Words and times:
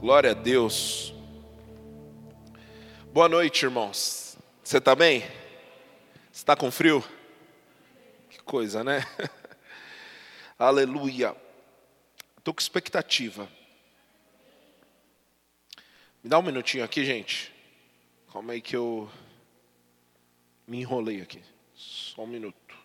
Glória 0.00 0.30
a 0.30 0.34
Deus. 0.34 1.12
Boa 3.12 3.28
noite, 3.28 3.64
irmãos. 3.64 4.38
Você 4.62 4.78
está 4.78 4.94
bem? 4.94 5.24
Está 6.32 6.54
com 6.54 6.70
frio? 6.70 7.02
Que 8.30 8.40
coisa, 8.44 8.84
né? 8.84 9.04
Aleluia. 10.56 11.34
Estou 12.38 12.54
com 12.54 12.60
expectativa. 12.60 13.48
Me 16.22 16.30
dá 16.30 16.38
um 16.38 16.42
minutinho 16.42 16.84
aqui, 16.84 17.04
gente. 17.04 17.52
Calma 18.32 18.52
aí 18.52 18.60
que 18.60 18.76
eu 18.76 19.10
me 20.64 20.78
enrolei 20.78 21.20
aqui. 21.20 21.42
Só 21.74 22.22
um 22.22 22.28
minuto. 22.28 22.76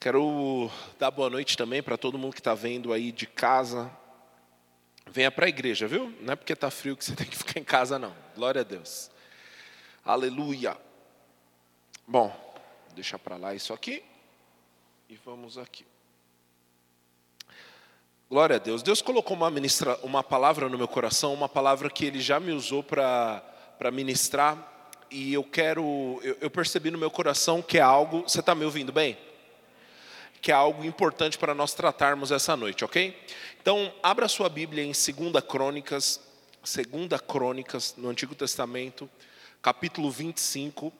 Quero 0.00 0.68
dar 0.98 1.12
boa 1.12 1.30
noite 1.30 1.56
também 1.56 1.84
para 1.84 1.96
todo 1.96 2.18
mundo 2.18 2.34
que 2.34 2.40
está 2.40 2.54
vendo 2.54 2.92
aí 2.92 3.12
de 3.12 3.28
casa. 3.28 3.88
Venha 5.10 5.30
para 5.30 5.46
a 5.46 5.48
igreja, 5.48 5.86
viu? 5.86 6.14
Não 6.20 6.32
é 6.32 6.36
porque 6.36 6.52
está 6.52 6.70
frio 6.70 6.96
que 6.96 7.04
você 7.04 7.14
tem 7.16 7.26
que 7.26 7.36
ficar 7.36 7.58
em 7.58 7.64
casa, 7.64 7.98
não. 7.98 8.14
Glória 8.34 8.60
a 8.60 8.64
Deus. 8.64 9.10
Aleluia. 10.04 10.76
Bom, 12.06 12.34
deixa 12.94 13.18
para 13.18 13.36
lá 13.36 13.54
isso 13.54 13.72
aqui. 13.72 14.02
E 15.08 15.16
vamos 15.24 15.56
aqui. 15.56 15.86
Glória 18.30 18.56
a 18.56 18.58
Deus. 18.58 18.82
Deus 18.82 19.00
colocou 19.00 19.34
uma, 19.34 19.50
ministra, 19.50 19.98
uma 20.02 20.22
palavra 20.22 20.68
no 20.68 20.76
meu 20.76 20.88
coração, 20.88 21.32
uma 21.32 21.48
palavra 21.48 21.88
que 21.88 22.04
Ele 22.04 22.20
já 22.20 22.38
me 22.38 22.52
usou 22.52 22.82
para 22.82 23.90
ministrar. 23.90 24.92
E 25.10 25.32
eu 25.32 25.42
quero, 25.42 26.20
eu, 26.22 26.36
eu 26.42 26.50
percebi 26.50 26.90
no 26.90 26.98
meu 26.98 27.10
coração 27.10 27.62
que 27.62 27.78
é 27.78 27.80
algo. 27.80 28.22
Você 28.22 28.40
está 28.40 28.54
me 28.54 28.66
ouvindo 28.66 28.92
bem? 28.92 29.16
Que 30.40 30.50
é 30.50 30.54
algo 30.54 30.84
importante 30.84 31.36
para 31.36 31.54
nós 31.54 31.74
tratarmos 31.74 32.30
essa 32.30 32.56
noite, 32.56 32.84
ok? 32.84 33.16
Então, 33.60 33.92
abra 34.02 34.28
sua 34.28 34.48
Bíblia 34.48 34.84
em 34.84 34.92
2 34.92 35.44
Crônicas, 35.44 36.20
2 36.62 37.20
Crônicas, 37.26 37.94
no 37.96 38.08
Antigo 38.08 38.34
Testamento, 38.34 39.08
capítulo 39.60 40.10
25. 40.10 40.92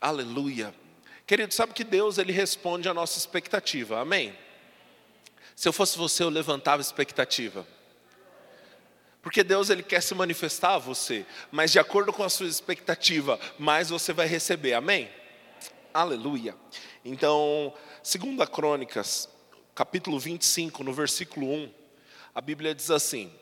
Aleluia. 0.00 0.74
Querido, 1.26 1.52
sabe 1.54 1.72
que 1.72 1.84
Deus 1.84 2.18
ele 2.18 2.32
responde 2.32 2.88
à 2.88 2.94
nossa 2.94 3.18
expectativa, 3.18 4.00
amém? 4.00 4.36
Se 5.54 5.68
eu 5.68 5.72
fosse 5.72 5.98
você, 5.98 6.22
eu 6.22 6.30
levantava 6.30 6.80
expectativa. 6.80 7.66
Porque 9.22 9.44
Deus 9.44 9.68
ele 9.68 9.82
quer 9.82 10.02
se 10.02 10.14
manifestar 10.14 10.74
a 10.74 10.78
você, 10.78 11.26
mas 11.52 11.70
de 11.70 11.78
acordo 11.78 12.12
com 12.12 12.22
a 12.22 12.30
sua 12.30 12.46
expectativa, 12.46 13.38
mais 13.58 13.90
você 13.90 14.12
vai 14.12 14.26
receber, 14.26 14.72
amém? 14.72 15.10
Aleluia. 15.92 16.56
Então, 17.04 17.72
segunda 18.02 18.46
Crônicas, 18.46 19.26
capítulo 19.74 20.18
25, 20.18 20.84
no 20.84 20.92
versículo 20.92 21.50
1, 21.50 21.72
a 22.34 22.40
Bíblia 22.42 22.74
diz 22.74 22.90
assim: 22.90 23.32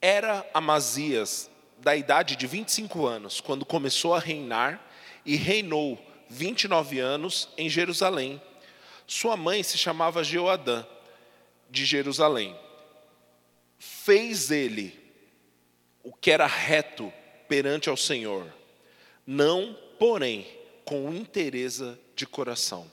Era 0.00 0.48
Amazias 0.54 1.50
da 1.78 1.96
idade 1.96 2.36
de 2.36 2.46
25 2.46 3.06
anos 3.06 3.40
quando 3.40 3.66
começou 3.66 4.14
a 4.14 4.20
reinar 4.20 4.80
e 5.26 5.34
reinou 5.34 5.98
29 6.28 7.00
anos 7.00 7.48
em 7.58 7.68
Jerusalém. 7.68 8.40
Sua 9.04 9.36
mãe 9.36 9.64
se 9.64 9.76
chamava 9.76 10.22
Jeoadã 10.22 10.86
de 11.68 11.84
Jerusalém. 11.84 12.56
Fez 13.80 14.52
ele 14.52 14.96
o 16.04 16.12
que 16.12 16.30
era 16.30 16.46
reto 16.46 17.12
perante 17.48 17.88
ao 17.88 17.96
Senhor, 17.96 18.46
não, 19.26 19.76
porém, 19.98 20.46
com 20.84 21.12
interesa 21.12 21.98
de 22.22 22.26
coração. 22.28 22.86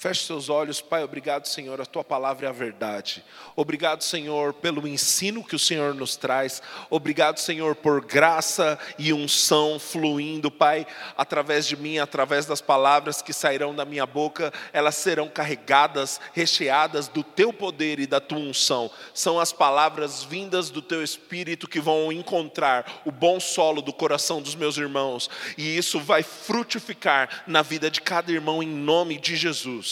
Feche 0.00 0.26
seus 0.26 0.48
olhos, 0.48 0.80
Pai. 0.80 1.02
Obrigado, 1.02 1.46
Senhor. 1.46 1.80
A 1.80 1.84
tua 1.84 2.04
palavra 2.04 2.46
é 2.46 2.48
a 2.48 2.52
verdade. 2.52 3.24
Obrigado, 3.56 4.04
Senhor, 4.04 4.54
pelo 4.54 4.86
ensino 4.86 5.42
que 5.42 5.56
o 5.56 5.58
Senhor 5.58 5.92
nos 5.92 6.14
traz. 6.14 6.62
Obrigado, 6.88 7.40
Senhor, 7.40 7.74
por 7.74 8.04
graça 8.04 8.78
e 8.96 9.12
unção 9.12 9.76
fluindo, 9.80 10.52
Pai, 10.52 10.86
através 11.16 11.66
de 11.66 11.76
mim, 11.76 11.98
através 11.98 12.46
das 12.46 12.60
palavras 12.60 13.20
que 13.20 13.32
sairão 13.32 13.74
da 13.74 13.84
minha 13.84 14.06
boca. 14.06 14.52
Elas 14.72 14.94
serão 14.94 15.28
carregadas, 15.28 16.20
recheadas 16.32 17.08
do 17.08 17.24
teu 17.24 17.52
poder 17.52 17.98
e 17.98 18.06
da 18.06 18.20
tua 18.20 18.38
unção. 18.38 18.88
São 19.12 19.40
as 19.40 19.52
palavras 19.52 20.22
vindas 20.22 20.70
do 20.70 20.80
teu 20.80 21.02
espírito 21.02 21.66
que 21.66 21.80
vão 21.80 22.12
encontrar 22.12 23.02
o 23.04 23.10
bom 23.10 23.40
solo 23.40 23.82
do 23.82 23.92
coração 23.92 24.40
dos 24.40 24.54
meus 24.54 24.76
irmãos. 24.76 25.28
E 25.56 25.76
isso 25.76 25.98
vai 25.98 26.22
frutificar 26.22 27.42
na 27.48 27.62
vida 27.62 27.90
de 27.90 28.00
cada 28.00 28.30
irmão 28.30 28.62
em 28.62 28.68
nome 28.68 29.18
de 29.18 29.34
Jesus. 29.34 29.87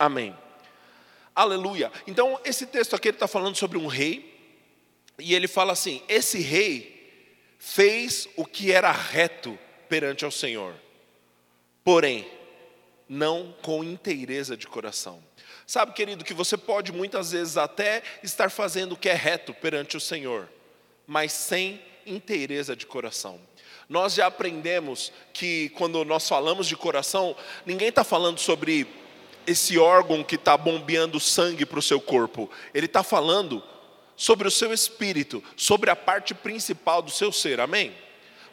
Amém. 0.00 0.34
Aleluia. 1.36 1.92
Então, 2.06 2.40
esse 2.42 2.64
texto 2.64 2.96
aqui 2.96 3.10
está 3.10 3.28
falando 3.28 3.56
sobre 3.56 3.76
um 3.76 3.86
rei, 3.86 4.34
e 5.18 5.34
ele 5.34 5.46
fala 5.46 5.74
assim: 5.74 6.02
esse 6.08 6.40
rei 6.40 7.36
fez 7.58 8.26
o 8.34 8.46
que 8.46 8.72
era 8.72 8.90
reto 8.90 9.58
perante 9.90 10.24
ao 10.24 10.30
Senhor, 10.30 10.74
porém, 11.84 12.26
não 13.06 13.54
com 13.60 13.84
inteireza 13.84 14.56
de 14.56 14.66
coração. 14.66 15.22
Sabe, 15.66 15.92
querido, 15.92 16.24
que 16.24 16.32
você 16.32 16.56
pode 16.56 16.92
muitas 16.92 17.32
vezes 17.32 17.58
até 17.58 18.02
estar 18.22 18.50
fazendo 18.50 18.92
o 18.92 18.96
que 18.96 19.10
é 19.10 19.14
reto 19.14 19.52
perante 19.52 19.98
o 19.98 20.00
Senhor, 20.00 20.48
mas 21.06 21.30
sem 21.30 21.78
inteireza 22.06 22.74
de 22.74 22.86
coração. 22.86 23.38
Nós 23.86 24.14
já 24.14 24.28
aprendemos 24.28 25.12
que 25.34 25.68
quando 25.70 26.02
nós 26.06 26.26
falamos 26.26 26.66
de 26.66 26.74
coração, 26.74 27.36
ninguém 27.66 27.88
está 27.88 28.02
falando 28.02 28.38
sobre 28.38 28.88
esse 29.50 29.78
órgão 29.78 30.22
que 30.22 30.36
está 30.36 30.56
bombeando 30.56 31.18
sangue 31.18 31.66
para 31.66 31.78
o 31.78 31.82
seu 31.82 32.00
corpo. 32.00 32.50
Ele 32.72 32.86
está 32.86 33.02
falando 33.02 33.62
sobre 34.16 34.46
o 34.46 34.50
seu 34.50 34.72
espírito, 34.72 35.42
sobre 35.56 35.90
a 35.90 35.96
parte 35.96 36.34
principal 36.34 37.02
do 37.02 37.10
seu 37.10 37.32
ser. 37.32 37.60
Amém? 37.60 37.92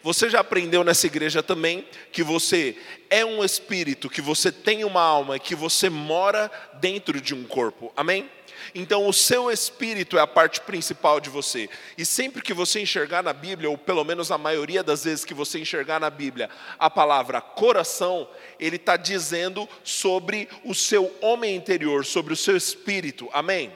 Você 0.02 0.30
já 0.30 0.40
aprendeu 0.40 0.84
nessa 0.84 1.08
igreja 1.08 1.44
também 1.44 1.86
que 2.12 2.24
você 2.24 2.78
é 3.10 3.26
um 3.26 3.44
espírito, 3.44 4.10
que 4.10 4.22
você 4.22 4.52
tem 4.52 4.84
uma 4.84 5.02
alma, 5.02 5.40
que 5.40 5.56
você 5.56 5.90
mora 5.90 6.50
dentro 6.80 7.20
de 7.20 7.36
um 7.36 7.44
corpo. 7.44 7.92
Amém? 7.96 8.30
Então, 8.74 9.08
o 9.08 9.14
seu 9.14 9.52
espírito 9.52 10.18
é 10.18 10.22
a 10.22 10.28
parte 10.28 10.62
principal 10.62 11.20
de 11.20 11.30
você. 11.30 11.70
E 11.98 12.06
sempre 12.06 12.42
que 12.42 12.54
você 12.54 12.80
enxergar 12.80 13.24
na 13.24 13.34
Bíblia, 13.34 13.70
ou 13.70 13.78
pelo 13.78 14.04
menos 14.04 14.32
a 14.32 14.38
maioria 14.38 14.84
das 14.84 15.04
vezes 15.04 15.26
que 15.26 15.34
você 15.34 15.60
enxergar 15.60 16.00
na 16.00 16.10
Bíblia, 16.10 16.50
a 16.78 16.90
palavra 16.90 17.42
coração, 17.42 18.30
ele 18.60 18.76
está 18.76 18.98
dizendo 18.98 19.68
sobre 19.84 20.50
o 20.64 20.74
seu 20.74 21.16
homem 21.22 21.56
interior, 21.56 22.06
sobre 22.06 22.34
o 22.34 22.38
seu 22.38 22.56
espírito. 22.56 23.30
Amém? 23.34 23.72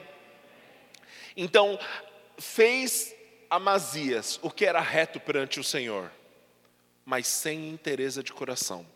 Então, 1.36 1.78
fez 2.38 3.14
Amazias 3.48 4.38
o 4.40 4.50
que 4.50 4.64
era 4.64 4.80
reto 4.80 5.20
perante 5.20 5.60
o 5.60 5.64
Senhor, 5.64 6.10
mas 7.04 7.26
sem 7.26 7.68
interesse 7.68 8.22
de 8.22 8.32
coração. 8.32 8.86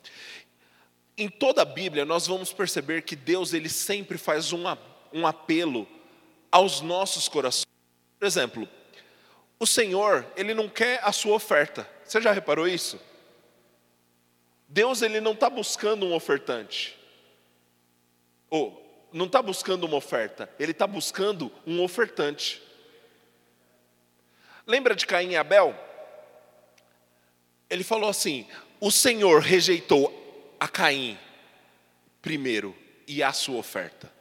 Em 1.19 1.28
toda 1.28 1.61
a 1.61 1.65
Bíblia, 1.67 2.07
nós 2.07 2.27
vamos 2.27 2.53
perceber 2.53 3.03
que 3.03 3.15
Deus 3.15 3.53
ele 3.53 3.69
sempre 3.69 4.17
faz 4.17 4.55
um 4.55 4.67
um 5.12 5.27
apelo 5.27 5.87
aos 6.50 6.81
nossos 6.81 7.28
corações. 7.28 7.67
Por 8.19 8.27
exemplo, 8.27 8.69
o 9.59 9.67
Senhor, 9.67 10.27
Ele 10.37 10.55
não 10.55 10.69
quer 10.69 11.00
a 11.03 11.12
sua 11.12 11.34
oferta. 11.34 11.89
Você 12.05 12.21
já 12.21 12.33
reparou 12.33 12.69
isso? 12.69 13.00
Deus, 14.69 15.03
Ele 15.03 15.21
não 15.21 15.33
está 15.33 15.49
buscando 15.49 16.06
um 16.06 16.15
ofertante. 16.15 16.97
Ou, 18.50 19.09
não 19.12 19.27
está 19.27 19.41
buscando 19.41 19.84
uma 19.84 19.97
oferta, 19.97 20.50
Ele 20.59 20.72
está 20.72 20.87
buscando 20.87 21.50
um 21.66 21.83
ofertante. 21.83 22.62
Lembra 24.66 24.95
de 24.95 25.06
Caim 25.06 25.31
e 25.31 25.37
Abel? 25.37 25.75
Ele 27.71 27.84
falou 27.84 28.11
assim: 28.11 28.47
o 28.81 28.91
Senhor 28.91 29.41
rejeitou 29.41 30.55
a 30.59 30.69
Caim 30.69 31.19
primeiro 32.21 32.77
e 33.06 33.22
a 33.22 33.33
sua 33.33 33.56
oferta. 33.56 34.12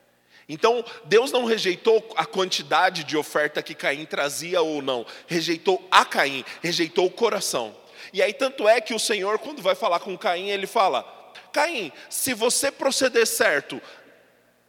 Então, 0.48 0.86
Deus 1.06 1.32
não 1.32 1.46
rejeitou 1.46 2.08
a 2.16 2.26
quantidade 2.26 3.04
de 3.04 3.18
oferta 3.18 3.64
que 3.64 3.74
Caim 3.74 4.06
trazia 4.06 4.62
ou 4.62 4.82
não, 4.82 5.06
rejeitou 5.26 5.86
a 5.90 6.06
Caim, 6.06 6.46
rejeitou 6.62 7.08
o 7.08 7.12
coração. 7.12 7.76
E 8.14 8.22
aí, 8.22 8.34
tanto 8.34 8.68
é 8.68 8.80
que 8.80 8.94
o 8.94 9.00
Senhor, 9.00 9.40
quando 9.40 9.62
vai 9.62 9.74
falar 9.74 10.00
com 10.00 10.18
Caim, 10.18 10.50
ele 10.50 10.68
fala: 10.68 11.04
Caim, 11.52 11.92
se 12.10 12.34
você 12.34 12.72
proceder 12.72 13.26
certo, 13.26 13.82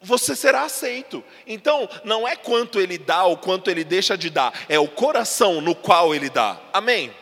você 0.01 0.35
será 0.35 0.63
aceito. 0.63 1.23
Então, 1.45 1.87
não 2.03 2.27
é 2.27 2.35
quanto 2.35 2.79
ele 2.79 2.97
dá 2.97 3.25
ou 3.25 3.37
quanto 3.37 3.69
ele 3.69 3.83
deixa 3.83 4.17
de 4.17 4.29
dar, 4.29 4.53
é 4.69 4.79
o 4.79 4.87
coração 4.87 5.61
no 5.61 5.75
qual 5.75 6.13
ele 6.15 6.29
dá. 6.29 6.59
Amém? 6.73 7.13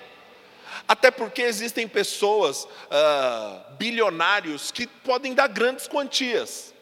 Até 0.88 1.10
porque 1.10 1.42
existem 1.42 1.88
pessoas, 1.88 2.64
uh, 2.66 3.74
bilionários, 3.78 4.72
que 4.72 4.86
podem 4.86 5.34
dar 5.34 5.48
grandes 5.48 5.88
quantias. 5.88 6.75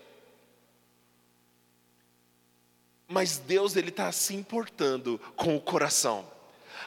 Mas 3.14 3.38
Deus 3.38 3.76
ele 3.76 3.90
está 3.90 4.12
se 4.12 4.34
importando 4.34 5.22
com 5.36 5.56
o 5.56 5.62
coração. 5.62 6.28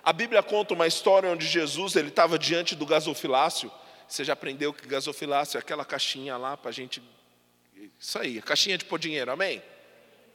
A 0.03 0.13
Bíblia 0.13 0.43
conta 0.43 0.75
uma 0.75 0.89
história 0.89 1.31
onde 1.31 1.47
Jesus 1.47 1.95
ele 1.95 2.09
estava 2.09 2.37
diante 2.37 2.75
do 2.75 2.85
gasofilácio. 2.85 3.71
Você 4.09 4.25
já 4.25 4.33
aprendeu 4.33 4.73
que 4.73 4.89
gasofilácio 4.89 5.57
é 5.57 5.61
aquela 5.61 5.85
caixinha 5.85 6.37
lá 6.37 6.57
para 6.57 6.71
a 6.71 6.73
gente. 6.73 7.01
Isso 7.97 8.19
aí, 8.19 8.43
caixinha 8.43 8.77
de 8.77 8.85
pôr 8.85 8.99
dinheiro, 8.99 9.31
amém? 9.31 9.63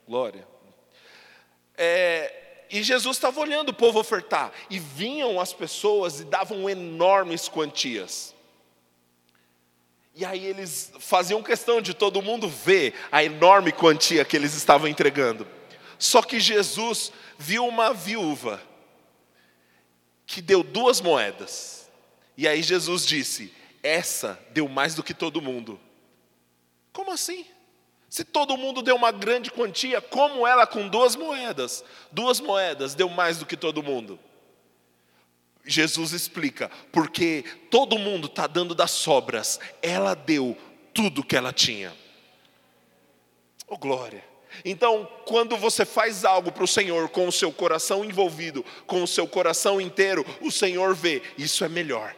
Glória. 0.07 0.47
É, 1.75 2.63
e 2.69 2.81
Jesus 2.81 3.17
estava 3.17 3.41
olhando 3.41 3.69
o 3.69 3.73
povo 3.73 3.99
ofertar, 3.99 4.53
e 4.69 4.79
vinham 4.79 5.41
as 5.41 5.51
pessoas 5.51 6.21
e 6.21 6.23
davam 6.23 6.69
enormes 6.69 7.49
quantias. 7.49 8.33
E 10.15 10.23
aí 10.23 10.45
eles 10.45 10.93
faziam 10.99 11.43
questão 11.43 11.81
de 11.81 11.93
todo 11.93 12.21
mundo 12.21 12.47
ver 12.47 12.93
a 13.11 13.21
enorme 13.25 13.73
quantia 13.73 14.23
que 14.23 14.37
eles 14.37 14.53
estavam 14.53 14.87
entregando. 14.87 15.45
Só 16.01 16.23
que 16.23 16.39
Jesus 16.39 17.13
viu 17.37 17.63
uma 17.67 17.93
viúva 17.93 18.59
que 20.25 20.41
deu 20.41 20.63
duas 20.63 20.99
moedas. 20.99 21.87
E 22.35 22.47
aí 22.47 22.63
Jesus 22.63 23.05
disse: 23.05 23.53
Essa 23.83 24.43
deu 24.49 24.67
mais 24.67 24.95
do 24.95 25.03
que 25.03 25.13
todo 25.13 25.39
mundo. 25.39 25.79
Como 26.91 27.11
assim? 27.11 27.45
Se 28.09 28.23
todo 28.25 28.57
mundo 28.57 28.81
deu 28.81 28.95
uma 28.95 29.11
grande 29.11 29.51
quantia, 29.51 30.01
como 30.01 30.47
ela 30.47 30.65
com 30.65 30.87
duas 30.87 31.15
moedas? 31.15 31.83
Duas 32.11 32.39
moedas 32.39 32.95
deu 32.95 33.07
mais 33.07 33.37
do 33.37 33.45
que 33.45 33.55
todo 33.55 33.83
mundo. 33.83 34.19
Jesus 35.63 36.13
explica, 36.13 36.71
porque 36.91 37.45
todo 37.69 37.99
mundo 37.99 38.25
está 38.25 38.47
dando 38.47 38.73
das 38.73 38.89
sobras, 38.89 39.59
ela 39.83 40.15
deu 40.15 40.57
tudo 40.95 41.23
que 41.23 41.35
ela 41.35 41.53
tinha. 41.53 41.95
Oh 43.67 43.77
glória! 43.77 44.30
Então, 44.65 45.07
quando 45.25 45.55
você 45.57 45.85
faz 45.85 46.25
algo 46.25 46.51
para 46.51 46.63
o 46.63 46.67
Senhor 46.67 47.09
com 47.09 47.27
o 47.27 47.31
seu 47.31 47.51
coração 47.51 48.03
envolvido, 48.03 48.65
com 48.85 49.03
o 49.03 49.07
seu 49.07 49.27
coração 49.27 49.79
inteiro, 49.79 50.25
o 50.41 50.51
Senhor 50.51 50.93
vê, 50.93 51.21
isso 51.37 51.63
é 51.63 51.69
melhor. 51.69 52.15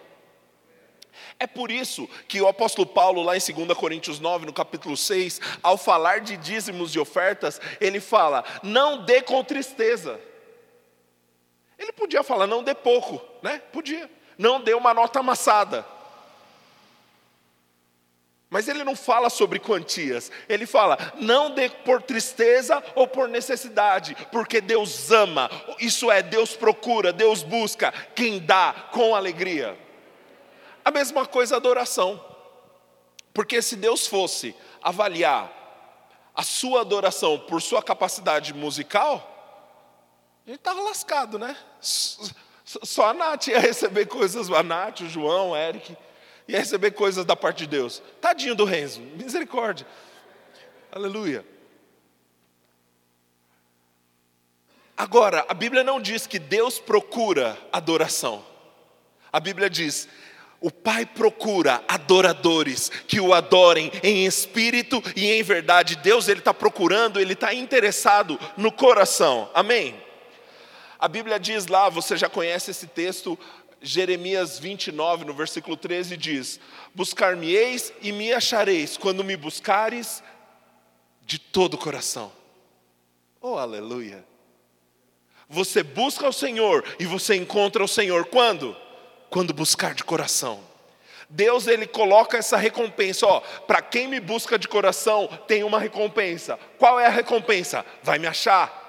É 1.40 1.48
por 1.48 1.72
isso 1.72 2.08
que 2.28 2.42
o 2.42 2.48
apóstolo 2.48 2.88
Paulo, 2.88 3.22
lá 3.22 3.36
em 3.36 3.40
2 3.40 3.78
Coríntios 3.78 4.20
9, 4.20 4.46
no 4.46 4.54
capítulo 4.54 4.96
6, 4.96 5.42
ao 5.62 5.78
falar 5.78 6.22
de 6.22 6.38
dízimos 6.38 6.96
e 6.96 7.00
ofertas, 7.00 7.60
ele 7.82 8.00
fala: 8.00 8.44
não 8.62 9.04
dê 9.04 9.22
com 9.22 9.44
tristeza. 9.44 10.20
Ele 11.78 11.92
podia 11.92 12.24
falar, 12.24 12.48
não 12.48 12.64
dê 12.64 12.74
pouco, 12.74 13.22
né? 13.42 13.62
Podia. 13.72 14.10
Não 14.38 14.62
dê 14.62 14.74
uma 14.74 14.94
nota 14.94 15.20
amassada. 15.20 15.86
Mas 18.54 18.68
ele 18.68 18.84
não 18.84 18.96
fala 18.96 19.32
sobre 19.32 19.58
quantias, 19.58 20.32
ele 20.48 20.68
fala, 20.68 20.96
não 21.20 21.50
dê 21.50 21.70
por 21.70 22.04
tristeza 22.04 22.84
ou 22.94 23.08
por 23.08 23.28
necessidade, 23.28 24.16
porque 24.32 24.62
Deus 24.62 25.10
ama, 25.10 25.50
isso 25.80 26.12
é, 26.12 26.22
Deus 26.22 26.56
procura, 26.56 27.12
Deus 27.12 27.42
busca 27.42 27.92
quem 28.14 28.38
dá 28.38 28.90
com 28.92 29.16
alegria. 29.16 29.76
A 30.86 30.92
mesma 30.92 31.26
coisa 31.26 31.56
a 31.56 31.58
adoração, 31.58 32.24
porque 33.34 33.60
se 33.60 33.76
Deus 33.76 34.06
fosse 34.06 34.56
avaliar 34.84 35.52
a 36.36 36.44
sua 36.44 36.82
adoração 36.82 37.40
por 37.40 37.60
sua 37.60 37.82
capacidade 37.82 38.54
musical, 38.54 39.32
a 40.46 40.52
gente 40.52 40.60
estava 40.60 40.80
lascado, 40.84 41.40
né? 41.40 41.58
Só 41.82 43.08
a 43.08 43.16
Nath 43.16 43.48
ia 43.48 43.58
receber 43.58 44.06
coisas, 44.06 44.52
a 44.52 44.62
Nath, 44.62 45.02
o 45.02 45.10
João, 45.10 45.50
o 45.50 45.58
Eric, 45.58 45.98
ia 46.48 46.60
receber 46.60 46.92
coisas 46.92 47.26
da 47.26 47.36
parte 47.36 47.60
de 47.60 47.68
Deus. 47.68 48.02
Tadinho 48.20 48.56
do 48.56 48.66
Renzo, 48.66 49.02
misericórdia. 49.02 49.88
Aleluia. 50.92 51.46
Agora, 54.96 55.46
a 55.50 55.54
Bíblia 55.54 55.84
não 55.84 56.00
diz 56.00 56.28
que 56.28 56.38
Deus 56.38 56.80
procura 56.80 57.58
adoração. 57.72 58.46
A 59.32 59.40
Bíblia 59.40 59.70
diz: 59.70 60.08
o 60.62 60.70
Pai 60.70 61.06
procura 61.06 61.84
adoradores 61.88 62.90
que 63.08 63.20
o 63.20 63.34
adorem 63.34 63.92
em 64.02 64.26
espírito 64.26 65.04
e 65.16 65.32
em 65.32 65.44
verdade. 65.44 65.98
Deus 65.98 66.28
ele 66.28 66.40
está 66.40 66.54
procurando, 66.54 67.20
ele 67.20 67.34
está 67.34 67.54
interessado 67.54 68.40
no 68.56 68.72
coração. 68.72 69.50
Amém. 69.54 70.02
A 70.98 71.10
Bíblia 71.10 71.38
diz 71.38 71.68
lá, 71.68 71.90
você 71.90 72.16
já 72.16 72.30
conhece 72.30 72.72
esse 72.72 72.88
texto, 72.88 73.38
Jeremias 73.86 74.58
29, 74.60 75.26
no 75.26 75.34
versículo 75.34 75.76
13, 75.76 76.16
diz: 76.16 76.58
Buscar-me-eis 76.96 77.94
e 78.02 78.14
me 78.14 78.32
achareis, 78.32 78.96
quando 78.96 79.26
me 79.26 79.36
buscares 79.36 80.24
de 81.26 81.38
todo 81.38 81.74
o 81.74 81.78
coração. 81.78 82.32
Oh, 83.42 83.58
aleluia! 83.58 84.24
Você 85.50 85.84
busca 85.84 86.26
o 86.26 86.32
Senhor 86.32 86.86
e 86.98 87.06
você 87.06 87.36
encontra 87.36 87.84
o 87.84 87.88
Senhor 87.88 88.26
quando? 88.26 88.74
Quando 89.30 89.54
buscar 89.54 89.94
de 89.94 90.06
coração. 90.06 90.64
Deus 91.30 91.68
ele 91.68 91.86
coloca 91.86 92.38
essa 92.38 92.56
recompensa, 92.56 93.26
ó, 93.26 93.42
para 93.42 93.82
quem 93.82 94.08
me 94.08 94.22
busca 94.22 94.58
de 94.58 94.68
coração, 94.68 95.28
tem 95.46 95.62
uma 95.64 95.80
recompensa. 95.80 96.58
Qual 96.78 96.98
é 97.00 97.08
a 97.08 97.10
recompensa? 97.10 97.86
Vai 98.02 98.18
me 98.18 98.28
achar. 98.28 98.82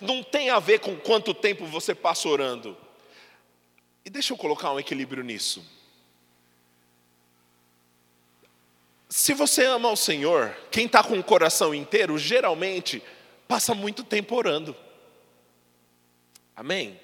Não 0.00 0.22
tem 0.22 0.50
a 0.50 0.60
ver 0.60 0.78
com 0.78 0.94
quanto 0.94 1.34
tempo 1.34 1.66
você 1.66 1.92
passa 1.92 2.28
orando. 2.28 2.83
E 4.04 4.10
deixa 4.10 4.32
eu 4.32 4.36
colocar 4.36 4.72
um 4.72 4.78
equilíbrio 4.78 5.24
nisso. 5.24 5.64
Se 9.08 9.32
você 9.32 9.64
ama 9.64 9.90
o 9.90 9.96
Senhor, 9.96 10.54
quem 10.70 10.86
está 10.86 11.02
com 11.02 11.18
o 11.18 11.24
coração 11.24 11.74
inteiro, 11.74 12.18
geralmente 12.18 13.02
passa 13.46 13.74
muito 13.74 14.02
tempo 14.02 14.34
orando. 14.34 14.76
Amém? 16.56 17.00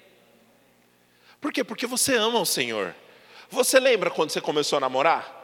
Por 1.39 1.51
quê? 1.51 1.63
Porque 1.63 1.87
você 1.87 2.15
ama 2.15 2.39
o 2.39 2.45
Senhor. 2.45 2.93
Você 3.49 3.79
lembra 3.79 4.11
quando 4.11 4.29
você 4.29 4.39
começou 4.39 4.77
a 4.77 4.79
namorar? 4.81 5.41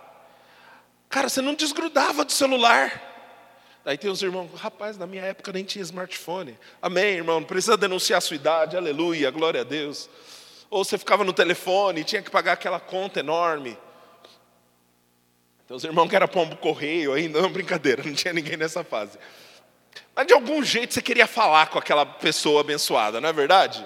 Cara, 1.10 1.30
você 1.30 1.42
não 1.42 1.56
desgrudava 1.56 2.24
do 2.24 2.32
celular. 2.32 3.04
Aí 3.84 3.98
tem 3.98 4.12
os 4.12 4.22
irmãos, 4.22 4.52
rapaz, 4.56 4.98
na 4.98 5.08
minha 5.08 5.24
época 5.24 5.54
nem 5.54 5.64
tinha 5.64 5.82
smartphone. 5.82 6.60
Amém, 6.82 7.16
irmão, 7.16 7.40
não 7.40 7.48
precisa 7.48 7.78
denunciar 7.78 8.18
a 8.18 8.22
sua 8.22 8.36
idade, 8.36 8.76
aleluia, 8.76 9.32
glória 9.32 9.62
a 9.62 9.64
Deus. 9.64 10.10
Ou 10.70 10.84
você 10.84 10.98
ficava 10.98 11.24
no 11.24 11.34
telefone 11.34 12.02
e 12.02 12.04
tinha 12.04 12.22
que 12.22 12.30
pagar 12.30 12.54
aquela 12.54 12.80
conta 12.80 13.20
enorme. 13.20 13.78
Então 15.66 15.76
os 15.76 15.84
irmãos 15.84 16.08
que 16.08 16.16
era 16.16 16.28
pombo 16.28 16.56
correio 16.56 17.14
ainda, 17.14 17.42
não, 17.44 17.52
brincadeira, 17.52 18.02
não 18.04 18.14
tinha 18.14 18.34
ninguém 18.34 18.58
nessa 18.58 18.84
fase. 18.84 19.18
Mas 20.16 20.26
de 20.26 20.34
algum 20.34 20.64
jeito 20.64 20.94
você 20.94 21.02
queria 21.02 21.28
falar 21.28 21.68
com 21.68 21.78
aquela 21.78 22.06
pessoa 22.06 22.62
abençoada, 22.62 23.20
não 23.20 23.30
é 23.30 23.34
verdade? 23.34 23.86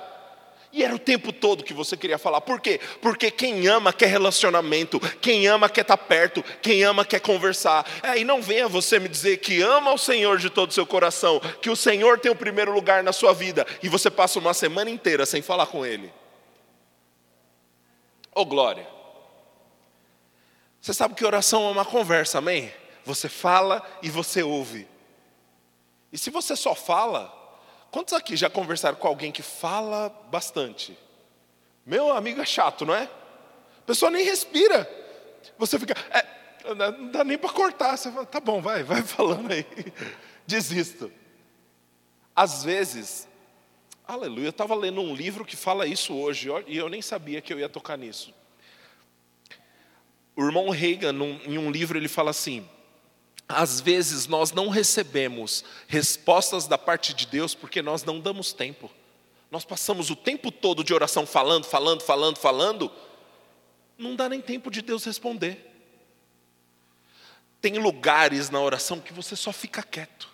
E 0.74 0.84
era 0.84 0.96
o 0.96 1.00
tempo 1.00 1.34
todo 1.34 1.64
que 1.64 1.74
você 1.74 1.98
queria 1.98 2.18
falar. 2.18 2.40
Por 2.40 2.62
quê? 2.62 2.80
Porque 3.02 3.30
quem 3.30 3.68
ama 3.68 3.92
quer 3.92 4.06
relacionamento, 4.08 5.00
quem 5.20 5.46
ama 5.48 5.68
quer 5.68 5.82
estar 5.82 5.98
perto, 5.98 6.44
quem 6.62 6.84
ama 6.84 7.04
quer 7.04 7.20
conversar. 7.20 7.86
É, 8.02 8.18
e 8.20 8.24
não 8.24 8.42
venha 8.42 8.70
você 8.70 8.98
me 8.98 9.10
dizer 9.10 9.38
que 9.38 9.62
ama 9.62 9.92
o 9.92 9.98
Senhor 9.98 10.38
de 10.38 10.50
todo 10.50 10.70
o 10.70 10.74
seu 10.74 10.86
coração, 10.86 11.42
que 11.62 11.70
o 11.70 11.76
Senhor 11.76 12.20
tem 12.20 12.32
o 12.32 12.36
primeiro 12.36 12.72
lugar 12.72 13.04
na 13.04 13.12
sua 13.12 13.34
vida, 13.34 13.68
e 13.84 13.90
você 13.90 14.10
passa 14.10 14.40
uma 14.40 14.54
semana 14.54 14.90
inteira 14.90 15.26
sem 15.26 15.42
falar 15.42 15.66
com 15.66 15.86
Ele. 15.86 16.21
Oh 18.34 18.46
glória! 18.46 18.88
Você 20.80 20.94
sabe 20.94 21.14
que 21.14 21.26
oração 21.26 21.68
é 21.68 21.72
uma 21.72 21.86
conversa, 21.86 22.40
amém? 22.40 22.74
Você 23.06 23.30
fala 23.30 23.86
e 24.02 24.10
você 24.10 24.42
ouve. 24.42 24.88
E 26.12 26.18
se 26.18 26.30
você 26.30 26.56
só 26.56 26.74
fala, 26.74 27.32
quantos 27.92 28.14
aqui 28.14 28.36
já 28.36 28.50
conversaram 28.50 28.98
com 28.98 29.08
alguém 29.08 29.32
que 29.32 29.42
fala 29.42 30.10
bastante? 30.32 30.98
Meu 31.86 32.12
amigo 32.12 32.42
é 32.42 32.46
chato, 32.46 32.86
não 32.86 32.96
é? 32.96 33.04
A 33.04 33.84
pessoa 33.86 34.12
nem 34.12 34.26
respira. 34.26 34.90
Você 35.58 35.78
fica, 35.78 35.96
é, 36.12 36.26
não 36.74 37.12
dá 37.12 37.24
nem 37.24 37.38
para 37.38 37.50
cortar. 37.52 37.98
Você 37.98 38.12
fala, 38.12 38.26
tá 38.26 38.40
bom, 38.40 38.62
vai, 38.62 38.84
vai 38.84 39.02
falando 39.04 39.52
aí. 39.52 39.66
Desisto. 40.46 41.12
Às 42.36 42.64
vezes, 42.64 43.28
Aleluia. 44.12 44.48
Eu 44.48 44.50
estava 44.50 44.76
lendo 44.76 45.00
um 45.00 45.16
livro 45.16 45.46
que 45.46 45.56
fala 45.56 45.88
isso 45.88 46.14
hoje, 46.14 46.50
e 46.68 46.76
eu 46.76 46.90
nem 46.90 47.02
sabia 47.02 47.40
que 47.40 47.54
eu 47.54 47.58
ia 47.58 47.70
tocar 47.70 47.98
nisso. 47.98 48.34
O 50.36 50.44
irmão 50.44 50.70
Reagan, 50.70 51.14
em 51.46 51.58
um 51.58 51.72
livro, 51.72 51.98
ele 51.98 52.10
fala 52.10 52.32
assim: 52.32 52.68
às 53.48 53.80
vezes 53.80 54.28
nós 54.28 54.52
não 54.52 54.68
recebemos 54.68 55.64
respostas 55.88 56.68
da 56.68 56.78
parte 56.78 57.14
de 57.14 57.26
Deus 57.26 57.56
porque 57.56 57.82
nós 57.82 58.04
não 58.04 58.20
damos 58.20 58.52
tempo. 58.52 58.92
Nós 59.50 59.64
passamos 59.64 60.10
o 60.10 60.16
tempo 60.18 60.52
todo 60.52 60.84
de 60.84 60.94
oração 60.94 61.26
falando, 61.26 61.64
falando, 61.64 62.02
falando, 62.02 62.36
falando, 62.36 62.92
não 63.98 64.14
dá 64.14 64.28
nem 64.28 64.42
tempo 64.42 64.70
de 64.70 64.82
Deus 64.82 65.06
responder. 65.06 65.72
Tem 67.62 67.78
lugares 67.78 68.50
na 68.50 68.60
oração 68.60 69.00
que 69.00 69.14
você 69.14 69.38
só 69.38 69.54
fica 69.54 69.82
quieto. 69.82 70.30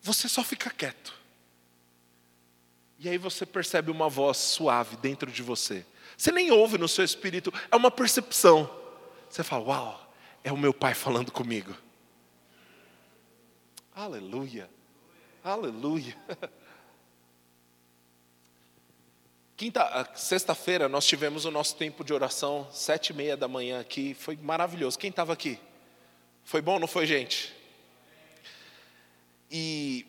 Você 0.00 0.30
só 0.30 0.42
fica 0.42 0.70
quieto. 0.70 1.15
E 2.98 3.08
aí 3.08 3.18
você 3.18 3.44
percebe 3.44 3.90
uma 3.90 4.08
voz 4.08 4.38
suave 4.38 4.96
dentro 4.96 5.30
de 5.30 5.42
você. 5.42 5.84
Você 6.16 6.32
nem 6.32 6.50
ouve 6.50 6.78
no 6.78 6.88
seu 6.88 7.04
espírito, 7.04 7.52
é 7.70 7.76
uma 7.76 7.90
percepção. 7.90 8.70
Você 9.28 9.42
fala: 9.42 9.64
Uau, 9.64 10.12
é 10.42 10.52
o 10.52 10.56
meu 10.56 10.72
pai 10.72 10.94
falando 10.94 11.30
comigo. 11.30 11.76
Aleluia, 13.94 14.70
aleluia. 15.44 16.16
Quinta, 19.56 20.10
sexta-feira 20.14 20.86
nós 20.86 21.06
tivemos 21.06 21.46
o 21.46 21.50
nosso 21.50 21.76
tempo 21.76 22.04
de 22.04 22.12
oração, 22.12 22.68
sete 22.70 23.10
e 23.10 23.12
meia 23.14 23.36
da 23.36 23.48
manhã 23.48 23.80
aqui, 23.80 24.12
foi 24.12 24.36
maravilhoso. 24.36 24.98
Quem 24.98 25.08
estava 25.08 25.32
aqui? 25.32 25.58
Foi 26.44 26.60
bom, 26.60 26.78
não 26.78 26.86
foi, 26.86 27.06
gente? 27.06 27.54
E 29.50 30.04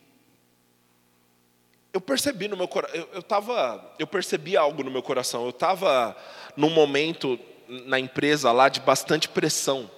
eu 1.98 2.01
percebi 2.01 2.48
no 2.48 2.56
meu 2.56 2.68
coração, 2.68 2.96
eu, 2.96 3.10
eu, 3.12 3.82
eu 3.98 4.06
percebi 4.06 4.56
algo 4.56 4.84
no 4.84 4.92
meu 4.92 5.01
coração. 5.01 5.44
Eu 5.46 5.50
estava 5.50 6.16
num 6.56 6.70
momento 6.70 7.39
na 7.68 8.00
empresa 8.00 8.51
lá 8.51 8.70
de 8.70 8.80
bastante 8.80 9.27
pressão. 9.27 9.89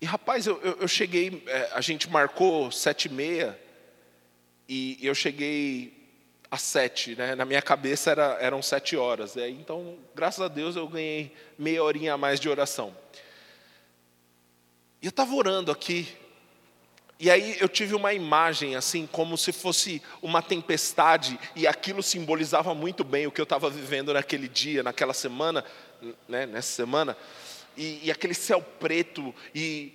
E 0.00 0.06
rapaz, 0.06 0.46
eu, 0.46 0.58
eu, 0.62 0.78
eu 0.80 0.88
cheguei, 0.88 1.44
é, 1.46 1.68
a 1.74 1.82
gente 1.82 2.08
marcou 2.08 2.72
sete 2.72 3.04
e 3.04 3.08
meia 3.10 3.60
e 4.66 4.98
eu 5.02 5.14
cheguei 5.14 5.92
às 6.50 6.62
sete, 6.62 7.14
né? 7.14 7.34
Na 7.34 7.44
minha 7.44 7.60
cabeça 7.60 8.10
era, 8.10 8.38
eram 8.40 8.62
sete 8.62 8.96
horas. 8.96 9.36
Então, 9.36 9.98
graças 10.14 10.40
a 10.40 10.48
Deus, 10.48 10.76
eu 10.76 10.88
ganhei 10.88 11.36
meia 11.58 11.84
horinha 11.84 12.14
a 12.14 12.18
mais 12.18 12.40
de 12.40 12.48
oração. 12.48 12.96
E 15.02 15.04
eu 15.04 15.10
estava 15.10 15.34
orando 15.34 15.70
aqui, 15.70 16.08
e 17.20 17.30
aí 17.30 17.58
eu 17.60 17.68
tive 17.68 17.94
uma 17.94 18.14
imagem 18.14 18.74
assim, 18.76 19.06
como 19.06 19.36
se 19.36 19.52
fosse 19.52 20.02
uma 20.22 20.40
tempestade, 20.40 21.38
e 21.54 21.66
aquilo 21.66 22.02
simbolizava 22.02 22.74
muito 22.74 23.04
bem 23.04 23.26
o 23.26 23.30
que 23.30 23.38
eu 23.38 23.44
estava 23.44 23.68
vivendo 23.68 24.14
naquele 24.14 24.48
dia, 24.48 24.82
naquela 24.82 25.12
semana, 25.12 25.62
né, 26.26 26.46
nessa 26.46 26.72
semana, 26.72 27.14
e, 27.76 28.00
e 28.04 28.10
aquele 28.10 28.32
céu 28.32 28.62
preto, 28.62 29.34
e 29.54 29.92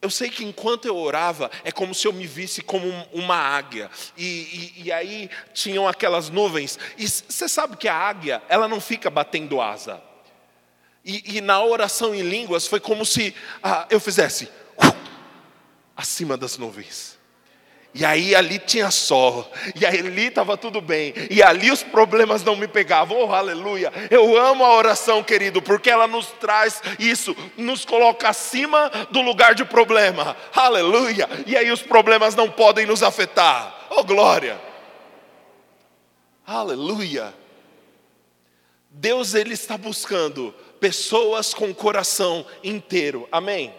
eu 0.00 0.08
sei 0.08 0.30
que 0.30 0.46
enquanto 0.46 0.86
eu 0.86 0.96
orava, 0.96 1.50
é 1.62 1.70
como 1.70 1.94
se 1.94 2.08
eu 2.08 2.12
me 2.14 2.26
visse 2.26 2.62
como 2.62 2.88
uma 3.12 3.36
águia, 3.36 3.90
e, 4.16 4.24
e, 4.24 4.82
e 4.84 4.92
aí 4.92 5.28
tinham 5.52 5.86
aquelas 5.86 6.30
nuvens, 6.30 6.78
e 6.96 7.06
você 7.06 7.50
sabe 7.50 7.76
que 7.76 7.86
a 7.86 7.94
águia, 7.94 8.42
ela 8.48 8.66
não 8.66 8.80
fica 8.80 9.10
batendo 9.10 9.60
asa, 9.60 10.02
e, 11.04 11.36
e 11.36 11.40
na 11.42 11.62
oração 11.62 12.14
em 12.14 12.22
línguas 12.22 12.66
foi 12.66 12.80
como 12.80 13.04
se 13.04 13.34
ah, 13.62 13.86
eu 13.90 14.00
fizesse 14.00 14.48
acima 15.96 16.36
das 16.36 16.58
nuvens. 16.58 17.16
E 17.98 18.04
aí 18.04 18.34
ali 18.34 18.58
tinha 18.58 18.90
sol, 18.90 19.50
e 19.74 19.86
ali 19.86 20.26
estava 20.26 20.54
tudo 20.54 20.82
bem, 20.82 21.14
e 21.30 21.42
ali 21.42 21.70
os 21.70 21.82
problemas 21.82 22.44
não 22.44 22.54
me 22.54 22.68
pegavam, 22.68 23.16
oh 23.16 23.32
aleluia. 23.32 23.90
Eu 24.10 24.36
amo 24.36 24.66
a 24.66 24.74
oração, 24.74 25.22
querido, 25.22 25.62
porque 25.62 25.88
ela 25.88 26.06
nos 26.06 26.26
traz 26.32 26.82
isso, 26.98 27.34
nos 27.56 27.86
coloca 27.86 28.28
acima 28.28 28.90
do 29.10 29.22
lugar 29.22 29.54
de 29.54 29.64
problema, 29.64 30.36
aleluia. 30.54 31.26
E 31.46 31.56
aí 31.56 31.72
os 31.72 31.80
problemas 31.80 32.34
não 32.34 32.50
podem 32.50 32.84
nos 32.84 33.02
afetar, 33.02 33.86
oh 33.88 34.04
glória, 34.04 34.60
aleluia. 36.46 37.32
Deus, 38.90 39.32
Ele 39.32 39.54
está 39.54 39.78
buscando 39.78 40.54
pessoas 40.78 41.54
com 41.54 41.70
o 41.70 41.74
coração 41.74 42.44
inteiro, 42.62 43.26
amém? 43.32 43.72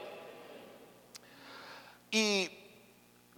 E 2.11 2.49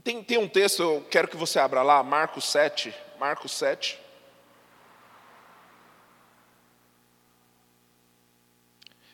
tem, 0.03 0.23
tem 0.23 0.37
um 0.37 0.47
texto, 0.47 0.81
eu 0.81 1.07
quero 1.09 1.27
que 1.27 1.37
você 1.37 1.59
abra 1.59 1.81
lá, 1.81 2.01
Marcos 2.03 2.45
7. 2.45 2.93
Marcos 3.19 3.51
7. 3.51 3.99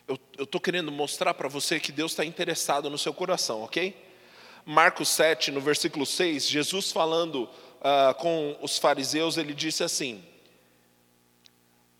Eu 0.06 0.44
estou 0.44 0.60
querendo 0.60 0.92
mostrar 0.92 1.34
para 1.34 1.48
você 1.48 1.80
que 1.80 1.90
Deus 1.90 2.12
está 2.12 2.24
interessado 2.24 2.88
no 2.88 2.96
seu 2.96 3.12
coração, 3.12 3.62
ok? 3.62 3.96
Marcos 4.64 5.08
7, 5.08 5.50
no 5.50 5.60
versículo 5.60 6.06
6, 6.06 6.48
Jesus 6.48 6.92
falando 6.92 7.44
uh, 7.44 8.14
com 8.18 8.56
os 8.62 8.78
fariseus, 8.78 9.36
ele 9.36 9.52
disse 9.52 9.82
assim: 9.82 10.24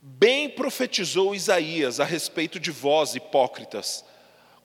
Bem 0.00 0.48
profetizou 0.48 1.34
Isaías 1.34 1.98
a 1.98 2.04
respeito 2.04 2.60
de 2.60 2.70
vós, 2.70 3.16
hipócritas 3.16 4.04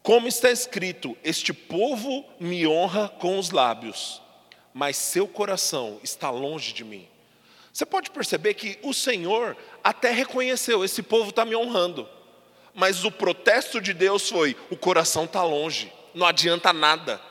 como 0.04 0.28
está 0.28 0.50
escrito: 0.50 1.18
Este 1.24 1.54
povo 1.54 2.26
me 2.40 2.66
honra 2.68 3.08
com 3.08 3.38
os 3.38 3.52
lábios, 3.52 4.22
mas 4.74 4.98
seu 4.98 5.28
coração 5.28 6.00
está 6.04 6.30
longe 6.30 6.74
de 6.74 6.84
mim. 6.84 7.08
Você 7.72 7.86
pode 7.86 8.10
perceber 8.12 8.54
que 8.54 8.78
o 8.84 8.94
Senhor 8.94 9.56
até 9.84 10.12
reconheceu: 10.12 10.84
esse 10.84 11.02
povo 11.02 11.30
está 11.30 11.46
me 11.46 11.56
honrando, 11.56 12.08
mas 12.74 13.04
o 13.06 13.12
protesto 13.12 13.80
de 13.80 13.94
Deus 13.94 14.28
foi: 14.28 14.56
o 14.70 14.78
coração 14.78 15.26
está 15.26 15.44
longe, 15.44 15.92
não 16.14 16.26
adianta 16.26 16.74
nada. 16.74 17.22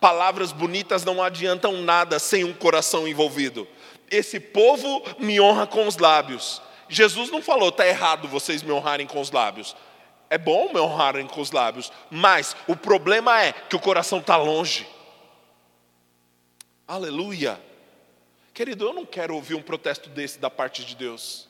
Palavras 0.00 0.52
bonitas 0.52 1.04
não 1.04 1.20
adiantam 1.20 1.82
nada 1.82 2.20
sem 2.20 2.44
um 2.44 2.52
coração 2.52 3.08
envolvido. 3.08 3.66
Esse 4.08 4.38
povo 4.38 5.02
me 5.18 5.40
honra 5.40 5.66
com 5.66 5.88
os 5.88 5.96
lábios. 5.98 6.62
Jesus 6.88 7.30
não 7.30 7.42
falou, 7.42 7.68
está 7.68 7.86
errado 7.86 8.28
vocês 8.28 8.62
me 8.62 8.72
honrarem 8.72 9.06
com 9.06 9.20
os 9.20 9.30
lábios. 9.30 9.76
É 10.30 10.36
bom 10.36 10.72
me 10.72 10.78
honrarem 10.78 11.26
com 11.26 11.40
os 11.40 11.52
lábios, 11.52 11.90
mas 12.10 12.54
o 12.66 12.76
problema 12.76 13.42
é 13.42 13.52
que 13.52 13.76
o 13.76 13.80
coração 13.80 14.18
está 14.18 14.36
longe. 14.36 14.86
Aleluia. 16.86 17.60
Querido, 18.52 18.86
eu 18.86 18.92
não 18.92 19.06
quero 19.06 19.34
ouvir 19.34 19.54
um 19.54 19.62
protesto 19.62 20.10
desse 20.10 20.38
da 20.38 20.50
parte 20.50 20.84
de 20.84 20.96
Deus. 20.96 21.48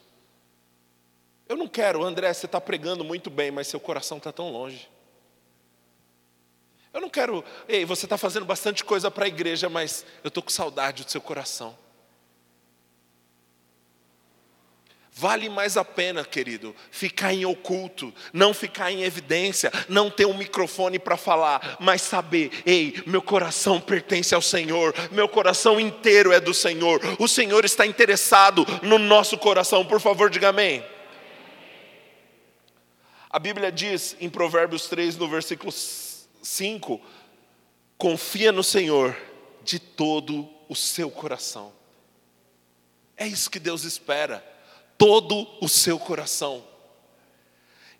Eu 1.48 1.56
não 1.56 1.66
quero, 1.66 2.04
André, 2.04 2.32
você 2.32 2.46
está 2.46 2.60
pregando 2.60 3.02
muito 3.02 3.30
bem, 3.30 3.50
mas 3.50 3.66
seu 3.66 3.80
coração 3.80 4.18
está 4.18 4.30
tão 4.30 4.52
longe. 4.52 4.88
Eu 6.92 7.00
não 7.00 7.08
quero, 7.08 7.44
ei, 7.66 7.84
você 7.84 8.06
está 8.06 8.18
fazendo 8.18 8.44
bastante 8.44 8.84
coisa 8.84 9.10
para 9.10 9.24
a 9.24 9.28
igreja, 9.28 9.68
mas 9.68 10.04
eu 10.22 10.28
estou 10.28 10.42
com 10.42 10.50
saudade 10.50 11.04
do 11.04 11.10
seu 11.10 11.20
coração. 11.20 11.76
Vale 15.18 15.48
mais 15.48 15.76
a 15.76 15.84
pena, 15.84 16.24
querido, 16.24 16.72
ficar 16.92 17.34
em 17.34 17.44
oculto, 17.44 18.14
não 18.32 18.54
ficar 18.54 18.92
em 18.92 19.02
evidência, 19.02 19.68
não 19.88 20.08
ter 20.08 20.26
um 20.26 20.38
microfone 20.38 20.96
para 20.96 21.16
falar, 21.16 21.76
mas 21.80 22.02
saber, 22.02 22.52
ei, 22.64 23.02
meu 23.04 23.20
coração 23.20 23.80
pertence 23.80 24.32
ao 24.32 24.40
Senhor, 24.40 24.94
meu 25.10 25.28
coração 25.28 25.80
inteiro 25.80 26.30
é 26.30 26.38
do 26.38 26.54
Senhor, 26.54 27.00
o 27.18 27.26
Senhor 27.26 27.64
está 27.64 27.84
interessado 27.84 28.64
no 28.80 28.96
nosso 28.96 29.36
coração, 29.36 29.84
por 29.84 30.00
favor, 30.00 30.30
diga 30.30 30.50
amém. 30.50 30.86
A 33.28 33.40
Bíblia 33.40 33.72
diz 33.72 34.16
em 34.20 34.30
Provérbios 34.30 34.86
3, 34.86 35.16
no 35.16 35.26
versículo 35.26 35.72
5: 35.72 37.00
confia 37.96 38.52
no 38.52 38.62
Senhor 38.62 39.16
de 39.64 39.80
todo 39.80 40.48
o 40.68 40.76
seu 40.76 41.10
coração. 41.10 41.72
É 43.16 43.26
isso 43.26 43.50
que 43.50 43.58
Deus 43.58 43.82
espera 43.82 44.57
todo 44.98 45.46
o 45.60 45.68
seu 45.68 45.98
coração. 45.98 46.66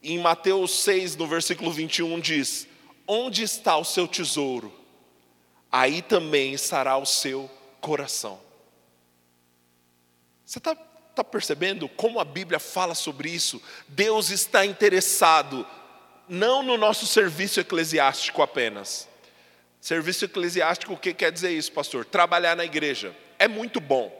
em 0.03 0.19
Mateus 0.19 0.83
6, 0.83 1.17
no 1.17 1.27
versículo 1.27 1.73
21, 1.73 2.21
diz: 2.21 2.67
Onde 3.07 3.43
está 3.43 3.77
o 3.77 3.85
seu 3.85 4.07
tesouro? 4.07 4.73
Aí 5.71 6.03
também 6.03 6.53
estará 6.53 6.97
o 6.97 7.07
seu 7.07 7.51
coração. 7.81 8.41
Você 10.45 10.59
está 10.59 10.75
tá 10.75 11.23
percebendo 11.23 11.89
como 11.89 12.21
a 12.21 12.25
Bíblia 12.25 12.59
fala 12.59 12.95
sobre 12.95 13.31
isso? 13.31 13.63
Deus 13.89 14.31
está 14.31 14.65
interessado 14.65 15.67
não 16.29 16.63
no 16.63 16.77
nosso 16.77 17.07
serviço 17.07 17.61
eclesiástico 17.61 18.43
apenas. 18.43 19.09
Serviço 19.81 20.25
eclesiástico, 20.25 20.93
o 20.93 20.99
que 20.99 21.15
quer 21.15 21.31
dizer 21.31 21.51
isso, 21.51 21.73
pastor? 21.73 22.05
Trabalhar 22.05 22.57
na 22.57 22.65
igreja. 22.65 23.15
É 23.39 23.47
muito 23.47 23.81
bom. 23.81 24.13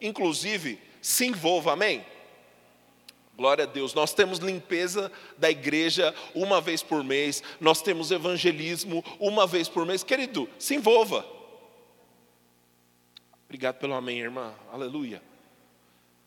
Inclusive, 0.00 0.80
se 1.00 1.26
envolva, 1.26 1.72
amém? 1.72 2.04
Glória 3.38 3.62
a 3.62 3.66
Deus. 3.68 3.94
Nós 3.94 4.12
temos 4.12 4.40
limpeza 4.40 5.12
da 5.36 5.48
igreja 5.48 6.12
uma 6.34 6.60
vez 6.60 6.82
por 6.82 7.04
mês, 7.04 7.40
nós 7.60 7.80
temos 7.80 8.10
evangelismo 8.10 9.04
uma 9.20 9.46
vez 9.46 9.68
por 9.68 9.86
mês. 9.86 10.02
Querido, 10.02 10.50
se 10.58 10.74
envolva. 10.74 11.24
Obrigado 13.44 13.76
pelo 13.76 13.94
amém, 13.94 14.18
irmã. 14.18 14.52
Aleluia. 14.72 15.22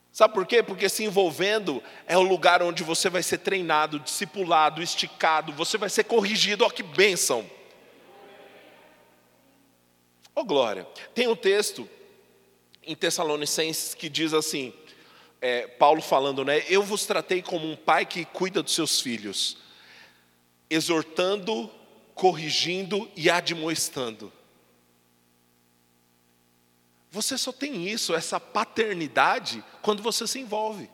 Sabe 0.09 0.33
por 0.33 0.45
quê? 0.45 0.63
Porque 0.63 0.87
se 0.87 1.03
envolvendo 1.03 1.83
é 2.07 2.17
o 2.17 2.21
lugar 2.21 2.63
onde 2.63 2.81
você 2.81 3.09
vai 3.09 3.21
ser 3.21 3.39
treinado, 3.39 3.99
discipulado, 3.99 4.81
esticado, 4.81 5.51
você 5.51 5.77
vai 5.77 5.89
ser 5.89 6.05
corrigido. 6.05 6.63
Ó, 6.63 6.69
que 6.69 6.81
bênção! 6.81 7.45
Ó, 10.33 10.39
oh, 10.39 10.45
glória. 10.45 10.87
Tem 11.13 11.27
um 11.27 11.35
texto 11.35 11.89
em 12.81 12.95
Tessalonicenses 12.95 13.93
que 13.93 14.07
diz 14.07 14.33
assim: 14.33 14.73
é, 15.41 15.65
Paulo 15.65 16.01
falando, 16.01 16.45
né? 16.45 16.63
Eu 16.69 16.83
vos 16.83 17.05
tratei 17.05 17.41
como 17.41 17.69
um 17.69 17.75
pai 17.75 18.05
que 18.05 18.23
cuida 18.23 18.61
dos 18.61 18.75
seus 18.75 19.01
filhos, 19.01 19.57
exortando, 20.69 21.69
corrigindo 22.13 23.09
e 23.15 23.29
admoestando. 23.29 24.31
Você 27.09 27.37
só 27.37 27.51
tem 27.51 27.89
isso, 27.89 28.13
essa 28.13 28.39
paternidade, 28.39 29.61
quando 29.81 30.01
você 30.01 30.25
se 30.27 30.39
envolve. 30.39 30.89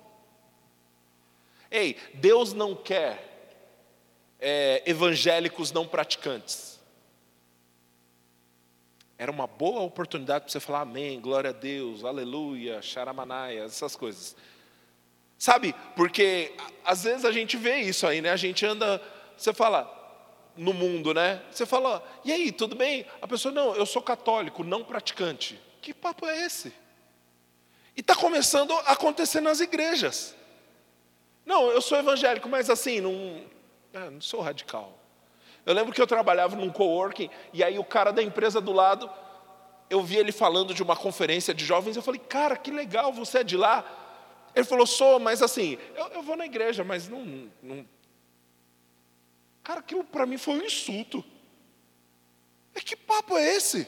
Ei, 1.69 1.97
Deus 2.13 2.53
não 2.53 2.73
quer 2.73 3.27
é, 4.39 4.81
evangélicos 4.85 5.71
não 5.71 5.85
praticantes. 5.85 6.76
Era 9.17 9.31
uma 9.31 9.47
boa 9.47 9.81
oportunidade 9.81 10.45
para 10.45 10.51
você 10.51 10.59
falar 10.59 10.81
amém, 10.81 11.19
glória 11.19 11.49
a 11.49 11.53
Deus, 11.53 12.03
aleluia, 12.03 12.81
xaramanaia, 12.81 13.63
essas 13.63 13.95
coisas. 13.95 14.35
Sabe, 15.37 15.73
porque 15.95 16.53
às 16.85 17.03
vezes 17.03 17.25
a 17.25 17.31
gente 17.31 17.57
vê 17.57 17.77
isso 17.77 18.05
aí, 18.05 18.21
né? 18.21 18.31
A 18.31 18.35
gente 18.35 18.65
anda, 18.65 19.01
você 19.35 19.53
fala, 19.53 19.93
no 20.55 20.73
mundo, 20.73 21.13
né? 21.13 21.41
Você 21.51 21.65
fala, 21.65 22.03
e 22.25 22.31
aí, 22.31 22.51
tudo 22.51 22.75
bem? 22.75 23.05
A 23.21 23.27
pessoa, 23.27 23.53
não, 23.53 23.75
eu 23.75 23.85
sou 23.85 24.01
católico, 24.01 24.63
não 24.63 24.83
praticante. 24.83 25.59
Que 25.81 25.93
papo 25.93 26.25
é 26.25 26.45
esse? 26.45 26.73
E 27.95 28.01
está 28.01 28.15
começando 28.15 28.71
a 28.71 28.91
acontecer 28.91 29.41
nas 29.41 29.59
igrejas. 29.59 30.35
Não, 31.45 31.71
eu 31.71 31.81
sou 31.81 31.97
evangélico, 31.97 32.49
mas 32.49 32.69
assim, 32.69 32.99
não, 32.99 33.41
ah, 33.93 34.11
não 34.11 34.21
sou 34.21 34.41
radical. 34.41 34.97
Eu 35.67 35.73
lembro 35.73 35.93
que 35.93 36.01
eu 36.01 36.07
trabalhava 36.07 36.55
num 36.55 36.69
coworking, 36.69 37.29
e 37.51 37.61
aí 37.61 37.77
o 37.77 37.83
cara 37.83 38.13
da 38.13 38.23
empresa 38.23 38.61
do 38.61 38.71
lado, 38.71 39.09
eu 39.89 40.01
vi 40.01 40.15
ele 40.15 40.31
falando 40.31 40.73
de 40.73 40.81
uma 40.81 40.95
conferência 40.95 41.53
de 41.53 41.65
jovens, 41.65 41.97
eu 41.97 42.01
falei, 42.01 42.21
cara, 42.21 42.55
que 42.55 42.71
legal, 42.71 43.11
você 43.11 43.39
é 43.39 43.43
de 43.43 43.57
lá? 43.57 43.83
Ele 44.55 44.63
falou, 44.63 44.87
sou, 44.87 45.19
mas 45.19 45.41
assim, 45.41 45.77
eu, 45.93 46.07
eu 46.07 46.21
vou 46.21 46.37
na 46.37 46.45
igreja, 46.45 46.85
mas 46.85 47.09
não. 47.09 47.51
não... 47.61 47.85
Cara, 49.61 49.81
aquilo 49.81 50.05
para 50.05 50.25
mim 50.25 50.37
foi 50.37 50.53
um 50.53 50.63
insulto. 50.63 51.21
É 52.73 52.79
que 52.79 52.95
papo 52.95 53.37
é 53.37 53.53
esse? 53.53 53.85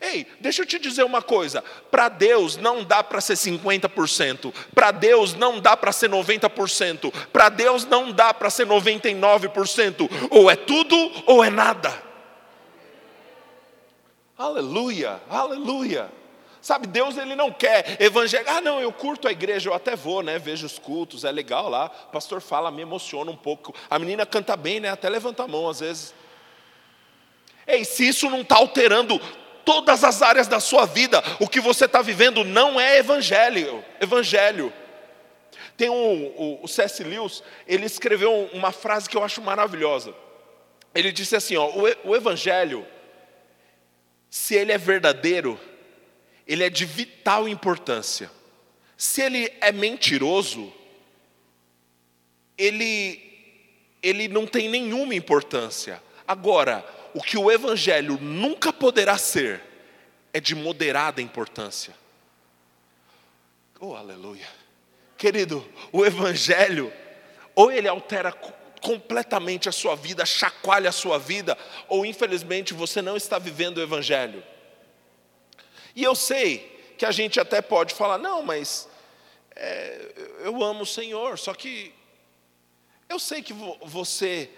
Ei, 0.00 0.26
deixa 0.40 0.62
eu 0.62 0.66
te 0.66 0.78
dizer 0.78 1.04
uma 1.04 1.20
coisa: 1.20 1.62
para 1.90 2.08
Deus 2.08 2.56
não 2.56 2.82
dá 2.82 3.04
para 3.04 3.20
ser 3.20 3.34
50%, 3.34 4.52
para 4.74 4.90
Deus 4.90 5.34
não 5.34 5.60
dá 5.60 5.76
para 5.76 5.92
ser 5.92 6.08
90%, 6.08 7.12
para 7.30 7.50
Deus 7.50 7.84
não 7.84 8.10
dá 8.10 8.32
para 8.32 8.48
ser 8.48 8.66
99%, 8.66 10.10
ou 10.30 10.50
é 10.50 10.56
tudo 10.56 10.96
ou 11.26 11.44
é 11.44 11.50
nada. 11.50 12.10
Aleluia, 14.38 15.20
aleluia. 15.28 16.10
Sabe, 16.62 16.86
Deus 16.86 17.16
ele 17.16 17.34
não 17.34 17.50
quer 17.50 17.96
evangelho. 18.00 18.44
Ah, 18.48 18.60
não, 18.60 18.80
eu 18.80 18.92
curto 18.92 19.28
a 19.28 19.32
igreja, 19.32 19.70
eu 19.70 19.74
até 19.74 19.96
vou, 19.96 20.22
né? 20.22 20.38
Vejo 20.38 20.66
os 20.66 20.78
cultos, 20.78 21.24
é 21.24 21.32
legal 21.32 21.68
lá. 21.68 21.90
O 22.08 22.12
pastor 22.12 22.40
fala, 22.40 22.70
me 22.70 22.82
emociona 22.82 23.30
um 23.30 23.36
pouco. 23.36 23.74
A 23.88 23.98
menina 23.98 24.26
canta 24.26 24.56
bem, 24.56 24.78
né? 24.78 24.90
Até 24.90 25.08
levanta 25.08 25.44
a 25.44 25.48
mão 25.48 25.68
às 25.68 25.80
vezes. 25.80 26.14
Ei, 27.66 27.84
se 27.84 28.08
isso 28.08 28.28
não 28.28 28.40
está 28.40 28.56
alterando 28.56 29.20
todas 29.64 30.04
as 30.04 30.22
áreas 30.22 30.48
da 30.48 30.60
sua 30.60 30.86
vida, 30.86 31.22
o 31.38 31.48
que 31.48 31.60
você 31.60 31.84
está 31.84 32.02
vivendo 32.02 32.44
não 32.44 32.80
é 32.80 32.98
evangelho. 32.98 33.84
Evangelho. 34.00 34.72
Tem 35.76 35.88
um, 35.88 36.26
o, 36.36 36.64
o 36.64 36.68
C.S. 36.68 37.02
Lewis, 37.02 37.42
ele 37.66 37.86
escreveu 37.86 38.50
uma 38.52 38.72
frase 38.72 39.08
que 39.08 39.16
eu 39.16 39.24
acho 39.24 39.40
maravilhosa. 39.40 40.14
Ele 40.94 41.12
disse 41.12 41.36
assim: 41.36 41.56
ó, 41.56 41.68
o, 41.68 42.10
o 42.10 42.16
evangelho, 42.16 42.86
se 44.28 44.54
ele 44.54 44.72
é 44.72 44.78
verdadeiro, 44.78 45.58
ele 46.46 46.64
é 46.64 46.70
de 46.70 46.84
vital 46.84 47.48
importância. 47.48 48.30
Se 48.96 49.22
ele 49.22 49.50
é 49.60 49.72
mentiroso, 49.72 50.72
ele, 52.58 53.18
ele 54.02 54.28
não 54.28 54.46
tem 54.46 54.68
nenhuma 54.68 55.14
importância. 55.14 56.02
Agora, 56.28 56.84
o 57.14 57.22
que 57.22 57.36
o 57.36 57.50
Evangelho 57.50 58.18
nunca 58.20 58.72
poderá 58.72 59.18
ser 59.18 59.62
é 60.32 60.40
de 60.40 60.54
moderada 60.54 61.20
importância. 61.20 61.94
Oh, 63.78 63.94
aleluia. 63.94 64.48
Querido, 65.16 65.66
o 65.92 66.04
Evangelho, 66.04 66.92
ou 67.54 67.72
ele 67.72 67.88
altera 67.88 68.32
completamente 68.80 69.68
a 69.68 69.72
sua 69.72 69.94
vida, 69.94 70.24
chacoalha 70.24 70.88
a 70.88 70.92
sua 70.92 71.18
vida, 71.18 71.56
ou 71.88 72.06
infelizmente 72.06 72.72
você 72.72 73.02
não 73.02 73.16
está 73.16 73.38
vivendo 73.38 73.78
o 73.78 73.82
Evangelho. 73.82 74.42
E 75.94 76.02
eu 76.02 76.14
sei 76.14 76.94
que 76.96 77.04
a 77.04 77.10
gente 77.10 77.40
até 77.40 77.60
pode 77.60 77.94
falar, 77.94 78.18
não, 78.18 78.42
mas 78.42 78.88
é, 79.56 80.12
eu 80.40 80.62
amo 80.62 80.82
o 80.82 80.86
Senhor, 80.86 81.38
só 81.38 81.52
que 81.54 81.92
eu 83.08 83.18
sei 83.18 83.42
que 83.42 83.52
você 83.82 84.50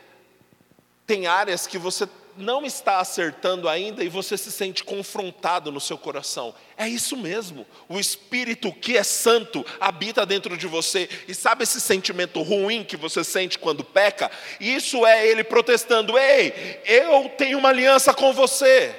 tem 1.06 1.26
áreas 1.26 1.66
que 1.66 1.78
você 1.78 2.06
não 2.36 2.64
está 2.64 2.98
acertando 2.98 3.68
ainda 3.68 4.02
e 4.02 4.08
você 4.08 4.36
se 4.36 4.50
sente 4.50 4.84
confrontado 4.84 5.70
no 5.70 5.80
seu 5.80 5.98
coração. 5.98 6.54
É 6.76 6.88
isso 6.88 7.16
mesmo. 7.16 7.66
O 7.88 7.98
Espírito 7.98 8.72
que 8.72 8.96
é 8.96 9.02
santo 9.02 9.64
habita 9.80 10.24
dentro 10.24 10.56
de 10.56 10.66
você. 10.66 11.08
E 11.28 11.34
sabe 11.34 11.64
esse 11.64 11.80
sentimento 11.80 12.40
ruim 12.42 12.84
que 12.84 12.96
você 12.96 13.22
sente 13.22 13.58
quando 13.58 13.84
peca? 13.84 14.30
Isso 14.60 15.04
é 15.06 15.26
ele 15.26 15.44
protestando: 15.44 16.18
Ei, 16.18 16.80
eu 16.84 17.28
tenho 17.30 17.58
uma 17.58 17.68
aliança 17.68 18.14
com 18.14 18.32
você. 18.32 18.94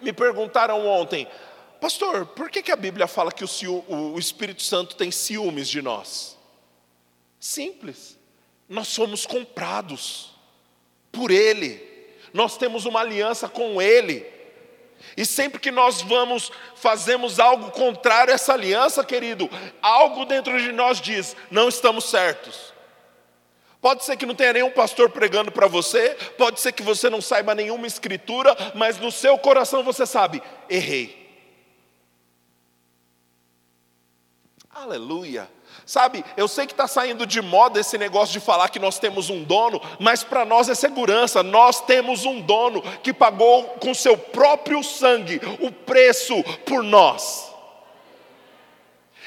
Me 0.00 0.12
perguntaram 0.12 0.86
ontem, 0.86 1.26
pastor, 1.80 2.26
por 2.26 2.50
que, 2.50 2.62
que 2.62 2.72
a 2.72 2.76
Bíblia 2.76 3.06
fala 3.06 3.30
que 3.30 3.44
o, 3.44 3.84
o 3.88 4.18
Espírito 4.18 4.62
Santo 4.62 4.96
tem 4.96 5.10
ciúmes 5.10 5.68
de 5.68 5.82
nós? 5.82 6.38
Simples. 7.38 8.18
Nós 8.68 8.88
somos 8.88 9.26
comprados 9.26 10.29
por 11.10 11.30
Ele, 11.30 11.80
nós 12.32 12.56
temos 12.56 12.84
uma 12.84 13.00
aliança 13.00 13.48
com 13.48 13.80
Ele. 13.80 14.26
E 15.16 15.24
sempre 15.24 15.58
que 15.58 15.70
nós 15.70 16.02
vamos, 16.02 16.52
fazemos 16.76 17.40
algo 17.40 17.70
contrário 17.70 18.32
a 18.32 18.34
essa 18.34 18.52
aliança, 18.52 19.04
querido, 19.04 19.48
algo 19.80 20.24
dentro 20.24 20.60
de 20.60 20.72
nós 20.72 21.00
diz: 21.00 21.36
não 21.50 21.68
estamos 21.68 22.04
certos. 22.04 22.72
Pode 23.80 24.04
ser 24.04 24.16
que 24.16 24.26
não 24.26 24.34
tenha 24.34 24.52
nenhum 24.52 24.70
pastor 24.70 25.08
pregando 25.08 25.50
para 25.50 25.66
você, 25.66 26.10
pode 26.36 26.60
ser 26.60 26.72
que 26.72 26.82
você 26.82 27.08
não 27.08 27.22
saiba 27.22 27.54
nenhuma 27.54 27.86
escritura, 27.86 28.54
mas 28.74 28.98
no 28.98 29.10
seu 29.10 29.38
coração 29.38 29.82
você 29.82 30.04
sabe: 30.04 30.42
errei. 30.68 31.18
Aleluia. 34.70 35.50
Sabe, 35.90 36.24
eu 36.36 36.46
sei 36.46 36.68
que 36.68 36.72
está 36.72 36.86
saindo 36.86 37.26
de 37.26 37.42
moda 37.42 37.80
esse 37.80 37.98
negócio 37.98 38.32
de 38.32 38.38
falar 38.38 38.68
que 38.68 38.78
nós 38.78 39.00
temos 39.00 39.28
um 39.28 39.42
dono, 39.42 39.82
mas 39.98 40.22
para 40.22 40.44
nós 40.44 40.68
é 40.68 40.74
segurança, 40.76 41.42
nós 41.42 41.80
temos 41.80 42.24
um 42.24 42.40
dono 42.40 42.80
que 43.02 43.12
pagou 43.12 43.64
com 43.80 43.92
seu 43.92 44.16
próprio 44.16 44.84
sangue 44.84 45.40
o 45.58 45.72
preço 45.72 46.44
por 46.64 46.84
nós. 46.84 47.52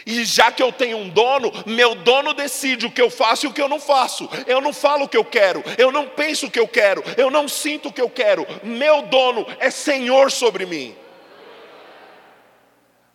E 0.05 0.23
já 0.23 0.53
que 0.53 0.63
eu 0.63 0.71
tenho 0.71 0.99
um 0.99 1.09
dono, 1.09 1.51
meu 1.65 1.95
dono 1.95 2.33
decide 2.33 2.85
o 2.85 2.91
que 2.91 3.01
eu 3.01 3.09
faço 3.09 3.45
e 3.45 3.49
o 3.49 3.53
que 3.53 3.61
eu 3.61 3.67
não 3.67 3.77
faço. 3.77 4.29
Eu 4.47 4.61
não 4.61 4.71
falo 4.71 5.03
o 5.03 5.09
que 5.09 5.17
eu 5.17 5.25
quero, 5.25 5.61
eu 5.77 5.91
não 5.91 6.07
penso 6.07 6.45
o 6.45 6.49
que 6.49 6.61
eu 6.61 6.67
quero, 6.69 7.03
eu 7.17 7.29
não 7.29 7.45
sinto 7.45 7.89
o 7.89 7.93
que 7.93 8.01
eu 8.01 8.09
quero. 8.09 8.47
Meu 8.63 9.01
dono 9.01 9.45
é 9.59 9.69
Senhor 9.69 10.31
sobre 10.31 10.65
mim. 10.65 10.95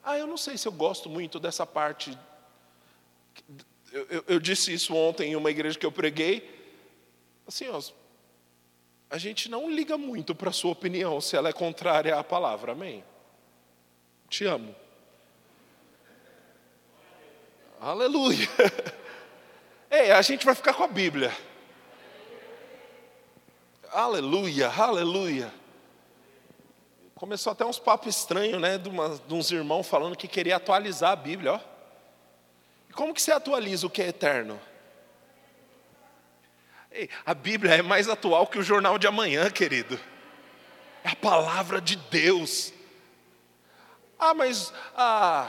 Ah, 0.04 0.18
eu 0.18 0.26
não 0.26 0.36
sei 0.36 0.58
se 0.58 0.68
eu 0.68 0.72
gosto 0.72 1.08
muito 1.08 1.40
dessa 1.40 1.64
parte 1.64 2.14
eu, 3.92 4.06
eu, 4.10 4.24
eu, 4.28 4.40
disse 4.40 4.72
isso 4.72 4.94
ontem 4.94 5.32
em 5.32 5.36
uma 5.36 5.50
igreja 5.50 5.78
que 5.78 5.86
eu 5.86 5.92
preguei. 5.92 6.56
Assim, 7.46 7.68
ó, 7.68 7.80
a 9.10 9.16
gente 9.16 9.48
não 9.48 9.70
liga 9.70 9.96
muito 9.96 10.34
para 10.34 10.50
a 10.50 10.52
sua 10.52 10.72
opinião 10.72 11.20
se 11.20 11.36
ela 11.36 11.48
é 11.48 11.52
contrária 11.52 12.16
à 12.18 12.22
palavra, 12.22 12.72
amém? 12.72 13.02
Te 14.28 14.44
amo. 14.44 14.74
Aleluia. 17.80 18.48
Ei, 19.90 20.10
a 20.10 20.20
gente 20.20 20.44
vai 20.44 20.54
ficar 20.54 20.74
com 20.74 20.82
a 20.82 20.88
Bíblia. 20.88 21.34
Aleluia, 23.90 24.68
aleluia. 24.68 25.50
Começou 27.14 27.52
até 27.52 27.64
uns 27.64 27.78
papos 27.78 28.14
estranhos, 28.14 28.60
né? 28.60 28.76
De, 28.76 28.88
uma, 28.88 29.18
de 29.26 29.34
uns 29.34 29.50
irmãos 29.50 29.88
falando 29.88 30.14
que 30.14 30.28
queria 30.28 30.56
atualizar 30.56 31.12
a 31.12 31.16
Bíblia, 31.16 31.54
ó. 31.54 31.77
Como 32.98 33.14
que 33.14 33.22
você 33.22 33.30
atualiza 33.30 33.86
o 33.86 33.90
que 33.90 34.02
é 34.02 34.08
eterno? 34.08 34.60
A 37.24 37.32
Bíblia 37.32 37.76
é 37.76 37.80
mais 37.80 38.08
atual 38.08 38.44
que 38.48 38.58
o 38.58 38.62
jornal 38.64 38.98
de 38.98 39.06
amanhã, 39.06 39.48
querido. 39.52 39.96
É 41.04 41.10
a 41.10 41.14
palavra 41.14 41.80
de 41.80 41.94
Deus. 41.94 42.72
Ah, 44.18 44.34
mas 44.34 44.72
a, 44.96 45.48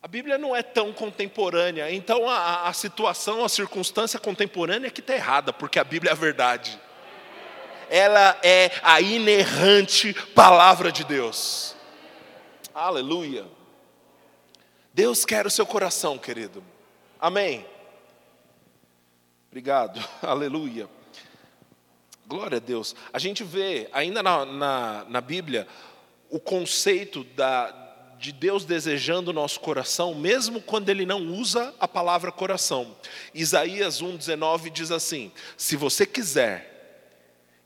a 0.00 0.06
Bíblia 0.06 0.38
não 0.38 0.54
é 0.54 0.62
tão 0.62 0.92
contemporânea. 0.92 1.90
Então 1.90 2.28
a, 2.28 2.68
a 2.68 2.72
situação, 2.72 3.44
a 3.44 3.48
circunstância 3.48 4.20
contemporânea 4.20 4.86
é 4.86 4.90
que 4.90 5.00
está 5.00 5.16
errada, 5.16 5.52
porque 5.52 5.80
a 5.80 5.82
Bíblia 5.82 6.10
é 6.10 6.12
a 6.12 6.16
verdade. 6.16 6.80
Ela 7.90 8.38
é 8.44 8.70
a 8.84 9.00
inerrante 9.00 10.14
palavra 10.36 10.92
de 10.92 11.02
Deus. 11.02 11.74
Aleluia. 12.72 13.58
Deus 15.00 15.24
quer 15.24 15.46
o 15.46 15.50
seu 15.50 15.64
coração, 15.64 16.18
querido. 16.18 16.62
Amém. 17.18 17.64
Obrigado, 19.48 19.98
aleluia. 20.20 20.90
Glória 22.26 22.58
a 22.58 22.60
Deus. 22.60 22.94
A 23.10 23.18
gente 23.18 23.42
vê, 23.42 23.88
ainda 23.94 24.22
na, 24.22 24.44
na, 24.44 25.06
na 25.08 25.20
Bíblia, 25.22 25.66
o 26.28 26.38
conceito 26.38 27.24
da, 27.24 27.70
de 28.18 28.30
Deus 28.30 28.66
desejando 28.66 29.30
o 29.30 29.32
nosso 29.32 29.58
coração, 29.60 30.14
mesmo 30.14 30.60
quando 30.60 30.90
Ele 30.90 31.06
não 31.06 31.28
usa 31.28 31.74
a 31.80 31.88
palavra 31.88 32.30
coração. 32.30 32.94
Isaías 33.32 34.02
1,19 34.02 34.68
diz 34.68 34.90
assim: 34.90 35.32
Se 35.56 35.76
você 35.76 36.04
quiser, 36.04 37.16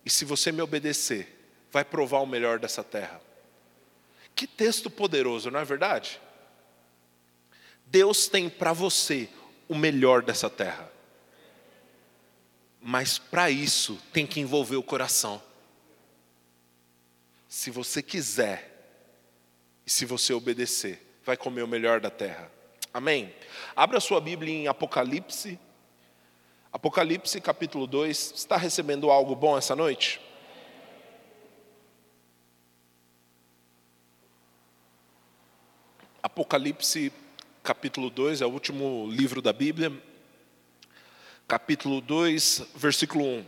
e 0.06 0.08
se 0.08 0.24
você 0.24 0.52
me 0.52 0.62
obedecer, 0.62 1.36
vai 1.72 1.84
provar 1.84 2.20
o 2.20 2.26
melhor 2.26 2.60
dessa 2.60 2.84
terra. 2.84 3.20
Que 4.36 4.46
texto 4.46 4.88
poderoso, 4.88 5.50
não 5.50 5.58
é 5.58 5.64
verdade? 5.64 6.20
Deus 7.94 8.26
tem 8.26 8.48
para 8.48 8.72
você 8.72 9.28
o 9.68 9.74
melhor 9.76 10.20
dessa 10.20 10.50
terra. 10.50 10.90
Mas 12.80 13.18
para 13.20 13.52
isso 13.52 14.02
tem 14.12 14.26
que 14.26 14.40
envolver 14.40 14.74
o 14.74 14.82
coração. 14.82 15.40
Se 17.48 17.70
você 17.70 18.02
quiser, 18.02 18.72
E 19.86 19.90
se 19.90 20.06
você 20.06 20.32
obedecer, 20.32 21.20
vai 21.24 21.36
comer 21.36 21.62
o 21.62 21.68
melhor 21.68 22.00
da 22.00 22.10
terra. 22.10 22.50
Amém? 22.92 23.32
Abra 23.76 24.00
sua 24.00 24.20
Bíblia 24.20 24.52
em 24.52 24.66
Apocalipse. 24.66 25.56
Apocalipse 26.72 27.40
capítulo 27.40 27.86
2. 27.86 28.32
Está 28.34 28.56
recebendo 28.56 29.08
algo 29.08 29.36
bom 29.36 29.56
essa 29.56 29.76
noite? 29.76 30.20
Apocalipse 36.20 37.12
capítulo 37.64 38.10
2 38.10 38.42
é 38.42 38.46
o 38.46 38.50
último 38.50 39.08
livro 39.10 39.40
da 39.40 39.50
Bíblia. 39.50 39.90
Capítulo 41.48 42.02
2, 42.02 42.62
versículo 42.76 43.24
1. 43.24 43.44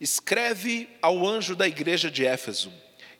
Escreve 0.00 0.88
ao 1.02 1.28
anjo 1.28 1.54
da 1.54 1.68
igreja 1.68 2.10
de 2.10 2.24
Éfeso: 2.24 2.72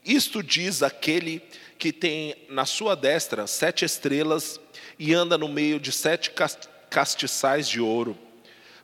Isto 0.03 0.43
diz 0.43 0.83
aquele 0.83 1.43
que 1.79 1.93
tem 1.93 2.35
na 2.49 2.65
sua 2.65 2.97
destra 2.97 3.47
sete 3.47 3.85
estrelas 3.85 4.59
e 4.99 5.13
anda 5.13 5.37
no 5.37 5.49
meio 5.49 5.79
de 5.79 5.93
sete 5.93 6.33
castiçais 6.89 7.69
de 7.69 7.79
ouro. 7.79 8.17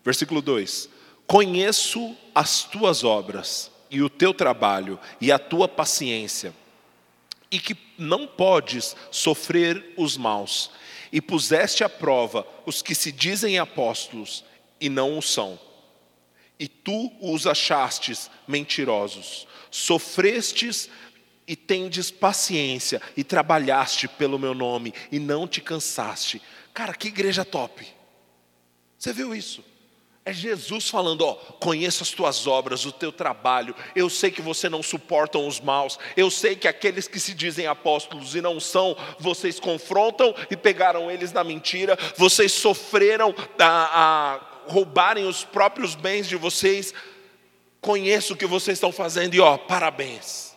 Versículo 0.04 0.42
2: 0.42 0.90
Conheço 1.26 2.14
as 2.34 2.62
tuas 2.62 3.04
obras, 3.04 3.70
e 3.90 4.02
o 4.02 4.10
teu 4.10 4.34
trabalho, 4.34 5.00
e 5.18 5.32
a 5.32 5.38
tua 5.38 5.66
paciência, 5.66 6.52
e 7.50 7.58
que 7.58 7.76
não 7.96 8.26
podes 8.26 8.94
sofrer 9.10 9.94
os 9.96 10.16
maus, 10.16 10.70
e 11.10 11.20
puseste 11.20 11.82
à 11.82 11.88
prova 11.88 12.46
os 12.66 12.82
que 12.82 12.94
se 12.94 13.10
dizem 13.10 13.58
apóstolos 13.58 14.44
e 14.80 14.88
não 14.88 15.16
o 15.16 15.22
são 15.22 15.58
e 16.58 16.66
tu 16.66 17.12
os 17.20 17.46
achastes 17.46 18.30
mentirosos. 18.46 19.46
Sofrestes 19.70 20.88
e 21.46 21.54
tendes 21.56 22.10
paciência, 22.10 23.00
e 23.16 23.24
trabalhaste 23.24 24.06
pelo 24.06 24.38
meu 24.38 24.52
nome, 24.52 24.92
e 25.10 25.18
não 25.18 25.46
te 25.48 25.62
cansaste. 25.62 26.42
Cara, 26.74 26.92
que 26.92 27.08
igreja 27.08 27.44
top. 27.44 27.86
Você 28.98 29.12
viu 29.12 29.34
isso? 29.34 29.64
É 30.28 30.32
Jesus 30.34 30.90
falando, 30.90 31.22
ó, 31.22 31.32
conheço 31.58 32.02
as 32.02 32.10
tuas 32.10 32.46
obras, 32.46 32.84
o 32.84 32.92
teu 32.92 33.10
trabalho. 33.10 33.74
Eu 33.96 34.10
sei 34.10 34.30
que 34.30 34.42
você 34.42 34.68
não 34.68 34.82
suportam 34.82 35.48
os 35.48 35.58
maus. 35.58 35.98
Eu 36.14 36.30
sei 36.30 36.54
que 36.54 36.68
aqueles 36.68 37.08
que 37.08 37.18
se 37.18 37.32
dizem 37.32 37.66
apóstolos 37.66 38.34
e 38.34 38.42
não 38.42 38.60
são, 38.60 38.94
vocês 39.18 39.58
confrontam 39.58 40.34
e 40.50 40.56
pegaram 40.56 41.10
eles 41.10 41.32
na 41.32 41.42
mentira. 41.42 41.98
Vocês 42.14 42.52
sofreram 42.52 43.34
a, 43.58 43.64
a 43.64 44.40
roubarem 44.70 45.24
os 45.26 45.44
próprios 45.44 45.94
bens 45.94 46.28
de 46.28 46.36
vocês, 46.36 46.92
conheço 47.80 48.34
o 48.34 48.36
que 48.36 48.44
vocês 48.44 48.76
estão 48.76 48.92
fazendo 48.92 49.32
e 49.34 49.40
ó, 49.40 49.56
parabéns. 49.56 50.54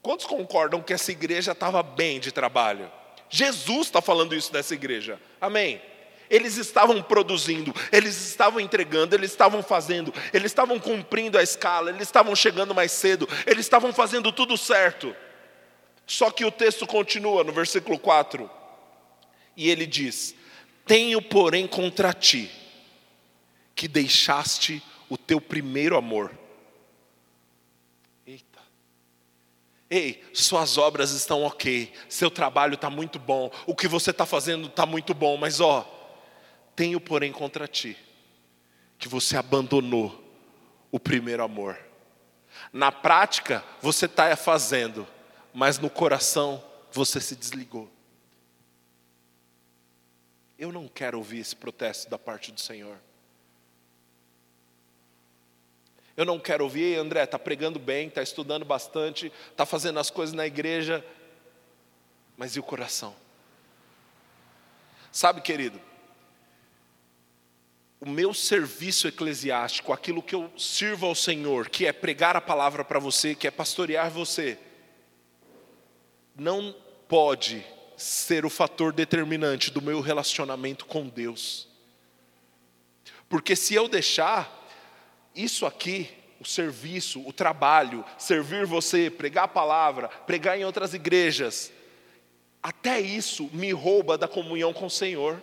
Quantos 0.00 0.24
concordam 0.24 0.80
que 0.80 0.94
essa 0.94 1.12
igreja 1.12 1.52
estava 1.52 1.82
bem 1.82 2.18
de 2.18 2.32
trabalho? 2.32 2.90
Jesus 3.28 3.88
está 3.88 4.00
falando 4.00 4.34
isso 4.34 4.50
nessa 4.50 4.72
igreja, 4.72 5.20
amém? 5.38 5.82
Eles 6.30 6.56
estavam 6.56 7.02
produzindo, 7.02 7.74
eles 7.92 8.16
estavam 8.28 8.60
entregando, 8.60 9.14
eles 9.14 9.30
estavam 9.30 9.62
fazendo, 9.62 10.12
eles 10.32 10.50
estavam 10.50 10.80
cumprindo 10.80 11.38
a 11.38 11.42
escala, 11.42 11.90
eles 11.90 12.02
estavam 12.02 12.34
chegando 12.34 12.74
mais 12.74 12.92
cedo, 12.92 13.28
eles 13.46 13.66
estavam 13.66 13.92
fazendo 13.92 14.32
tudo 14.32 14.56
certo. 14.56 15.14
Só 16.06 16.30
que 16.30 16.44
o 16.44 16.50
texto 16.50 16.86
continua 16.86 17.44
no 17.44 17.52
versículo 17.52 17.98
4, 17.98 18.50
e 19.56 19.70
ele 19.70 19.86
diz: 19.86 20.34
tenho, 20.86 21.20
porém, 21.22 21.66
contra 21.66 22.12
ti 22.12 22.50
que 23.74 23.88
deixaste 23.88 24.82
o 25.08 25.16
teu 25.16 25.40
primeiro 25.40 25.96
amor. 25.96 26.30
Eita. 28.26 28.60
Ei, 29.90 30.22
suas 30.32 30.78
obras 30.78 31.10
estão 31.10 31.42
ok, 31.42 31.92
seu 32.08 32.30
trabalho 32.30 32.74
está 32.74 32.88
muito 32.90 33.18
bom, 33.18 33.50
o 33.66 33.74
que 33.74 33.88
você 33.88 34.10
está 34.10 34.26
fazendo 34.26 34.68
está 34.68 34.86
muito 34.86 35.14
bom, 35.14 35.36
mas 35.36 35.60
ó, 35.60 35.93
tenho, 36.76 37.00
porém, 37.00 37.32
contra 37.32 37.66
ti 37.66 37.96
que 38.98 39.08
você 39.08 39.36
abandonou 39.36 40.22
o 40.90 40.98
primeiro 40.98 41.42
amor. 41.42 41.78
Na 42.72 42.92
prática, 42.92 43.64
você 43.82 44.06
está 44.06 44.34
fazendo, 44.36 45.06
mas 45.52 45.78
no 45.78 45.90
coração 45.90 46.62
você 46.92 47.20
se 47.20 47.34
desligou. 47.34 47.90
Eu 50.58 50.72
não 50.72 50.86
quero 50.88 51.18
ouvir 51.18 51.40
esse 51.40 51.54
protesto 51.54 52.08
da 52.08 52.18
parte 52.18 52.52
do 52.52 52.60
Senhor. 52.60 52.96
Eu 56.16 56.24
não 56.24 56.38
quero 56.38 56.62
ouvir, 56.62 56.96
André, 56.96 57.24
está 57.24 57.38
pregando 57.38 57.78
bem, 57.78 58.06
está 58.06 58.22
estudando 58.22 58.64
bastante, 58.64 59.32
está 59.50 59.66
fazendo 59.66 59.98
as 59.98 60.10
coisas 60.10 60.32
na 60.32 60.46
igreja, 60.46 61.04
mas 62.36 62.54
e 62.54 62.60
o 62.60 62.62
coração? 62.62 63.14
Sabe, 65.10 65.40
querido, 65.40 65.80
o 68.04 68.10
meu 68.10 68.34
serviço 68.34 69.08
eclesiástico, 69.08 69.90
aquilo 69.90 70.22
que 70.22 70.34
eu 70.34 70.52
sirvo 70.58 71.06
ao 71.06 71.14
Senhor, 71.14 71.70
que 71.70 71.86
é 71.86 71.92
pregar 71.92 72.36
a 72.36 72.40
palavra 72.40 72.84
para 72.84 72.98
você, 72.98 73.34
que 73.34 73.46
é 73.46 73.50
pastorear 73.50 74.10
você, 74.10 74.58
não 76.36 76.76
pode 77.08 77.64
ser 77.96 78.44
o 78.44 78.50
fator 78.50 78.92
determinante 78.92 79.70
do 79.70 79.80
meu 79.80 80.02
relacionamento 80.02 80.84
com 80.84 81.08
Deus. 81.08 81.66
Porque 83.26 83.56
se 83.56 83.74
eu 83.74 83.88
deixar 83.88 84.68
isso 85.34 85.64
aqui, 85.64 86.10
o 86.38 86.44
serviço, 86.44 87.26
o 87.26 87.32
trabalho, 87.32 88.04
servir 88.18 88.66
você, 88.66 89.08
pregar 89.08 89.44
a 89.44 89.48
palavra, 89.48 90.08
pregar 90.08 90.58
em 90.58 90.64
outras 90.64 90.92
igrejas, 90.92 91.72
até 92.62 93.00
isso 93.00 93.48
me 93.52 93.72
rouba 93.72 94.18
da 94.18 94.28
comunhão 94.28 94.74
com 94.74 94.86
o 94.86 94.90
Senhor. 94.90 95.42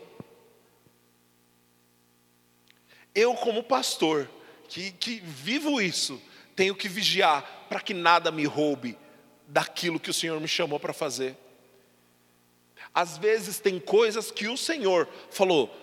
Eu, 3.14 3.34
como 3.36 3.64
pastor, 3.64 4.30
que, 4.68 4.92
que 4.92 5.20
vivo 5.20 5.82
isso, 5.82 6.22
tenho 6.56 6.76
que 6.76 6.88
vigiar 6.88 7.66
para 7.70 7.82
que 7.82 7.94
nada 7.94 8.32
me 8.32 8.46
roube 8.46 8.98
daquilo 9.48 10.00
que 10.00 10.10
o 10.10 10.14
Senhor 10.14 10.40
me 10.40 10.48
chamou 10.48 10.80
para 10.80 10.94
fazer. 10.94 11.36
Às 12.94 13.18
vezes 13.18 13.60
tem 13.60 13.80
coisas 13.80 14.32
que 14.32 14.48
o 14.48 14.58
Senhor 14.58 15.08
falou, 15.30 15.74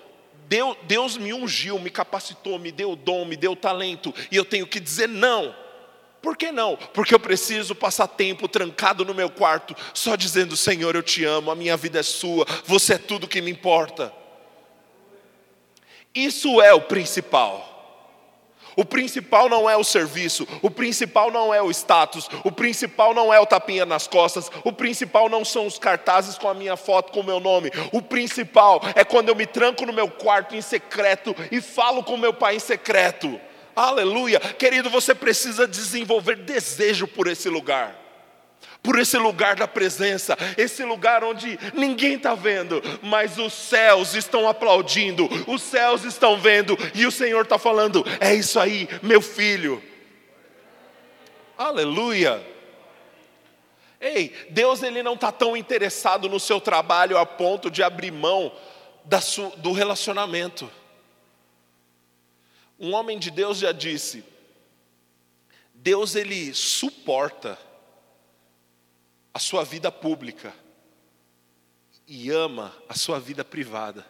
Deus, 0.49 0.77
Deus 0.85 1.17
me 1.17 1.33
ungiu, 1.33 1.79
me 1.79 1.91
capacitou, 1.91 2.59
me 2.59 2.73
deu 2.73 2.97
dom, 2.97 3.25
me 3.25 3.37
deu 3.37 3.55
talento, 3.55 4.15
e 4.31 4.37
eu 4.37 4.45
tenho 4.45 4.67
que 4.67 4.81
dizer 4.81 5.09
não. 5.09 5.55
Por 6.23 6.37
que 6.37 6.51
não? 6.51 6.77
Porque 6.77 7.15
eu 7.15 7.21
preciso 7.21 7.75
passar 7.75 8.09
tempo 8.09 8.49
trancado 8.49 9.05
no 9.05 9.15
meu 9.15 9.31
quarto, 9.31 9.75
só 9.95 10.17
dizendo: 10.17 10.57
Senhor, 10.57 10.97
eu 10.97 11.03
te 11.03 11.25
amo, 11.25 11.51
a 11.51 11.55
minha 11.55 11.77
vida 11.77 12.01
é 12.01 12.03
sua, 12.03 12.47
você 12.65 12.95
é 12.95 12.99
tudo 12.99 13.29
que 13.29 13.41
me 13.41 13.51
importa. 13.51 14.13
Isso 16.15 16.61
é 16.61 16.73
o 16.73 16.81
principal. 16.81 17.69
O 18.79 18.85
principal 18.85 19.49
não 19.49 19.69
é 19.69 19.77
o 19.77 19.83
serviço, 19.83 20.47
o 20.63 20.71
principal 20.71 21.33
não 21.33 21.53
é 21.53 21.61
o 21.61 21.69
status, 21.69 22.31
o 22.45 22.53
principal 22.53 23.13
não 23.13 23.35
é 23.35 23.41
o 23.41 23.45
tapinha 23.45 23.85
nas 23.85 24.07
costas, 24.07 24.49
o 24.63 24.73
principal 24.73 25.29
não 25.29 25.45
são 25.45 25.67
os 25.67 25.81
cartazes 25.81 26.39
com 26.39 26.49
a 26.49 26.55
minha 26.55 26.77
foto, 26.77 27.11
com 27.11 27.19
o 27.19 27.25
meu 27.25 27.41
nome. 27.41 27.73
O 27.91 28.01
principal 28.01 28.81
é 28.95 29.03
quando 29.03 29.31
eu 29.31 29.35
me 29.35 29.47
tranco 29.47 29.85
no 29.85 29.93
meu 29.93 30.09
quarto 30.09 30.55
em 30.55 30.63
secreto 30.63 31.35
e 31.51 31.61
falo 31.61 32.05
com 32.05 32.17
meu 32.17 32.33
pai 32.33 32.55
em 32.55 32.61
secreto. 32.61 33.41
Aleluia. 33.75 34.39
Querido, 34.39 34.89
você 34.89 35.13
precisa 35.13 35.67
desenvolver 35.67 36.37
desejo 36.37 37.09
por 37.09 37.27
esse 37.27 37.49
lugar 37.49 38.08
por 38.83 38.99
esse 38.99 39.19
lugar 39.19 39.57
da 39.57 39.69
presença, 39.69 40.37
esse 40.57 40.85
lugar 40.85 41.25
onde 41.25 41.59
ninguém 41.75 42.15
está 42.15 42.35
vendo, 42.35 42.81
mas 43.03 43.39
os 43.39 43.53
céus 43.53 44.15
estão 44.15 44.49
aplaudindo, 44.49 45.29
os 45.47 45.63
céus 45.63 46.05
estão 46.05 46.41
vendo, 46.41 46.77
e 46.95 47.07
o 47.07 47.13
Senhor 47.13 47.43
está 47.43 47.59
falando: 47.59 48.05
é 48.21 48.35
isso 48.35 48.59
aí, 48.59 48.89
meu 49.03 49.21
filho. 49.21 49.83
Aleluia. 51.57 52.45
Ei, 54.01 54.33
Deus 54.51 54.83
ele 54.83 55.03
não 55.03 55.15
está 55.15 55.33
tão 55.33 55.57
interessado 55.57 56.29
no 56.29 56.39
seu 56.39 56.61
trabalho 56.61 57.19
a 57.19 57.27
ponto 57.27 57.69
de 57.71 57.83
abrir 57.83 58.13
mão 58.13 58.53
do 59.57 59.73
relacionamento. 59.73 60.71
Um 62.79 62.95
homem 62.95 63.19
de 63.19 63.31
Deus 63.31 63.59
já 63.59 63.73
disse: 63.73 64.25
Deus 65.75 66.15
ele 66.15 66.55
suporta 66.55 67.59
a 69.39 69.41
sua 69.41 69.65
vida 69.65 69.93
pública 69.93 70.53
e 72.09 72.29
ama 72.29 72.75
a 72.89 72.95
sua 72.95 73.21
vida 73.21 73.45
privada. 73.45 74.05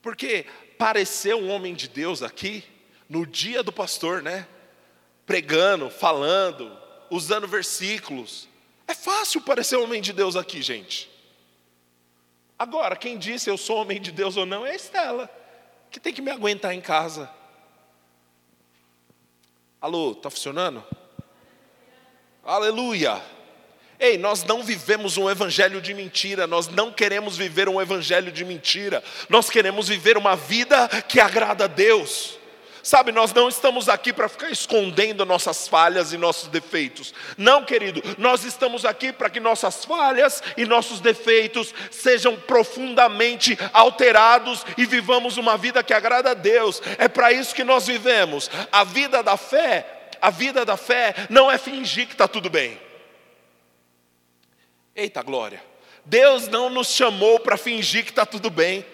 Porque 0.00 0.46
parecer 0.78 1.34
um 1.34 1.50
homem 1.50 1.74
de 1.74 1.86
Deus 1.86 2.22
aqui, 2.22 2.64
no 3.10 3.26
dia 3.26 3.62
do 3.62 3.70
pastor, 3.70 4.22
né? 4.22 4.48
Pregando, 5.26 5.90
falando, 5.90 6.74
usando 7.10 7.46
versículos. 7.46 8.48
É 8.88 8.94
fácil 8.94 9.42
parecer 9.42 9.76
um 9.76 9.84
homem 9.84 10.00
de 10.00 10.14
Deus 10.14 10.34
aqui, 10.34 10.62
gente. 10.62 11.10
Agora, 12.58 12.96
quem 12.96 13.18
disse 13.18 13.50
eu 13.50 13.58
sou 13.58 13.76
homem 13.76 14.00
de 14.00 14.10
Deus 14.10 14.38
ou 14.38 14.46
não 14.46 14.64
é 14.64 14.70
a 14.70 14.76
Estela, 14.76 15.30
que 15.90 16.00
tem 16.00 16.14
que 16.14 16.22
me 16.22 16.30
aguentar 16.30 16.72
em 16.72 16.80
casa. 16.80 17.30
Alô, 19.78 20.12
está 20.12 20.30
funcionando? 20.30 20.82
Aleluia! 22.42 23.35
Ei, 23.98 24.18
nós 24.18 24.44
não 24.44 24.62
vivemos 24.62 25.16
um 25.16 25.30
evangelho 25.30 25.80
de 25.80 25.94
mentira, 25.94 26.46
nós 26.46 26.68
não 26.68 26.92
queremos 26.92 27.36
viver 27.36 27.68
um 27.68 27.80
evangelho 27.80 28.30
de 28.30 28.44
mentira, 28.44 29.02
nós 29.28 29.48
queremos 29.48 29.88
viver 29.88 30.18
uma 30.18 30.36
vida 30.36 30.86
que 31.08 31.18
agrada 31.18 31.64
a 31.64 31.68
Deus. 31.68 32.38
Sabe, 32.82 33.10
nós 33.10 33.32
não 33.32 33.48
estamos 33.48 33.88
aqui 33.88 34.12
para 34.12 34.28
ficar 34.28 34.48
escondendo 34.48 35.26
nossas 35.26 35.66
falhas 35.66 36.12
e 36.12 36.16
nossos 36.16 36.46
defeitos. 36.46 37.12
Não, 37.36 37.64
querido, 37.64 38.00
nós 38.16 38.44
estamos 38.44 38.84
aqui 38.84 39.12
para 39.12 39.28
que 39.28 39.40
nossas 39.40 39.84
falhas 39.84 40.40
e 40.56 40.64
nossos 40.64 41.00
defeitos 41.00 41.74
sejam 41.90 42.36
profundamente 42.36 43.58
alterados 43.72 44.64
e 44.78 44.86
vivamos 44.86 45.36
uma 45.36 45.56
vida 45.56 45.82
que 45.82 45.92
agrada 45.92 46.30
a 46.30 46.34
Deus. 46.34 46.80
É 46.96 47.08
para 47.08 47.32
isso 47.32 47.56
que 47.56 47.64
nós 47.64 47.88
vivemos. 47.88 48.48
A 48.70 48.84
vida 48.84 49.20
da 49.20 49.36
fé, 49.36 49.84
a 50.22 50.30
vida 50.30 50.64
da 50.64 50.76
fé 50.76 51.12
não 51.28 51.50
é 51.50 51.58
fingir 51.58 52.06
que 52.06 52.12
está 52.12 52.28
tudo 52.28 52.48
bem. 52.48 52.85
Eita 54.96 55.22
glória! 55.22 55.62
Deus 56.06 56.48
não 56.48 56.70
nos 56.70 56.88
chamou 56.88 57.38
para 57.38 57.58
fingir 57.58 58.04
que 58.04 58.10
está 58.10 58.24
tudo 58.24 58.48
bem. 58.48 58.84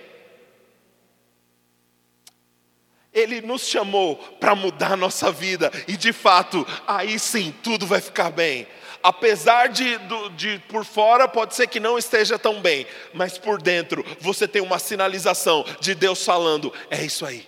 Ele 3.12 3.42
nos 3.42 3.68
chamou 3.68 4.16
para 4.16 4.54
mudar 4.54 4.92
a 4.92 4.96
nossa 4.96 5.30
vida, 5.30 5.70
e 5.86 5.96
de 5.98 6.12
fato, 6.12 6.66
aí 6.86 7.18
sim 7.18 7.54
tudo 7.62 7.86
vai 7.86 8.00
ficar 8.00 8.30
bem. 8.30 8.66
Apesar 9.02 9.68
de, 9.68 9.98
de, 10.36 10.58
por 10.68 10.84
fora 10.84 11.28
pode 11.28 11.54
ser 11.54 11.66
que 11.66 11.78
não 11.78 11.98
esteja 11.98 12.38
tão 12.38 12.60
bem, 12.62 12.86
mas 13.12 13.36
por 13.36 13.60
dentro 13.60 14.04
você 14.18 14.48
tem 14.48 14.62
uma 14.62 14.78
sinalização 14.78 15.64
de 15.80 15.94
Deus 15.94 16.24
falando: 16.24 16.72
é 16.88 17.04
isso 17.04 17.26
aí. 17.26 17.46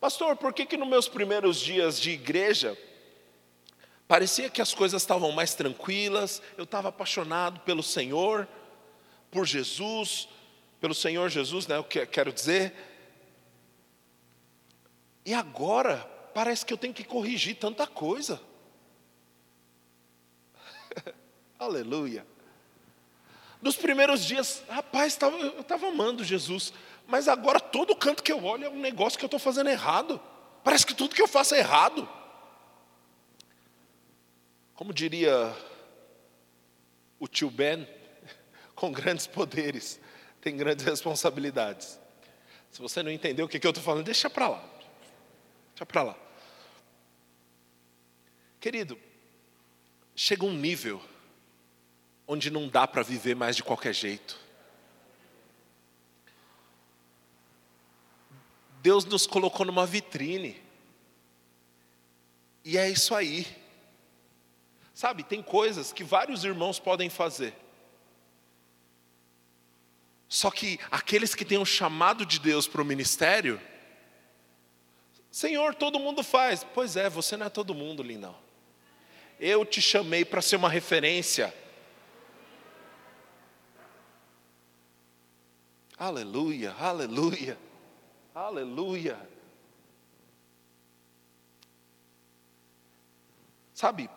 Pastor, 0.00 0.34
por 0.36 0.52
que, 0.52 0.66
que 0.66 0.76
nos 0.76 0.88
meus 0.88 1.08
primeiros 1.08 1.60
dias 1.60 2.00
de 2.00 2.10
igreja, 2.10 2.76
parecia 4.12 4.50
que 4.50 4.60
as 4.60 4.74
coisas 4.74 5.00
estavam 5.00 5.32
mais 5.32 5.54
tranquilas, 5.54 6.42
eu 6.58 6.64
estava 6.64 6.90
apaixonado 6.90 7.60
pelo 7.60 7.82
Senhor, 7.82 8.46
por 9.30 9.46
Jesus, 9.46 10.28
pelo 10.78 10.94
Senhor 10.94 11.30
Jesus, 11.30 11.66
né, 11.66 11.78
o 11.78 11.84
que 11.84 12.04
quero 12.04 12.30
dizer. 12.30 12.74
E 15.24 15.32
agora, 15.32 15.96
parece 16.34 16.66
que 16.66 16.74
eu 16.74 16.76
tenho 16.76 16.92
que 16.92 17.04
corrigir 17.04 17.56
tanta 17.56 17.86
coisa. 17.86 18.38
Aleluia. 21.58 22.26
Nos 23.62 23.76
primeiros 23.76 24.22
dias, 24.22 24.62
rapaz, 24.68 25.16
tava, 25.16 25.38
eu 25.38 25.62
estava 25.62 25.88
amando 25.88 26.22
Jesus, 26.22 26.74
mas 27.06 27.28
agora 27.28 27.58
todo 27.58 27.96
canto 27.96 28.22
que 28.22 28.30
eu 28.30 28.44
olho 28.44 28.66
é 28.66 28.68
um 28.68 28.78
negócio 28.78 29.18
que 29.18 29.24
eu 29.24 29.28
estou 29.28 29.40
fazendo 29.40 29.70
errado. 29.70 30.20
Parece 30.62 30.84
que 30.84 30.92
tudo 30.92 31.14
que 31.14 31.22
eu 31.22 31.28
faço 31.28 31.54
é 31.54 31.60
errado. 31.60 32.06
Como 34.82 34.92
diria 34.92 35.56
o 37.20 37.28
tio 37.28 37.48
Ben, 37.48 37.86
com 38.74 38.90
grandes 38.90 39.28
poderes 39.28 40.00
tem 40.40 40.56
grandes 40.56 40.84
responsabilidades. 40.84 42.00
Se 42.68 42.82
você 42.82 43.00
não 43.00 43.12
entendeu 43.12 43.46
o 43.46 43.48
que, 43.48 43.60
que 43.60 43.66
eu 43.68 43.70
estou 43.70 43.84
falando, 43.84 44.06
deixa 44.06 44.28
para 44.28 44.48
lá. 44.48 44.68
Deixa 45.68 45.86
para 45.86 46.02
lá. 46.02 46.18
Querido, 48.58 48.98
chega 50.16 50.44
um 50.44 50.52
nível 50.52 51.00
onde 52.26 52.50
não 52.50 52.66
dá 52.66 52.84
para 52.84 53.04
viver 53.04 53.36
mais 53.36 53.54
de 53.54 53.62
qualquer 53.62 53.94
jeito. 53.94 54.36
Deus 58.80 59.04
nos 59.04 59.28
colocou 59.28 59.64
numa 59.64 59.86
vitrine. 59.86 60.60
E 62.64 62.76
é 62.76 62.90
isso 62.90 63.14
aí. 63.14 63.61
Sabe, 65.02 65.24
tem 65.24 65.42
coisas 65.42 65.92
que 65.92 66.04
vários 66.04 66.44
irmãos 66.44 66.78
podem 66.78 67.10
fazer. 67.10 67.56
Só 70.28 70.48
que 70.48 70.78
aqueles 70.92 71.34
que 71.34 71.44
têm 71.44 71.58
um 71.58 71.64
chamado 71.64 72.24
de 72.24 72.38
Deus 72.38 72.68
para 72.68 72.80
o 72.80 72.84
ministério, 72.84 73.60
Senhor, 75.28 75.74
todo 75.74 75.98
mundo 75.98 76.22
faz. 76.22 76.62
Pois 76.62 76.94
é, 76.94 77.10
você 77.10 77.36
não 77.36 77.46
é 77.46 77.50
todo 77.50 77.74
mundo, 77.74 78.00
lindão. 78.00 78.36
Eu 79.40 79.64
te 79.64 79.82
chamei 79.82 80.24
para 80.24 80.40
ser 80.40 80.54
uma 80.54 80.68
referência. 80.68 81.52
Aleluia, 85.98 86.76
aleluia, 86.78 87.58
aleluia. 88.32 89.18
Sabe, 93.74 94.08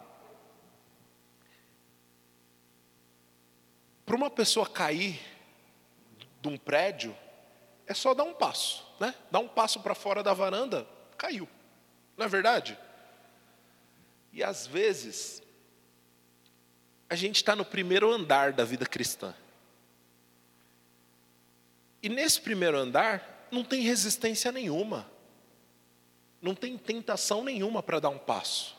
para 4.05 4.15
uma 4.15 4.29
pessoa 4.29 4.67
cair, 4.67 5.19
de 6.41 6.47
um 6.47 6.57
prédio, 6.57 7.15
é 7.87 7.93
só 7.93 8.13
dar 8.13 8.23
um 8.23 8.33
passo, 8.33 8.85
né? 8.99 9.15
Dar 9.31 9.39
um 9.39 9.47
passo 9.47 9.79
para 9.79 9.95
fora 9.95 10.21
da 10.21 10.33
varanda, 10.33 10.87
caiu. 11.17 11.47
Não 12.15 12.25
é 12.25 12.29
verdade? 12.29 12.77
E 14.31 14.43
às 14.43 14.67
vezes, 14.67 15.41
a 17.09 17.15
gente 17.15 17.37
está 17.37 17.55
no 17.55 17.65
primeiro 17.65 18.11
andar 18.11 18.53
da 18.53 18.63
vida 18.63 18.85
cristã. 18.85 19.33
E 22.01 22.09
nesse 22.09 22.39
primeiro 22.39 22.77
andar, 22.77 23.47
não 23.49 23.63
tem 23.63 23.81
resistência 23.81 24.51
nenhuma. 24.51 25.09
Não 26.41 26.53
tem 26.53 26.77
tentação 26.77 27.43
nenhuma 27.43 27.81
para 27.81 27.99
dar 27.99 28.09
um 28.09 28.19
passo. 28.19 28.74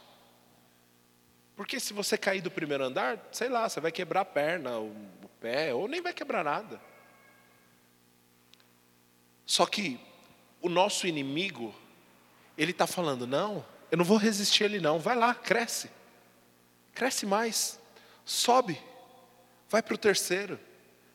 Porque 1.57 1.81
se 1.81 1.95
você 1.95 2.19
cair 2.19 2.43
do 2.43 2.51
primeiro 2.51 2.85
andar, 2.85 3.19
sei 3.33 3.49
lá, 3.49 3.67
você 3.67 3.81
vai 3.81 3.91
quebrar 3.91 4.21
a 4.21 4.25
perna, 4.27 4.79
o 4.79 4.95
pé, 5.41 5.73
ou 5.73 5.89
nem 5.89 6.03
vai 6.03 6.13
quebrar 6.13 6.45
nada. 6.45 6.79
Só 9.47 9.65
que 9.65 9.99
o 10.61 10.69
nosso 10.69 11.07
inimigo, 11.07 11.75
ele 12.59 12.73
está 12.73 12.87
falando: 12.87 13.27
não, 13.27 13.65
eu 13.91 13.97
não 13.97 14.05
vou 14.05 14.19
resistir 14.19 14.65
ele, 14.65 14.81
não. 14.81 14.99
Vai 14.99 15.17
lá, 15.17 15.35
cresce. 15.35 15.91
Cresce 16.95 17.25
mais. 17.25 17.81
Sobe. 18.25 18.79
Vai 19.69 19.83
para 19.83 19.95
o 19.95 19.99
terceiro. 19.99 20.61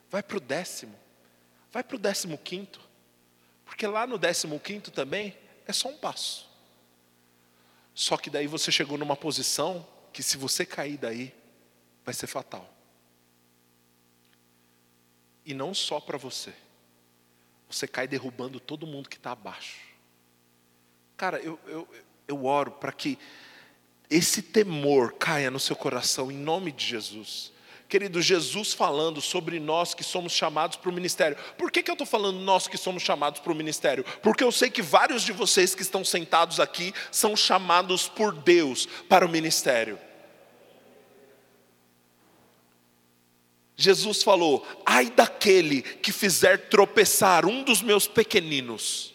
Vai 0.09 0.23
para 0.23 0.37
o 0.37 0.39
décimo. 0.39 0.97
Vai 1.71 1.83
para 1.83 1.95
o 1.95 1.99
décimo 1.99 2.37
quinto. 2.37 2.81
Porque 3.63 3.85
lá 3.85 4.07
no 4.07 4.17
décimo 4.17 4.59
quinto 4.59 4.89
também 4.89 5.37
é 5.67 5.73
só 5.73 5.89
um 5.89 5.97
passo. 5.97 6.49
Só 7.93 8.17
que 8.17 8.29
daí 8.29 8.47
você 8.47 8.71
chegou 8.71 8.97
numa 8.97 9.15
posição 9.15 9.85
que 10.11 10.21
se 10.21 10.37
você 10.37 10.65
cair 10.65 10.97
daí, 10.97 11.33
vai 12.03 12.13
ser 12.13 12.27
fatal. 12.27 12.67
E 15.45 15.53
não 15.53 15.73
só 15.73 15.99
para 15.99 16.17
você 16.17 16.53
você 17.75 17.87
cai 17.87 18.07
derrubando 18.07 18.59
todo 18.59 18.85
mundo 18.85 19.09
que 19.09 19.17
está 19.17 19.31
abaixo. 19.31 19.79
Cara, 21.15 21.39
eu, 21.39 21.57
eu, 21.67 21.87
eu 22.27 22.45
oro 22.45 22.71
para 22.71 22.91
que 22.91 23.17
esse 24.09 24.41
temor 24.41 25.13
caia 25.13 25.49
no 25.49 25.59
seu 25.59 25.75
coração, 25.75 26.31
em 26.31 26.37
nome 26.37 26.71
de 26.71 26.85
Jesus. 26.85 27.53
Querido, 27.91 28.21
Jesus 28.21 28.71
falando 28.71 29.19
sobre 29.19 29.59
nós 29.59 29.93
que 29.93 30.01
somos 30.01 30.31
chamados 30.31 30.77
para 30.77 30.89
o 30.89 30.93
ministério. 30.93 31.35
Por 31.57 31.69
que, 31.69 31.83
que 31.83 31.91
eu 31.91 31.93
estou 31.93 32.07
falando 32.07 32.39
nós 32.39 32.65
que 32.65 32.77
somos 32.77 33.03
chamados 33.03 33.41
para 33.41 33.51
o 33.51 33.55
ministério? 33.55 34.05
Porque 34.23 34.45
eu 34.45 34.49
sei 34.49 34.69
que 34.69 34.81
vários 34.81 35.23
de 35.23 35.33
vocês 35.33 35.75
que 35.75 35.81
estão 35.81 36.05
sentados 36.05 36.61
aqui 36.61 36.93
são 37.11 37.35
chamados 37.35 38.07
por 38.07 38.31
Deus 38.31 38.87
para 39.09 39.25
o 39.25 39.29
ministério. 39.29 39.99
Jesus 43.75 44.23
falou: 44.23 44.65
ai 44.85 45.09
daquele 45.09 45.81
que 45.81 46.13
fizer 46.13 46.69
tropeçar 46.69 47.45
um 47.45 47.61
dos 47.61 47.81
meus 47.81 48.07
pequeninos. 48.07 49.10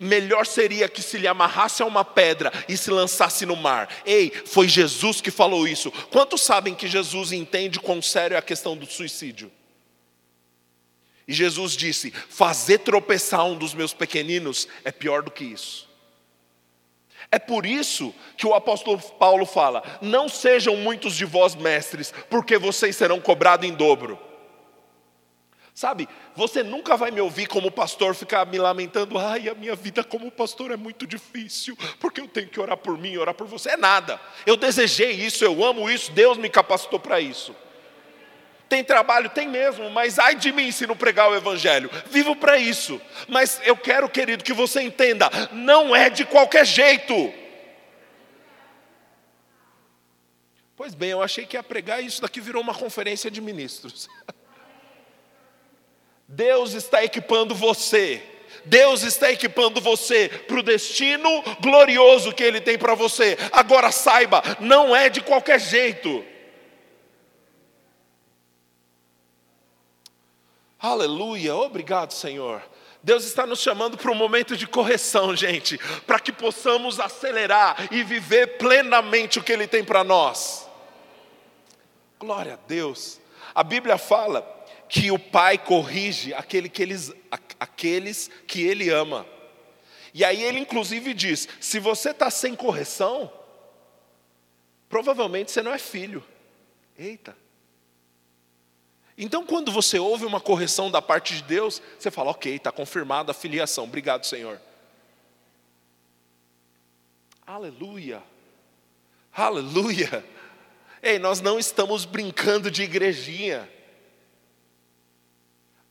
Melhor 0.00 0.46
seria 0.46 0.88
que 0.88 1.02
se 1.02 1.18
lhe 1.18 1.26
amarrasse 1.26 1.82
a 1.82 1.86
uma 1.86 2.04
pedra 2.04 2.52
e 2.68 2.76
se 2.76 2.88
lançasse 2.88 3.44
no 3.44 3.56
mar. 3.56 3.88
Ei, 4.06 4.30
foi 4.46 4.68
Jesus 4.68 5.20
que 5.20 5.30
falou 5.30 5.66
isso. 5.66 5.90
Quantos 6.10 6.42
sabem 6.42 6.74
que 6.74 6.86
Jesus 6.86 7.32
entende 7.32 7.80
quão 7.80 8.00
sério 8.00 8.36
é 8.36 8.38
a 8.38 8.42
questão 8.42 8.76
do 8.76 8.86
suicídio? 8.86 9.50
E 11.26 11.32
Jesus 11.32 11.72
disse: 11.72 12.12
fazer 12.12 12.78
tropeçar 12.78 13.44
um 13.44 13.58
dos 13.58 13.74
meus 13.74 13.92
pequeninos 13.92 14.68
é 14.84 14.92
pior 14.92 15.22
do 15.22 15.32
que 15.32 15.44
isso. 15.44 15.88
É 17.30 17.38
por 17.38 17.66
isso 17.66 18.14
que 18.36 18.46
o 18.46 18.54
apóstolo 18.54 18.98
Paulo 18.98 19.44
fala: 19.44 19.82
Não 20.00 20.28
sejam 20.28 20.76
muitos 20.76 21.16
de 21.16 21.24
vós 21.24 21.56
mestres, 21.56 22.14
porque 22.30 22.56
vocês 22.56 22.96
serão 22.96 23.20
cobrados 23.20 23.68
em 23.68 23.74
dobro. 23.74 24.27
Sabe, 25.78 26.08
você 26.34 26.64
nunca 26.64 26.96
vai 26.96 27.12
me 27.12 27.20
ouvir 27.20 27.46
como 27.46 27.70
pastor 27.70 28.12
ficar 28.12 28.44
me 28.44 28.58
lamentando, 28.58 29.16
ai, 29.16 29.48
a 29.48 29.54
minha 29.54 29.76
vida 29.76 30.02
como 30.02 30.28
pastor 30.28 30.72
é 30.72 30.76
muito 30.76 31.06
difícil, 31.06 31.78
porque 32.00 32.20
eu 32.20 32.26
tenho 32.26 32.48
que 32.48 32.58
orar 32.58 32.76
por 32.76 32.98
mim, 32.98 33.16
orar 33.16 33.32
por 33.32 33.46
você. 33.46 33.70
É 33.70 33.76
nada. 33.76 34.20
Eu 34.44 34.56
desejei 34.56 35.12
isso, 35.12 35.44
eu 35.44 35.64
amo 35.64 35.88
isso, 35.88 36.10
Deus 36.10 36.36
me 36.36 36.50
capacitou 36.50 36.98
para 36.98 37.20
isso. 37.20 37.54
Tem 38.68 38.82
trabalho? 38.82 39.30
Tem 39.30 39.46
mesmo, 39.46 39.88
mas 39.88 40.18
ai 40.18 40.34
de 40.34 40.50
mim 40.50 40.72
se 40.72 40.84
não 40.84 40.96
pregar 40.96 41.30
o 41.30 41.36
Evangelho. 41.36 41.88
Vivo 42.10 42.34
para 42.34 42.58
isso. 42.58 43.00
Mas 43.28 43.60
eu 43.62 43.76
quero, 43.76 44.08
querido, 44.08 44.42
que 44.42 44.52
você 44.52 44.82
entenda: 44.82 45.30
não 45.52 45.94
é 45.94 46.10
de 46.10 46.24
qualquer 46.24 46.66
jeito. 46.66 47.32
Pois 50.74 50.92
bem, 50.92 51.10
eu 51.10 51.22
achei 51.22 51.46
que 51.46 51.56
ia 51.56 51.62
pregar 51.62 52.02
e 52.02 52.06
isso 52.06 52.20
daqui 52.20 52.40
virou 52.40 52.60
uma 52.60 52.74
conferência 52.74 53.30
de 53.30 53.40
ministros. 53.40 54.08
Deus 56.28 56.74
está 56.74 57.02
equipando 57.02 57.54
você. 57.54 58.22
Deus 58.66 59.02
está 59.02 59.32
equipando 59.32 59.80
você 59.80 60.28
para 60.28 60.58
o 60.58 60.62
destino 60.62 61.42
glorioso 61.60 62.34
que 62.34 62.44
Ele 62.44 62.60
tem 62.60 62.76
para 62.76 62.94
você. 62.94 63.38
Agora 63.50 63.90
saiba, 63.90 64.42
não 64.60 64.94
é 64.94 65.08
de 65.08 65.22
qualquer 65.22 65.58
jeito. 65.58 66.22
Aleluia, 70.78 71.56
obrigado, 71.56 72.12
Senhor. 72.12 72.62
Deus 73.02 73.24
está 73.24 73.46
nos 73.46 73.60
chamando 73.60 73.96
para 73.96 74.10
um 74.10 74.14
momento 74.14 74.54
de 74.54 74.66
correção, 74.66 75.34
gente, 75.34 75.78
para 76.06 76.20
que 76.20 76.30
possamos 76.30 77.00
acelerar 77.00 77.88
e 77.90 78.02
viver 78.02 78.58
plenamente 78.58 79.38
o 79.38 79.42
que 79.42 79.52
Ele 79.52 79.66
tem 79.66 79.82
para 79.82 80.04
nós. 80.04 80.68
Glória 82.18 82.54
a 82.54 82.68
Deus. 82.68 83.18
A 83.54 83.62
Bíblia 83.62 83.96
fala 83.96 84.57
que 84.88 85.10
o 85.10 85.18
pai 85.18 85.58
corrige 85.58 86.32
aquele 86.32 86.68
que 86.68 86.82
eles, 86.82 87.12
aqueles 87.60 88.30
que 88.46 88.62
ele 88.62 88.88
ama. 88.88 89.26
E 90.14 90.24
aí 90.24 90.42
ele 90.42 90.58
inclusive 90.58 91.12
diz: 91.12 91.48
se 91.60 91.78
você 91.78 92.10
está 92.10 92.30
sem 92.30 92.54
correção, 92.54 93.30
provavelmente 94.88 95.50
você 95.50 95.62
não 95.62 95.72
é 95.72 95.78
filho. 95.78 96.24
Eita. 96.98 97.36
Então, 99.20 99.44
quando 99.44 99.72
você 99.72 99.98
ouve 99.98 100.24
uma 100.24 100.40
correção 100.40 100.90
da 100.90 101.02
parte 101.02 101.34
de 101.34 101.42
Deus, 101.42 101.82
você 101.98 102.08
fala, 102.08 102.30
ok, 102.30 102.54
está 102.54 102.70
confirmada 102.70 103.32
a 103.32 103.34
filiação, 103.34 103.82
obrigado, 103.82 104.24
Senhor. 104.24 104.60
Aleluia, 107.44 108.22
aleluia. 109.32 110.24
Ei, 111.02 111.18
nós 111.18 111.40
não 111.40 111.58
estamos 111.58 112.04
brincando 112.04 112.70
de 112.70 112.84
igrejinha. 112.84 113.68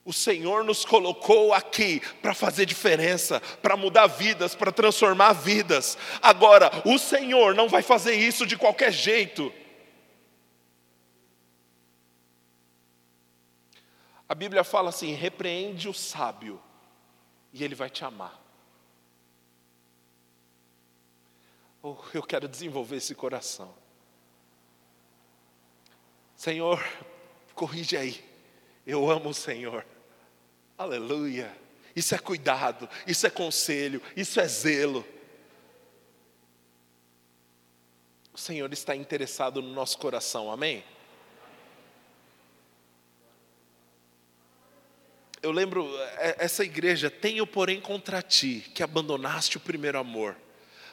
O 0.08 0.12
Senhor 0.14 0.64
nos 0.64 0.86
colocou 0.86 1.52
aqui 1.52 2.00
para 2.22 2.32
fazer 2.32 2.64
diferença, 2.64 3.40
para 3.60 3.76
mudar 3.76 4.06
vidas, 4.06 4.54
para 4.54 4.72
transformar 4.72 5.34
vidas. 5.34 5.98
Agora, 6.22 6.70
o 6.86 6.98
Senhor 6.98 7.54
não 7.54 7.68
vai 7.68 7.82
fazer 7.82 8.14
isso 8.14 8.46
de 8.46 8.56
qualquer 8.56 8.90
jeito. 8.90 9.52
A 14.26 14.34
Bíblia 14.34 14.64
fala 14.64 14.88
assim: 14.88 15.12
repreende 15.12 15.90
o 15.90 15.92
sábio, 15.92 16.58
e 17.52 17.62
ele 17.62 17.74
vai 17.74 17.90
te 17.90 18.02
amar. 18.02 18.42
Oh, 21.82 21.98
eu 22.14 22.22
quero 22.22 22.48
desenvolver 22.48 22.96
esse 22.96 23.14
coração. 23.14 23.74
Senhor, 26.34 26.82
corrige 27.54 27.94
aí. 27.94 28.24
Eu 28.86 29.10
amo 29.10 29.28
o 29.28 29.34
Senhor. 29.34 29.84
Aleluia. 30.78 31.52
Isso 31.96 32.14
é 32.14 32.18
cuidado, 32.18 32.88
isso 33.04 33.26
é 33.26 33.30
conselho, 33.30 34.00
isso 34.16 34.38
é 34.38 34.46
zelo. 34.46 35.04
O 38.32 38.38
Senhor 38.38 38.72
está 38.72 38.94
interessado 38.94 39.60
no 39.60 39.72
nosso 39.72 39.98
coração, 39.98 40.52
amém? 40.52 40.84
Eu 45.42 45.50
lembro, 45.50 45.88
é, 46.18 46.36
essa 46.38 46.62
igreja, 46.62 47.10
tenho 47.10 47.44
porém 47.44 47.80
contra 47.80 48.22
ti, 48.22 48.70
que 48.72 48.82
abandonaste 48.82 49.56
o 49.56 49.60
primeiro 49.60 49.98
amor. 49.98 50.36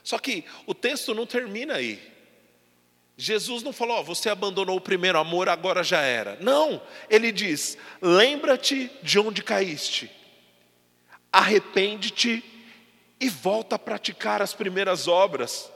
Só 0.04 0.18
que 0.18 0.44
o 0.66 0.74
texto 0.74 1.14
não 1.14 1.28
termina 1.28 1.76
aí. 1.76 2.15
Jesus 3.18 3.64
não 3.64 3.72
falou, 3.72 4.00
oh, 4.00 4.04
você 4.04 4.30
abandonou 4.30 4.76
o 4.76 4.82
primeiro 4.82 5.18
amor, 5.18 5.48
agora 5.48 5.84
já 5.84 6.02
era. 6.02 6.38
Não, 6.42 6.82
ele 7.10 7.32
diz: 7.32 7.78
lembra-te 8.02 8.92
de 9.02 9.18
onde 9.20 9.42
caíste, 9.42 10.12
arrepende-te 11.32 12.44
e 13.20 13.30
volta 13.30 13.76
a 13.76 13.80
praticar 13.80 14.42
as 14.42 14.54
primeiras 14.54 15.08
obras. 15.08 15.72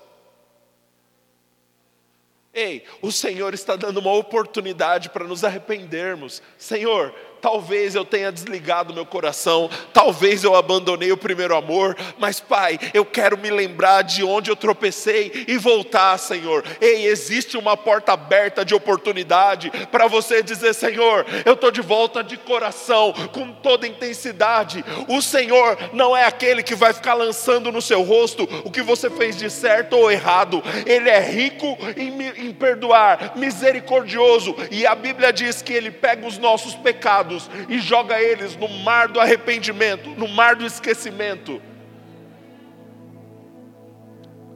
Ei, 2.53 2.83
o 3.01 3.11
Senhor 3.11 3.53
está 3.53 3.75
dando 3.75 3.99
uma 3.99 4.13
oportunidade 4.13 5.09
para 5.09 5.25
nos 5.25 5.43
arrependermos. 5.43 6.41
Senhor, 6.57 7.15
Talvez 7.41 7.95
eu 7.95 8.03
tenha 8.03 8.31
desligado 8.31 8.93
meu 8.93 9.05
coração, 9.05 9.69
talvez 9.93 10.43
eu 10.43 10.55
abandonei 10.55 11.11
o 11.11 11.17
primeiro 11.17 11.55
amor, 11.55 11.95
mas 12.17 12.39
Pai, 12.39 12.77
eu 12.93 13.05
quero 13.05 13.37
me 13.37 13.49
lembrar 13.49 14.01
de 14.01 14.23
onde 14.23 14.51
eu 14.51 14.55
tropecei 14.55 15.45
e 15.47 15.57
voltar, 15.57 16.17
Senhor. 16.17 16.63
Ei, 16.81 17.05
existe 17.05 17.57
uma 17.57 17.77
porta 17.77 18.13
aberta 18.13 18.65
de 18.65 18.75
oportunidade 18.75 19.71
para 19.91 20.07
você 20.07 20.43
dizer: 20.43 20.73
Senhor, 20.73 21.25
eu 21.45 21.53
estou 21.53 21.71
de 21.71 21.81
volta 21.81 22.23
de 22.23 22.35
coração, 22.37 23.13
com 23.31 23.51
toda 23.51 23.87
intensidade. 23.87 24.83
O 25.07 25.21
Senhor 25.21 25.77
não 25.93 26.15
é 26.15 26.25
aquele 26.25 26.61
que 26.61 26.75
vai 26.75 26.93
ficar 26.93 27.13
lançando 27.13 27.71
no 27.71 27.81
seu 27.81 28.01
rosto 28.01 28.47
o 28.65 28.71
que 28.71 28.81
você 28.81 29.09
fez 29.09 29.37
de 29.37 29.49
certo 29.49 29.95
ou 29.95 30.11
errado, 30.11 30.61
Ele 30.85 31.09
é 31.09 31.19
rico 31.19 31.77
em, 31.95 32.47
em 32.47 32.53
perdoar, 32.53 33.33
misericordioso, 33.35 34.55
e 34.71 34.85
a 34.85 34.95
Bíblia 34.95 35.31
diz 35.31 35.61
que 35.61 35.73
Ele 35.73 35.91
pega 35.91 36.27
os 36.27 36.37
nossos 36.37 36.75
pecados 36.75 37.28
pecados 37.29 37.49
e 37.69 37.79
joga 37.79 38.19
eles 38.19 38.55
no 38.55 38.67
mar 38.67 39.07
do 39.07 39.19
arrependimento, 39.19 40.09
no 40.11 40.27
mar 40.27 40.55
do 40.55 40.65
esquecimento. 40.65 41.61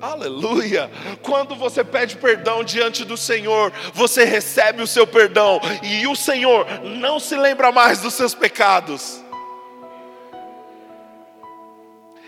Aleluia! 0.01 0.91
Quando 1.21 1.55
você 1.55 1.83
pede 1.83 2.17
perdão 2.17 2.63
diante 2.63 3.05
do 3.05 3.15
Senhor, 3.15 3.71
você 3.93 4.25
recebe 4.25 4.81
o 4.81 4.87
seu 4.87 5.07
perdão 5.07 5.61
e 5.81 6.05
o 6.07 6.15
Senhor 6.15 6.65
não 6.83 7.19
se 7.19 7.37
lembra 7.37 7.71
mais 7.71 8.01
dos 8.01 8.13
seus 8.13 8.35
pecados. 8.35 9.23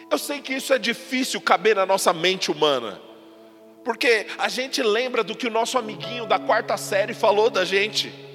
Eu 0.10 0.18
sei 0.18 0.40
que 0.40 0.54
isso 0.54 0.74
é 0.74 0.78
difícil 0.78 1.42
caber 1.42 1.76
na 1.76 1.86
nossa 1.86 2.14
mente 2.14 2.50
humana, 2.50 3.02
porque 3.84 4.28
a 4.38 4.48
gente 4.48 4.82
lembra 4.82 5.24
do 5.24 5.36
que 5.36 5.48
o 5.48 5.52
nosso 5.52 5.78
amiguinho 5.78 6.26
da 6.26 6.40
quarta 6.40 6.78
série 6.78 7.14
falou 7.14 7.50
da 7.50 7.66
gente. 7.66 8.35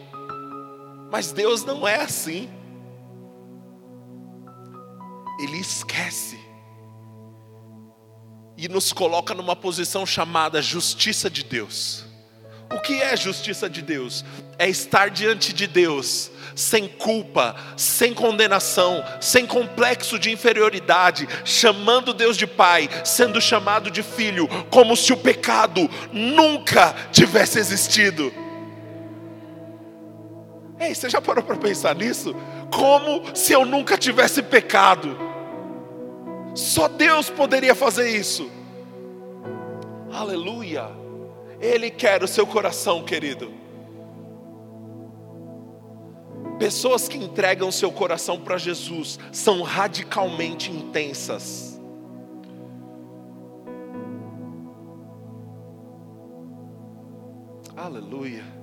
Mas 1.11 1.33
Deus 1.33 1.64
não 1.64 1.87
é 1.87 1.96
assim. 1.96 2.49
Ele 5.40 5.59
esquece. 5.59 6.38
E 8.57 8.68
nos 8.68 8.92
coloca 8.92 9.35
numa 9.35 9.57
posição 9.57 10.05
chamada 10.05 10.61
justiça 10.61 11.31
de 11.31 11.42
Deus. 11.42 12.05
O 12.73 12.79
que 12.79 13.03
é 13.03 13.16
justiça 13.16 13.68
de 13.68 13.83
Deus? 13.83 14.25
É 14.57 14.68
estar 14.68 15.11
diante 15.11 15.53
de 15.53 15.66
Deus, 15.66 16.31
sem 16.55 16.87
culpa, 16.87 17.57
sem 17.77 18.14
condenação, 18.14 19.03
sem 19.20 19.44
complexo 19.44 20.18
de 20.18 20.31
inferioridade, 20.31 21.27
chamando 21.44 22.14
Deus 22.14 22.37
de 22.37 22.46
Pai, 22.46 22.88
sendo 23.05 23.40
chamado 23.40 23.90
de 23.90 24.05
Filho, 24.05 24.46
como 24.70 24.94
se 24.94 25.12
o 25.12 25.16
pecado 25.16 25.90
nunca 26.12 26.94
tivesse 27.11 27.59
existido. 27.59 28.33
Ei, 30.81 30.95
você 30.95 31.11
já 31.11 31.21
parou 31.21 31.45
para 31.45 31.57
pensar 31.57 31.95
nisso? 31.95 32.35
Como 32.75 33.37
se 33.37 33.53
eu 33.53 33.66
nunca 33.66 33.99
tivesse 33.99 34.43
pecado. 34.43 35.14
Só 36.55 36.88
Deus 36.88 37.29
poderia 37.29 37.75
fazer 37.75 38.09
isso. 38.09 38.51
Aleluia. 40.11 40.88
Ele 41.61 41.90
quer 41.90 42.23
o 42.23 42.29
seu 42.29 42.47
coração, 42.47 43.05
querido. 43.05 43.53
Pessoas 46.59 47.09
que 47.09 47.19
entregam 47.19 47.71
seu 47.71 47.93
coração 47.93 48.40
para 48.40 48.57
Jesus 48.57 49.19
são 49.31 49.63
radicalmente 49.63 50.71
intensas. 50.71 51.79
Aleluia. 57.77 58.60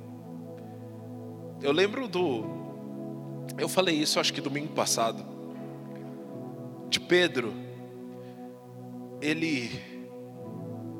Eu 1.62 1.72
lembro 1.72 2.08
do. 2.08 2.44
Eu 3.58 3.68
falei 3.68 3.96
isso 3.96 4.20
acho 4.20 4.34
que 4.34 4.42
domingo 4.42 4.74
passado. 4.74 5.26
De 6.90 7.00
Pedro. 7.00 7.54
Ele. 9.22 9.72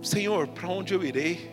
Senhor, 0.02 0.48
para 0.48 0.68
onde 0.68 0.94
eu 0.94 1.04
irei? 1.04 1.52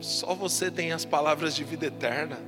Só 0.00 0.34
você 0.34 0.70
tem 0.70 0.92
as 0.92 1.04
palavras 1.04 1.54
de 1.54 1.64
vida 1.64 1.86
eterna. 1.86 2.38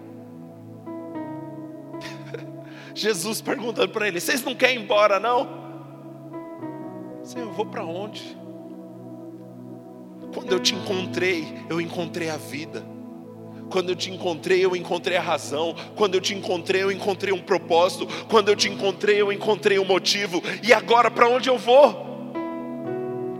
Jesus 2.94 3.40
perguntando 3.40 3.90
para 3.90 4.06
ele: 4.08 4.20
Vocês 4.20 4.42
não 4.42 4.54
querem 4.54 4.76
ir 4.76 4.82
embora, 4.82 5.18
não? 5.18 5.64
Senhor, 7.22 7.46
eu 7.46 7.52
vou 7.52 7.66
para 7.66 7.84
onde? 7.84 8.36
Quando 10.34 10.52
eu 10.52 10.60
te 10.60 10.74
encontrei, 10.74 11.46
eu 11.70 11.80
encontrei 11.80 12.28
a 12.28 12.36
vida. 12.36 12.93
Quando 13.74 13.88
eu 13.88 13.96
te 13.96 14.08
encontrei, 14.08 14.64
eu 14.64 14.76
encontrei 14.76 15.16
a 15.16 15.20
razão. 15.20 15.74
Quando 15.96 16.14
eu 16.14 16.20
te 16.20 16.32
encontrei, 16.32 16.84
eu 16.84 16.92
encontrei 16.92 17.32
um 17.32 17.42
propósito. 17.42 18.06
Quando 18.28 18.48
eu 18.48 18.54
te 18.54 18.68
encontrei, 18.68 19.20
eu 19.20 19.32
encontrei 19.32 19.80
um 19.80 19.84
motivo. 19.84 20.40
E 20.62 20.72
agora 20.72 21.10
para 21.10 21.28
onde 21.28 21.48
eu 21.48 21.58
vou? 21.58 22.14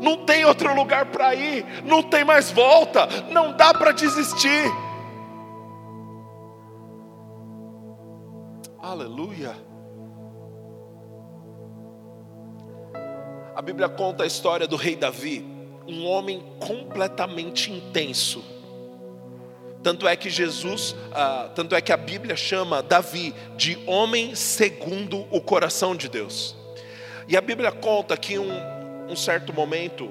não 0.03 0.19
tem 0.19 0.45
outro 0.45 0.75
lugar 0.75 1.07
para 1.07 1.35
ir, 1.35 1.65
não 1.85 2.03
tem 2.03 2.25
mais 2.25 2.51
volta, 2.51 3.09
não 3.31 3.57
dá 3.57 3.73
para 3.73 3.91
desistir. 3.91 4.65
Aleluia. 8.83 9.57
A 13.57 13.63
Bíblia 13.63 13.89
conta 13.89 14.25
a 14.25 14.27
história 14.27 14.67
do 14.67 14.77
rei 14.77 14.95
Davi, 14.95 15.43
um 15.87 16.05
homem 16.05 16.43
completamente 16.59 17.73
intenso. 17.73 18.54
Tanto 19.85 20.09
é 20.09 20.17
que 20.17 20.31
Jesus, 20.31 20.97
ah, 21.13 21.51
tanto 21.55 21.75
é 21.75 21.81
que 21.83 21.93
a 21.93 21.97
Bíblia 21.99 22.35
chama 22.35 22.83
Davi 22.83 23.35
de 23.55 23.79
homem 23.87 24.35
segundo 24.35 25.27
o 25.31 25.43
coração 25.43 25.95
de 25.95 26.09
Deus. 26.09 26.57
E 27.29 27.37
a 27.37 27.41
Bíblia 27.43 27.71
conta 27.71 28.17
que 28.17 28.39
um, 28.39 28.51
um 29.11 29.15
certo 29.15 29.53
momento, 29.53 30.11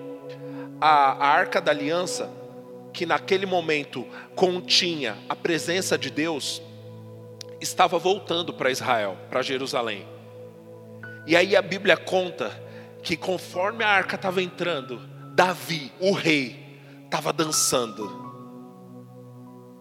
a, 0.80 1.14
a 1.14 1.28
arca 1.28 1.60
da 1.60 1.72
aliança, 1.72 2.30
que 2.94 3.04
naquele 3.04 3.48
momento 3.48 4.08
continha 4.36 5.18
a 5.28 5.36
presença 5.36 5.98
de 5.98 6.12
Deus, 6.12 6.62
estava 7.60 7.98
voltando 7.98 8.54
para 8.54 8.70
Israel, 8.70 9.18
para 9.28 9.42
Jerusalém. 9.42 10.06
E 11.26 11.36
aí 11.36 11.56
a 11.56 11.64
Bíblia 11.64 11.98
conta 11.98 12.52
que 13.02 13.18
conforme 13.18 13.84
a 13.84 13.90
arca 13.90 14.18
estava 14.18 14.40
entrando, 14.40 15.02
Davi, 15.34 15.92
o 16.00 16.12
rei, 16.12 16.80
estava 17.06 17.34
dançando 17.34 18.23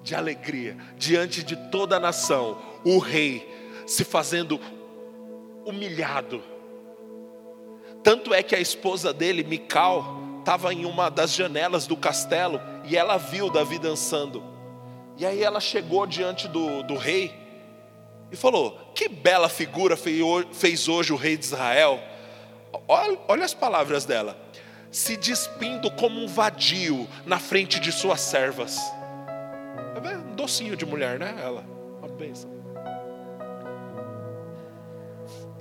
de 0.03 0.15
alegria 0.15 0.77
diante 0.97 1.43
de 1.43 1.57
toda 1.71 1.97
a 1.97 2.01
nação, 2.01 2.59
o 2.85 2.99
rei 2.99 3.49
se 3.87 4.05
fazendo 4.05 4.61
humilhado. 5.65 6.43
Tanto 8.03 8.35
é 8.35 8.43
que 8.43 8.55
a 8.55 8.61
esposa 8.61 9.13
dele, 9.13 9.45
Mical, 9.45 10.21
estava 10.41 10.75
em 10.75 10.85
uma 10.85 11.09
das 11.09 11.35
janelas 11.35 11.87
do 11.87 11.97
castelo 11.97 12.61
e 12.85 12.97
ela 12.97 13.17
viu 13.17 13.49
Davi 13.49 13.79
dançando. 13.79 14.43
E 15.17 15.25
aí 15.25 15.43
ela 15.43 15.61
chegou 15.61 16.07
diante 16.07 16.49
do, 16.49 16.83
do 16.83 16.97
rei 16.97 17.33
e 18.31 18.37
falou: 18.37 18.77
Que 18.95 19.09
bela 19.09 19.49
figura 19.49 19.97
fez 19.97 20.89
hoje 20.89 21.13
o 21.13 21.17
rei 21.17 21.37
de 21.37 21.45
Israel. 21.45 22.03
Olha, 22.89 23.19
olha 23.29 23.45
as 23.45 23.55
palavras 23.55 24.05
dela. 24.05 24.37
Se 24.91 25.17
despindo 25.17 25.91
como 25.93 26.21
um 26.21 26.27
vadio 26.27 27.09
na 27.25 27.39
frente 27.39 27.79
de 27.79 27.93
suas 27.93 28.21
servas. 28.21 28.79
É 29.95 30.17
um 30.17 30.35
docinho 30.35 30.77
de 30.77 30.87
mulher, 30.87 31.19
né? 31.19 31.35
Ela, 31.43 31.65
uma 31.99 32.09
bênção. 32.09 32.51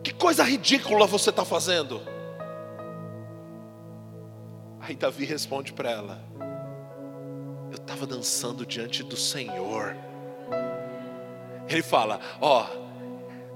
Que 0.04 0.14
coisa 0.14 0.44
ridícula 0.44 1.06
você 1.06 1.30
está 1.30 1.46
fazendo. 1.46 2.02
Aí 4.80 4.96
Davi 4.96 5.26
responde 5.26 5.74
para 5.74 5.92
ela: 5.92 6.20
Eu 7.70 7.78
estava 7.78 8.08
dançando 8.08 8.66
diante 8.66 9.04
do 9.04 9.16
Senhor. 9.16 9.96
Ele 11.70 11.84
fala: 11.84 12.20
Ó, 12.40 12.66
oh, 12.66 12.91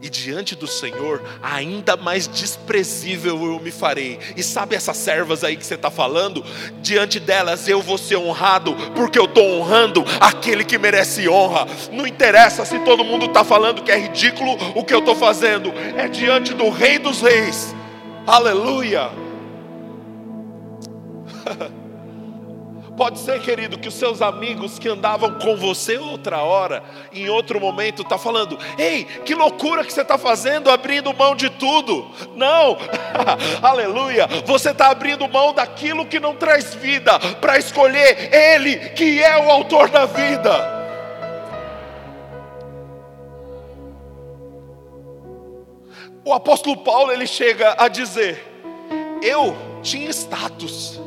e 0.06 0.10
diante 0.10 0.56
do 0.56 0.68
Senhor, 0.68 1.20
ainda 1.41 1.97
mais 1.97 2.28
desprezível 2.28 3.43
eu 3.43 3.60
me 3.60 3.72
farei. 3.72 4.20
E 4.38 4.43
sabe 4.43 4.76
essas 4.76 4.97
servas 4.97 5.43
aí 5.43 5.58
que 5.58 5.66
você 5.66 5.74
está 5.74 5.89
falando? 5.89 6.45
Diante 6.80 7.20
delas 7.20 7.68
eu 7.68 7.82
vou 7.82 7.97
ser 7.97 8.18
honrado, 8.18 8.76
porque 8.95 9.18
eu 9.18 9.26
estou 9.26 9.43
honrando 9.43 10.06
aquele 10.20 10.64
que 10.64 10.78
merece 10.78 11.28
honra. 11.28 11.66
Não 11.91 12.06
interessa 12.06 12.64
se 12.66 12.78
todo 12.82 13.03
mundo 13.03 13.26
está 13.26 13.43
falando 13.43 13.82
que 13.82 13.91
é 13.91 13.97
ridículo 13.97 14.56
o 14.76 14.84
que 14.84 14.93
eu 14.93 14.99
estou 14.99 15.16
fazendo, 15.16 15.74
é 15.97 16.08
diante 16.08 16.53
do 16.53 16.70
Rei 16.70 16.99
dos 16.99 17.22
Reis. 17.22 17.76
Aleluia. 18.28 19.10
Pode 22.97 23.19
ser, 23.19 23.41
querido, 23.41 23.77
que 23.77 23.89
os 23.89 23.93
seus 23.93 24.21
amigos 24.21 24.79
que 24.79 24.87
andavam 24.87 25.37
com 25.39 25.57
você 25.57 25.97
outra 25.97 26.41
hora, 26.43 26.81
em 27.11 27.27
outro 27.27 27.59
momento, 27.59 28.03
está 28.03 28.17
falando: 28.17 28.57
Ei, 28.77 29.03
que 29.25 29.35
loucura 29.35 29.83
que 29.83 29.91
você 29.91 30.01
está 30.01 30.17
fazendo, 30.17 30.69
abrindo 30.69 31.13
mão 31.13 31.35
de 31.35 31.49
tudo. 31.49 32.09
Não, 32.35 32.77
aleluia, 33.61 34.27
você 34.45 34.69
está 34.69 34.91
abrindo 34.91 35.27
mão 35.27 35.53
daquilo 35.53 36.05
que 36.05 36.21
não 36.21 36.35
traz 36.35 36.73
vida, 36.75 37.19
para 37.41 37.57
escolher 37.57 38.33
Ele, 38.33 38.77
que 38.89 39.21
é 39.21 39.37
o 39.45 39.51
autor 39.51 39.89
da 39.89 40.05
vida. 40.05 40.73
O 46.23 46.33
apóstolo 46.33 46.77
Paulo 46.77 47.11
ele 47.11 47.27
chega 47.27 47.75
a 47.77 47.89
dizer: 47.89 48.41
Eu 49.21 49.55
tinha 49.83 50.09
status 50.09 50.99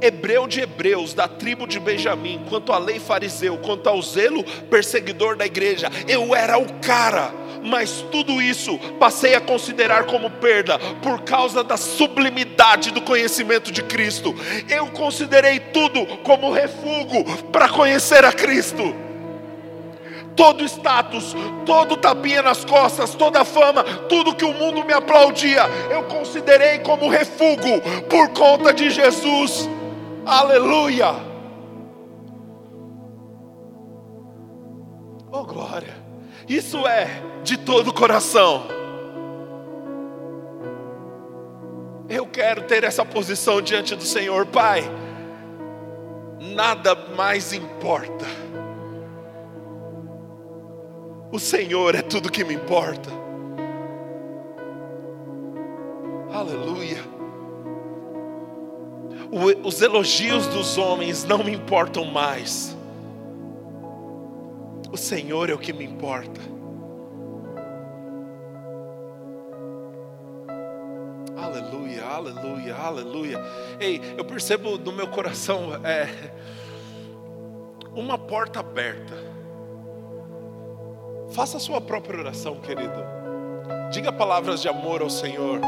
hebreu 0.00 0.46
de 0.46 0.60
hebreus, 0.60 1.14
da 1.14 1.26
tribo 1.26 1.66
de 1.66 1.80
Benjamim, 1.80 2.40
quanto 2.48 2.72
à 2.72 2.78
lei 2.78 2.98
fariseu, 2.98 3.58
quanto 3.58 3.88
ao 3.88 4.00
zelo 4.02 4.44
perseguidor 4.70 5.36
da 5.36 5.46
igreja, 5.46 5.90
eu 6.06 6.34
era 6.34 6.58
o 6.58 6.72
cara, 6.80 7.32
mas 7.62 8.04
tudo 8.10 8.40
isso 8.40 8.78
passei 8.98 9.34
a 9.34 9.40
considerar 9.40 10.04
como 10.04 10.30
perda 10.30 10.78
por 11.02 11.22
causa 11.22 11.64
da 11.64 11.76
sublimidade 11.76 12.90
do 12.90 13.00
conhecimento 13.00 13.72
de 13.72 13.82
Cristo. 13.82 14.34
Eu 14.68 14.86
considerei 14.88 15.58
tudo 15.58 16.06
como 16.18 16.52
refúgio 16.52 17.24
para 17.52 17.68
conhecer 17.68 18.24
a 18.24 18.32
Cristo 18.32 18.94
todo 20.38 20.64
status, 20.64 21.34
todo 21.66 21.96
tapinha 21.96 22.42
nas 22.42 22.64
costas, 22.64 23.12
toda 23.12 23.44
fama, 23.44 23.82
tudo 24.08 24.36
que 24.36 24.44
o 24.44 24.54
mundo 24.54 24.84
me 24.84 24.92
aplaudia, 24.92 25.64
eu 25.90 26.04
considerei 26.04 26.78
como 26.78 27.08
refúgio 27.08 27.82
por 28.08 28.28
conta 28.28 28.72
de 28.72 28.88
Jesus. 28.88 29.68
Aleluia! 30.28 31.14
Oh 35.32 35.42
glória! 35.42 35.96
Isso 36.46 36.86
é 36.86 37.08
de 37.42 37.56
todo 37.56 37.88
o 37.88 37.94
coração. 37.94 38.64
Eu 42.10 42.26
quero 42.26 42.64
ter 42.64 42.84
essa 42.84 43.06
posição 43.06 43.62
diante 43.62 43.96
do 43.96 44.04
Senhor, 44.04 44.44
Pai. 44.44 44.82
Nada 46.38 46.94
mais 47.16 47.54
importa. 47.54 48.26
O 51.32 51.38
Senhor 51.38 51.94
é 51.94 52.02
tudo 52.02 52.30
que 52.30 52.44
me 52.44 52.52
importa. 52.52 53.08
Aleluia 56.30 57.17
os 59.30 59.82
elogios 59.82 60.46
dos 60.46 60.78
homens 60.78 61.24
não 61.24 61.38
me 61.38 61.52
importam 61.52 62.04
mais. 62.04 62.76
O 64.90 64.96
Senhor 64.96 65.50
é 65.50 65.54
o 65.54 65.58
que 65.58 65.72
me 65.72 65.84
importa. 65.84 66.40
Aleluia, 71.36 72.04
aleluia, 72.04 72.74
aleluia. 72.74 73.38
Ei, 73.78 74.00
eu 74.16 74.24
percebo 74.24 74.78
no 74.78 74.92
meu 74.92 75.08
coração 75.08 75.74
é, 75.84 76.08
uma 77.94 78.16
porta 78.16 78.60
aberta. 78.60 79.14
Faça 81.30 81.58
a 81.58 81.60
sua 81.60 81.80
própria 81.80 82.18
oração, 82.18 82.56
querido. 82.60 83.04
Diga 83.90 84.10
palavras 84.10 84.62
de 84.62 84.68
amor 84.68 85.02
ao 85.02 85.10
Senhor. 85.10 85.60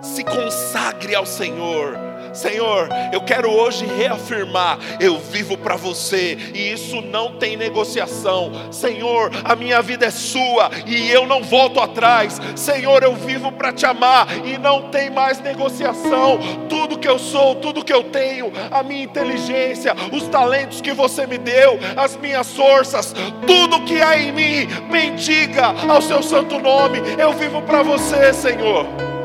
Se 0.00 0.24
consagre 0.24 1.14
ao 1.14 1.26
Senhor 1.26 1.96
Senhor, 2.36 2.88
eu 3.12 3.22
quero 3.22 3.50
hoje 3.50 3.86
reafirmar: 3.86 4.78
eu 5.00 5.18
vivo 5.18 5.56
para 5.56 5.74
você 5.74 6.36
e 6.54 6.70
isso 6.72 7.00
não 7.00 7.32
tem 7.32 7.56
negociação. 7.56 8.52
Senhor, 8.70 9.30
a 9.42 9.56
minha 9.56 9.80
vida 9.80 10.06
é 10.06 10.10
sua 10.10 10.70
e 10.86 11.10
eu 11.10 11.26
não 11.26 11.42
volto 11.42 11.80
atrás. 11.80 12.38
Senhor, 12.54 13.02
eu 13.02 13.14
vivo 13.14 13.50
para 13.50 13.72
te 13.72 13.86
amar 13.86 14.28
e 14.46 14.58
não 14.58 14.90
tem 14.90 15.10
mais 15.10 15.40
negociação. 15.40 16.38
Tudo 16.68 16.98
que 16.98 17.08
eu 17.08 17.18
sou, 17.18 17.54
tudo 17.56 17.84
que 17.84 17.92
eu 17.92 18.04
tenho, 18.04 18.52
a 18.70 18.82
minha 18.82 19.04
inteligência, 19.04 19.94
os 20.12 20.28
talentos 20.28 20.80
que 20.80 20.92
você 20.92 21.26
me 21.26 21.38
deu, 21.38 21.78
as 21.96 22.16
minhas 22.16 22.52
forças, 22.52 23.14
tudo 23.46 23.84
que 23.84 24.00
há 24.02 24.18
em 24.18 24.32
mim, 24.32 24.66
bendiga 24.90 25.74
ao 25.88 26.02
seu 26.02 26.22
santo 26.22 26.58
nome. 26.58 26.98
Eu 27.18 27.32
vivo 27.32 27.62
para 27.62 27.82
você, 27.82 28.32
Senhor. 28.34 29.15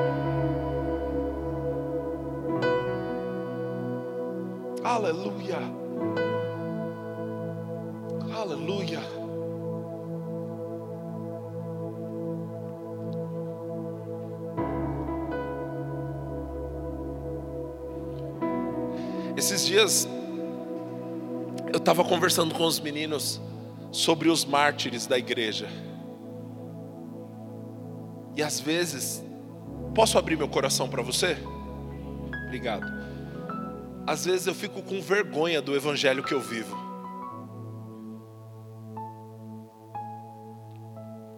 Aleluia. 4.84 5.60
Aleluia. 8.36 9.00
Esses 19.38 19.66
dias 19.66 20.08
eu 21.72 21.78
estava 21.78 22.04
conversando 22.04 22.54
com 22.56 22.66
os 22.66 22.80
meninos 22.80 23.40
sobre 23.92 24.30
os 24.30 24.44
mártires 24.44 25.06
da 25.06 25.18
igreja. 25.18 25.68
E 28.36 28.42
às 28.42 28.60
vezes, 28.60 29.24
posso 29.94 30.18
abrir 30.18 30.38
meu 30.38 30.48
coração 30.48 30.90
para 30.90 31.04
você? 31.04 31.38
Obrigado. 32.46 33.01
Às 34.06 34.26
vezes 34.26 34.48
eu 34.48 34.56
fico 34.56 34.82
com 34.82 35.02
vergonha 35.02 35.62
do 35.62 35.76
evangelho 35.76 36.24
que 36.24 36.34
eu 36.34 36.40
vivo. 36.40 36.76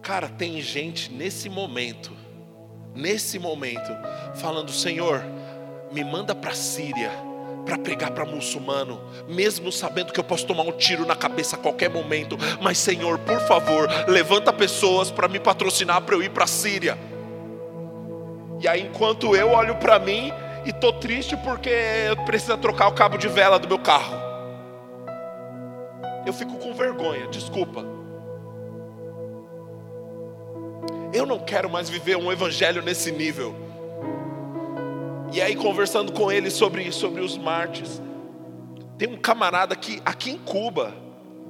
Cara, 0.01 0.28
tem 0.28 0.61
gente 0.61 1.11
nesse 1.11 1.49
momento, 1.49 2.11
nesse 2.93 3.39
momento, 3.39 3.91
falando: 4.36 4.72
Senhor, 4.72 5.24
me 5.91 6.03
manda 6.03 6.34
para 6.34 6.53
Síria 6.53 7.11
para 7.66 7.78
pregar 7.78 8.11
para 8.11 8.26
muçulmano, 8.26 9.01
mesmo 9.28 9.72
sabendo 9.72 10.11
que 10.11 10.20
eu 10.20 10.24
posso 10.24 10.45
tomar 10.45 10.64
um 10.64 10.72
tiro 10.74 11.05
na 11.05 11.16
cabeça 11.16 11.55
a 11.55 11.59
qualquer 11.59 11.89
momento, 11.89 12.38
mas 12.61 12.78
Senhor, 12.78 13.18
por 13.20 13.39
favor, 13.41 13.88
levanta 14.07 14.51
pessoas 14.51 15.09
para 15.09 15.30
me 15.30 15.39
patrocinar 15.39 16.01
para 16.01 16.16
eu 16.16 16.22
ir 16.22 16.30
para 16.30 16.45
Síria. 16.45 16.97
E 18.59 18.68
aí, 18.68 18.82
enquanto 18.82 19.36
eu 19.36 19.51
olho 19.51 19.76
para 19.76 19.99
mim 19.99 20.32
e 20.66 20.72
tô 20.72 20.93
triste 20.93 21.36
porque 21.38 21.70
eu 21.70 22.18
preciso 22.26 22.57
trocar 22.57 22.88
o 22.88 22.93
cabo 22.93 23.18
de 23.18 23.28
vela 23.28 23.59
do 23.59 23.68
meu 23.68 23.80
carro, 23.80 24.16
eu 26.26 26.34
fico 26.34 26.57
com 26.57 26.74
vergonha, 26.74 27.28
desculpa. 27.28 27.84
Eu 31.14 31.26
não 31.26 31.39
quero 31.39 31.70
mais 31.70 31.89
viver 31.89 32.16
um 32.16 32.32
evangelho 32.32 32.82
nesse 32.82 33.11
nível. 33.11 33.55
E 35.32 35.41
aí, 35.41 35.55
conversando 35.55 36.11
com 36.11 36.32
ele 36.32 36.49
sobre, 36.49 36.91
sobre 36.91 37.22
os 37.22 37.38
mártires, 37.38 38.01
tem 38.97 39.09
um 39.09 39.18
camarada 39.18 39.76
que, 39.76 40.01
aqui 40.05 40.32
em 40.32 40.38
Cuba, 40.38 40.93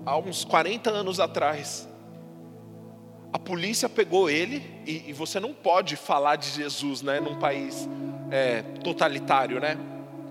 há 0.05 0.17
uns 0.17 0.43
40 0.43 0.89
anos 0.89 1.19
atrás, 1.19 1.87
a 3.33 3.39
polícia 3.39 3.89
pegou 3.89 4.29
ele, 4.29 4.63
e, 4.85 5.05
e 5.07 5.13
você 5.13 5.39
não 5.39 5.51
pode 5.51 5.95
falar 5.95 6.35
de 6.35 6.51
Jesus 6.51 7.01
né, 7.01 7.19
num 7.19 7.39
país 7.39 7.89
é, 8.29 8.61
totalitário, 8.83 9.59
né, 9.59 9.75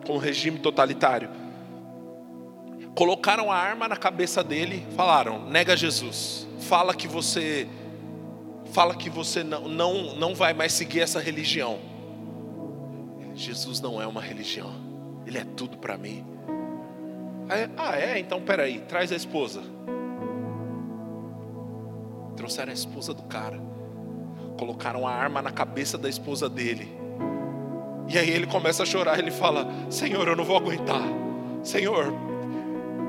com 0.07 0.17
regime 0.19 0.61
totalitário. 0.61 1.29
Colocaram 2.95 3.51
a 3.51 3.57
arma 3.57 3.89
na 3.89 3.97
cabeça 3.97 4.45
dele, 4.45 4.87
falaram: 4.95 5.51
nega 5.51 5.77
Jesus, 5.77 6.47
fala 6.61 6.95
que 6.95 7.09
você, 7.09 7.67
fala 8.73 8.95
que 8.95 9.11
você 9.11 9.43
não, 9.43 9.69
não, 9.69 10.15
não 10.15 10.35
vai 10.35 10.53
mais 10.55 10.73
seguir 10.73 11.01
essa 11.01 11.19
religião. 11.19 11.81
Jesus 13.35 13.81
não 13.81 14.01
é 14.01 14.07
uma 14.07 14.21
religião, 14.21 14.73
Ele 15.27 15.39
é 15.39 15.45
tudo 15.57 15.77
para 15.77 15.99
mim. 15.99 16.25
Ah, 17.77 17.99
é? 17.99 18.19
Então 18.19 18.41
peraí, 18.41 18.79
traz 18.81 19.11
a 19.11 19.17
esposa. 19.17 19.63
Trouxeram 22.37 22.71
a 22.71 22.75
esposa 22.75 23.13
do 23.13 23.23
cara, 23.23 23.61
colocaram 24.59 25.07
a 25.07 25.13
arma 25.13 25.43
na 25.43 25.51
cabeça 25.51 25.99
da 25.99 26.09
esposa 26.09 26.49
dele. 26.49 26.91
E 28.09 28.19
aí 28.19 28.31
ele 28.31 28.47
começa 28.47 28.83
a 28.83 28.87
chorar, 28.87 29.19
ele 29.19 29.31
fala: 29.31 29.69
Senhor, 29.91 30.27
eu 30.27 30.37
não 30.37 30.45
vou 30.45 30.57
aguentar. 30.57 31.03
Senhor, 31.63 32.13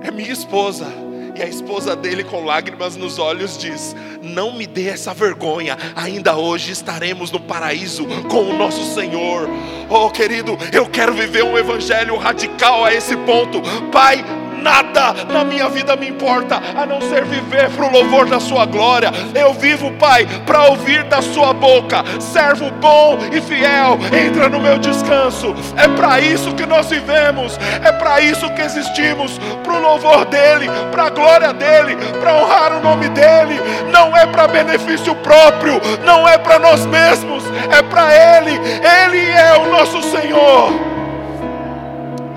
é 0.01 0.11
minha 0.11 0.31
esposa. 0.31 0.87
E 1.35 1.41
a 1.41 1.47
esposa 1.47 1.95
dele, 1.95 2.23
com 2.23 2.45
lágrimas 2.45 2.95
nos 2.95 3.17
olhos, 3.17 3.57
diz: 3.57 3.95
Não 4.21 4.53
me 4.53 4.67
dê 4.67 4.89
essa 4.89 5.13
vergonha, 5.13 5.77
ainda 5.95 6.37
hoje 6.37 6.71
estaremos 6.71 7.31
no 7.31 7.39
paraíso 7.39 8.05
com 8.29 8.43
o 8.43 8.57
nosso 8.57 8.93
Senhor. 8.93 9.49
Oh, 9.89 10.09
querido, 10.11 10.57
eu 10.71 10.87
quero 10.87 11.13
viver 11.13 11.43
um 11.43 11.57
evangelho 11.57 12.15
radical 12.17 12.85
a 12.85 12.93
esse 12.93 13.17
ponto. 13.17 13.61
Pai, 13.91 14.23
nada 14.63 15.13
na 15.29 15.43
minha 15.43 15.67
vida 15.69 15.95
me 15.95 16.07
importa 16.07 16.55
a 16.75 16.85
não 16.85 17.01
ser 17.01 17.25
viver 17.25 17.69
para 17.69 17.85
o 17.85 17.91
louvor 17.91 18.25
da 18.25 18.39
Sua 18.39 18.65
glória. 18.65 19.11
Eu 19.35 19.53
vivo, 19.53 19.91
Pai, 19.93 20.25
para 20.45 20.69
ouvir 20.69 21.03
da 21.03 21.21
Sua 21.21 21.53
boca, 21.53 22.03
servo 22.19 22.71
bom 22.71 23.19
e 23.31 23.41
fiel, 23.41 23.99
entra 24.25 24.47
no 24.47 24.59
meu 24.59 24.79
descanso. 24.79 25.53
É 25.75 25.87
para 25.89 26.19
isso 26.21 26.55
que 26.55 26.65
nós 26.65 26.89
vivemos, 26.89 27.59
é 27.83 27.91
para 27.91 28.21
isso 28.21 28.49
que 28.51 28.61
existimos 28.61 29.37
para 29.63 29.73
o 29.73 29.81
louvor 29.81 30.25
dEle, 30.25 30.69
para 30.91 31.05
a 31.05 31.09
glória 31.09 31.53
dEle, 31.53 31.95
para 32.19 32.33
honrar 32.33 32.77
o 32.77 32.81
nome 32.81 33.09
dEle. 33.09 33.59
Não 33.91 34.15
é 34.15 34.25
para 34.25 34.47
benefício 34.47 35.13
próprio, 35.15 35.81
não 36.05 36.27
é 36.27 36.37
para 36.37 36.57
nós 36.57 36.85
mesmos, 36.85 37.43
é 37.69 37.81
para 37.81 38.13
Ele. 38.13 38.51
Ele 38.53 39.29
é 39.29 39.57
o 39.57 39.71
nosso 39.71 40.01
Senhor. 40.03 40.71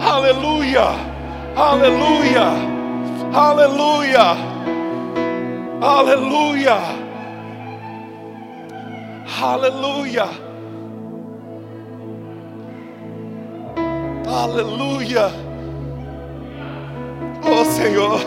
Aleluia. 0.01 1.16
Aleluia, 1.57 2.53
aleluia, 3.33 4.37
aleluia, 5.81 6.79
aleluia, 9.41 10.29
aleluia. 14.29 15.33
Oh 17.43 17.65
Senhor, 17.65 18.21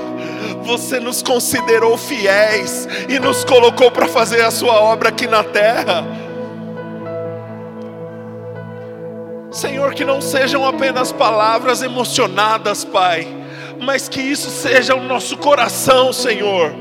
você 0.63 0.99
nos 0.99 1.21
considerou 1.21 1.95
fiéis 1.99 2.87
e 3.07 3.19
nos 3.19 3.45
colocou 3.45 3.91
para 3.91 4.07
fazer 4.07 4.41
a 4.41 4.49
Sua 4.49 4.81
obra 4.81 5.09
aqui 5.09 5.27
na 5.27 5.43
terra. 5.43 6.03
Senhor, 9.51 9.95
que 9.95 10.05
não 10.05 10.21
sejam 10.21 10.65
apenas 10.65 11.11
palavras 11.11 11.81
emocionadas, 11.81 12.83
Pai, 12.83 13.27
mas 13.81 14.07
que 14.07 14.21
isso 14.21 14.49
seja 14.49 14.95
o 14.95 15.03
nosso 15.03 15.37
coração, 15.37 16.13
Senhor. 16.13 16.71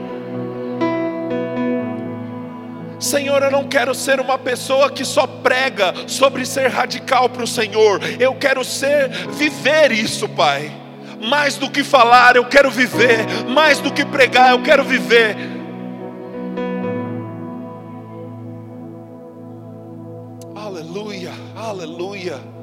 Senhor, 3.01 3.43
eu 3.43 3.51
não 3.51 3.69
quero 3.69 3.95
ser 3.95 4.21
uma 4.21 4.37
pessoa 4.37 4.91
que 4.91 5.05
só 5.05 5.27
prega 5.27 5.95
sobre 6.07 6.45
ser 6.45 6.69
radical 6.69 7.29
para 7.29 7.45
o 7.45 7.47
Senhor. 7.47 8.01
Eu 8.19 8.35
quero 8.35 8.65
ser, 8.65 9.09
viver 9.31 9.93
isso, 9.93 10.29
Pai. 10.29 10.71
Mais 11.23 11.57
do 11.57 11.71
que 11.71 11.83
falar, 11.83 12.37
eu 12.37 12.45
quero 12.45 12.71
viver. 12.71 13.25
Mais 13.49 13.81
do 13.81 13.93
que 13.93 14.05
pregar, 14.05 14.51
eu 14.51 14.63
quero 14.63 14.85
viver. 14.85 15.37
Aleluia, 20.57 21.33
aleluia. 21.57 22.58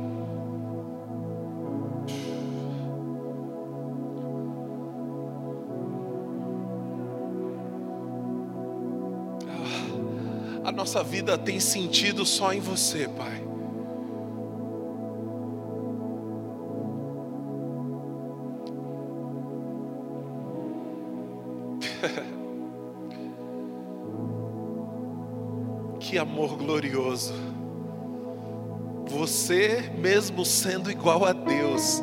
A 10.65 10.71
nossa 10.71 11.03
vida 11.03 11.37
tem 11.37 11.59
sentido 11.59 12.25
só 12.25 12.51
em 12.51 12.59
você, 12.59 13.07
Pai. 13.07 13.43
que 25.99 26.17
amor 26.17 26.57
glorioso. 26.57 27.35
Você, 29.07 29.91
mesmo 29.99 30.43
sendo 30.43 30.89
igual 30.89 31.23
a 31.23 31.31
Deus, 31.31 32.01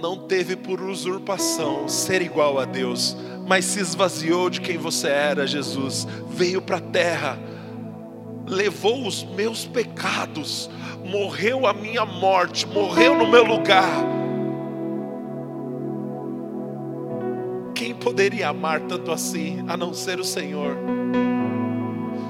não 0.00 0.16
teve 0.16 0.56
por 0.56 0.80
usurpação 0.80 1.88
ser 1.88 2.22
igual 2.22 2.58
a 2.58 2.64
Deus, 2.64 3.16
mas 3.46 3.64
se 3.64 3.80
esvaziou 3.80 4.48
de 4.48 4.60
quem 4.60 4.78
você 4.78 5.08
era, 5.08 5.46
Jesus, 5.46 6.06
veio 6.28 6.62
para 6.62 6.78
a 6.78 6.80
terra, 6.80 7.38
levou 8.46 9.06
os 9.06 9.22
meus 9.22 9.66
pecados, 9.66 10.70
morreu 11.04 11.66
a 11.66 11.72
minha 11.72 12.04
morte, 12.04 12.66
morreu 12.66 13.14
no 13.14 13.28
meu 13.28 13.44
lugar. 13.44 14.04
Quem 17.74 17.94
poderia 17.94 18.48
amar 18.48 18.80
tanto 18.80 19.10
assim, 19.10 19.64
a 19.68 19.76
não 19.76 19.92
ser 19.92 20.20
o 20.20 20.24
Senhor? 20.24 20.76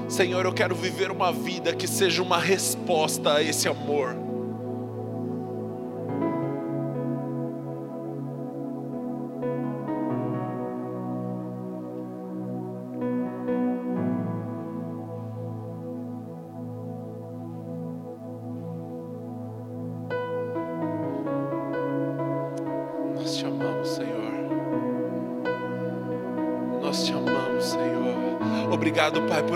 Senhor, 0.07 0.45
eu 0.45 0.53
quero 0.53 0.75
viver 0.75 1.09
uma 1.09 1.31
vida 1.31 1.73
que 1.73 1.87
seja 1.87 2.21
uma 2.21 2.37
resposta 2.37 3.35
a 3.35 3.43
esse 3.43 3.67
amor. 3.67 4.30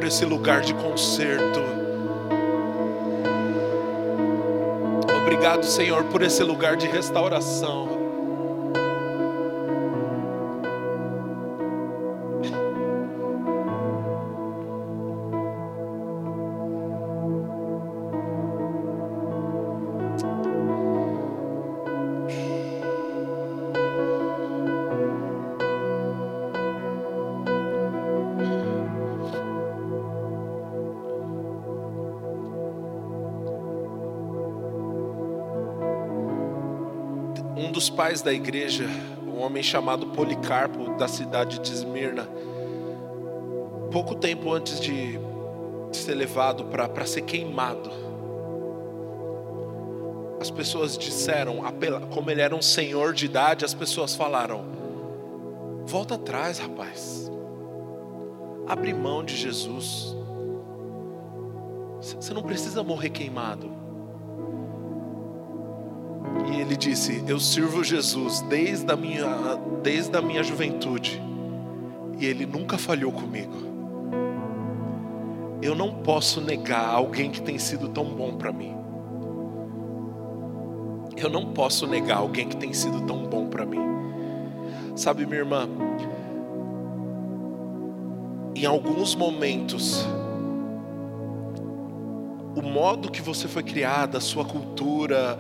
Esse 0.05 0.25
lugar 0.25 0.61
de 0.61 0.73
conserto. 0.73 1.59
Obrigado, 5.21 5.65
Senhor, 5.65 6.03
por 6.05 6.21
esse 6.21 6.43
lugar 6.43 6.75
de 6.75 6.87
restauração. 6.87 7.94
Pais 38.15 38.21
da 38.21 38.31
igreja, 38.31 38.85
um 39.27 39.41
homem 39.41 39.61
chamado 39.61 40.07
Policarpo, 40.07 40.95
da 40.97 41.05
cidade 41.07 41.59
de 41.59 41.71
Esmirna, 41.71 42.25
pouco 43.91 44.15
tempo 44.15 44.53
antes 44.53 44.79
de 44.79 45.19
ser 45.91 46.15
levado 46.15 46.65
para 46.65 47.05
ser 47.05 47.23
queimado, 47.23 47.89
as 50.39 50.49
pessoas 50.49 50.97
disseram, 50.97 51.57
como 52.13 52.31
ele 52.31 52.39
era 52.39 52.55
um 52.55 52.61
senhor 52.61 53.13
de 53.13 53.25
idade, 53.25 53.65
as 53.65 53.73
pessoas 53.73 54.15
falaram: 54.15 54.63
volta 55.85 56.15
atrás, 56.15 56.59
rapaz, 56.59 57.29
abre 58.65 58.93
mão 58.93 59.25
de 59.25 59.35
Jesus, 59.35 60.15
você 61.99 62.33
não 62.33 62.43
precisa 62.43 62.81
morrer 62.81 63.09
queimado. 63.09 63.84
E 66.51 66.61
ele 66.61 66.75
disse: 66.75 67.23
Eu 67.27 67.39
sirvo 67.39 67.83
Jesus 67.83 68.41
desde 68.41 68.91
a 68.91 68.95
minha, 68.95 69.25
desde 69.81 70.15
a 70.15 70.21
minha 70.21 70.43
juventude, 70.43 71.21
e 72.19 72.25
ele 72.25 72.45
nunca 72.45 72.77
falhou 72.77 73.11
comigo. 73.11 73.65
Eu 75.61 75.73
não 75.73 75.95
posso 75.95 76.41
negar 76.41 76.89
alguém 76.89 77.31
que 77.31 77.41
tem 77.41 77.57
sido 77.57 77.89
tão 77.89 78.05
bom 78.05 78.35
para 78.37 78.51
mim. 78.51 78.75
Eu 81.17 81.29
não 81.29 81.53
posso 81.53 81.87
negar 81.87 82.17
alguém 82.17 82.47
que 82.47 82.57
tem 82.57 82.73
sido 82.73 83.01
tão 83.01 83.25
bom 83.25 83.47
para 83.47 83.65
mim. 83.65 83.79
Sabe, 84.95 85.25
minha 85.25 85.39
irmã, 85.39 85.67
em 88.55 88.65
alguns 88.65 89.15
momentos, 89.15 90.05
o 92.55 92.61
modo 92.61 93.11
que 93.11 93.21
você 93.21 93.47
foi 93.47 93.63
criada, 93.63 94.17
a 94.17 94.21
sua 94.21 94.45
cultura, 94.45 95.37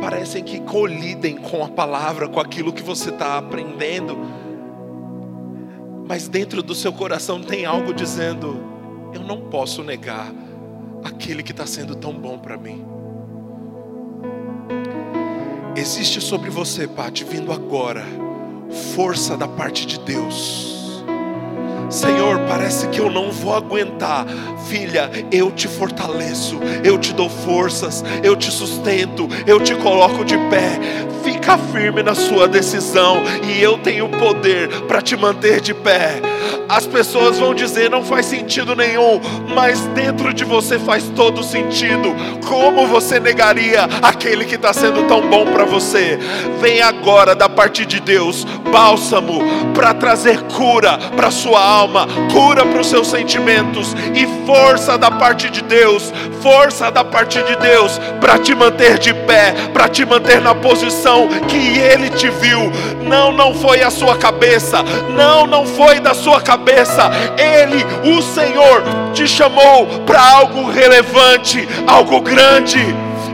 parecem 0.00 0.42
que 0.44 0.60
colidem 0.60 1.36
com 1.36 1.64
a 1.64 1.68
palavra, 1.68 2.28
com 2.28 2.40
aquilo 2.40 2.72
que 2.72 2.82
você 2.82 3.10
está 3.10 3.38
aprendendo, 3.38 4.18
mas 6.06 6.28
dentro 6.28 6.62
do 6.62 6.74
seu 6.74 6.92
coração 6.92 7.40
tem 7.42 7.64
algo 7.64 7.94
dizendo: 7.94 8.62
eu 9.14 9.20
não 9.20 9.42
posso 9.42 9.82
negar 9.82 10.32
aquele 11.04 11.42
que 11.42 11.52
está 11.52 11.66
sendo 11.66 11.94
tão 11.94 12.12
bom 12.12 12.38
para 12.38 12.56
mim. 12.56 12.84
Existe 15.76 16.20
sobre 16.20 16.50
você, 16.50 16.86
Pati, 16.86 17.24
vindo 17.24 17.52
agora, 17.52 18.04
força 18.94 19.36
da 19.36 19.46
parte 19.46 19.86
de 19.86 20.00
Deus 20.00 20.79
Senhor, 21.90 22.38
parece 22.48 22.86
que 22.88 23.00
eu 23.00 23.10
não 23.10 23.32
vou 23.32 23.52
aguentar. 23.52 24.24
Filha, 24.68 25.10
eu 25.32 25.50
te 25.50 25.66
fortaleço, 25.66 26.60
eu 26.84 26.96
te 26.96 27.12
dou 27.12 27.28
forças, 27.28 28.04
eu 28.22 28.36
te 28.36 28.50
sustento, 28.50 29.28
eu 29.46 29.58
te 29.60 29.74
coloco 29.74 30.24
de 30.24 30.38
pé. 30.48 30.78
Fica 31.24 31.58
firme 31.58 32.02
na 32.02 32.14
sua 32.14 32.46
decisão 32.46 33.22
e 33.44 33.60
eu 33.60 33.76
tenho 33.78 34.08
poder 34.08 34.68
para 34.82 35.02
te 35.02 35.16
manter 35.16 35.60
de 35.60 35.74
pé. 35.74 36.20
As 36.68 36.86
pessoas 36.86 37.38
vão 37.38 37.52
dizer 37.52 37.90
não 37.90 38.04
faz 38.04 38.26
sentido 38.26 38.76
nenhum, 38.76 39.20
mas 39.54 39.80
dentro 39.88 40.32
de 40.32 40.44
você 40.44 40.78
faz 40.78 41.04
todo 41.16 41.42
sentido. 41.42 42.14
Como 42.46 42.86
você 42.86 43.18
negaria 43.18 43.88
aquele 44.00 44.44
que 44.44 44.54
está 44.54 44.72
sendo 44.72 45.06
tão 45.08 45.28
bom 45.28 45.46
para 45.46 45.64
você? 45.64 46.18
Vem 46.60 46.80
agora 46.80 47.34
da 47.34 47.48
parte 47.48 47.84
de 47.84 48.00
Deus, 48.00 48.44
bálsamo 48.70 49.40
para 49.74 49.92
trazer 49.94 50.40
cura 50.42 50.96
para 51.16 51.30
sua 51.30 51.60
alma, 51.60 51.79
cura 52.32 52.64
para 52.64 52.80
os 52.80 52.86
seus 52.86 53.08
sentimentos 53.08 53.94
e 54.14 54.26
força 54.46 54.96
da 54.96 55.10
parte 55.10 55.50
de 55.50 55.62
Deus, 55.62 56.12
força 56.42 56.90
da 56.90 57.04
parte 57.04 57.42
de 57.42 57.56
Deus 57.56 58.00
para 58.20 58.38
te 58.38 58.54
manter 58.54 58.98
de 58.98 59.12
pé, 59.12 59.54
para 59.72 59.88
te 59.88 60.04
manter 60.04 60.40
na 60.40 60.54
posição 60.54 61.28
que 61.48 61.78
Ele 61.78 62.10
te 62.10 62.28
viu. 62.28 62.70
Não, 63.06 63.32
não 63.32 63.54
foi 63.54 63.82
a 63.82 63.90
sua 63.90 64.16
cabeça, 64.16 64.82
não, 65.16 65.46
não 65.46 65.66
foi 65.66 66.00
da 66.00 66.14
sua 66.14 66.40
cabeça 66.40 66.60
cabeça. 66.60 67.10
Ele, 67.38 67.84
o 68.16 68.22
Senhor, 68.22 68.82
te 69.12 69.26
chamou 69.26 69.86
para 70.06 70.20
algo 70.20 70.70
relevante, 70.70 71.66
algo 71.86 72.20
grande. 72.20 72.78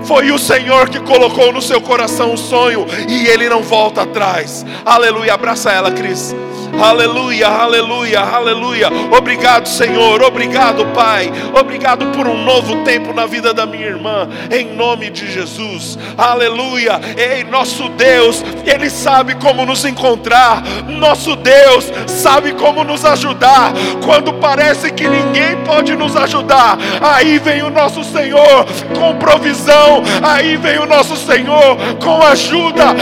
Foi 0.04 0.30
o 0.30 0.38
Senhor 0.38 0.88
que 0.88 1.00
colocou 1.00 1.52
no 1.52 1.60
seu 1.60 1.80
coração 1.80 2.32
um 2.32 2.36
sonho 2.36 2.86
e 3.08 3.26
ele 3.26 3.48
não 3.48 3.62
volta 3.62 4.02
atrás. 4.02 4.64
Aleluia. 4.84 5.34
Abraça 5.34 5.72
ela, 5.72 5.90
Cris. 5.90 6.34
Aleluia, 6.80 7.48
aleluia, 7.48 8.20
aleluia. 8.20 8.88
Obrigado, 9.16 9.66
Senhor. 9.66 10.22
Obrigado, 10.22 10.84
Pai. 10.86 11.32
Obrigado 11.58 12.06
por 12.06 12.26
um 12.26 12.44
novo 12.44 12.84
tempo 12.84 13.14
na 13.14 13.26
vida 13.26 13.54
da 13.54 13.64
minha 13.64 13.86
irmã. 13.86 14.28
Em 14.50 14.74
nome 14.74 15.08
de 15.10 15.30
Jesus. 15.30 15.98
Aleluia. 16.18 17.00
Ei, 17.16 17.44
nosso 17.44 17.88
Deus, 17.90 18.44
Ele 18.66 18.90
sabe 18.90 19.34
como 19.36 19.64
nos 19.64 19.84
encontrar. 19.84 20.62
Nosso 20.86 21.34
Deus 21.36 21.90
sabe 22.06 22.52
como 22.52 22.84
nos 22.84 23.04
ajudar. 23.04 23.72
Quando 24.04 24.34
parece 24.34 24.90
que 24.90 25.08
ninguém 25.08 25.56
pode 25.64 25.96
nos 25.96 26.14
ajudar, 26.14 26.78
aí 27.00 27.38
vem 27.38 27.62
o 27.62 27.70
nosso 27.70 28.04
Senhor 28.04 28.66
com 28.98 29.16
provisão. 29.16 30.02
Aí 30.22 30.56
vem 30.56 30.78
o 30.78 30.86
nosso 30.86 31.16
Senhor 31.16 31.76
com 32.02 32.22
ajuda. 32.22 32.94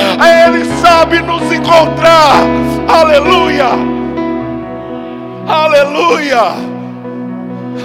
Ele 0.46 0.64
sabe 0.80 1.20
nos 1.20 1.52
encontrar. 1.52 2.36
Aleluia. 2.88 3.63
Aleluia. 5.48 6.44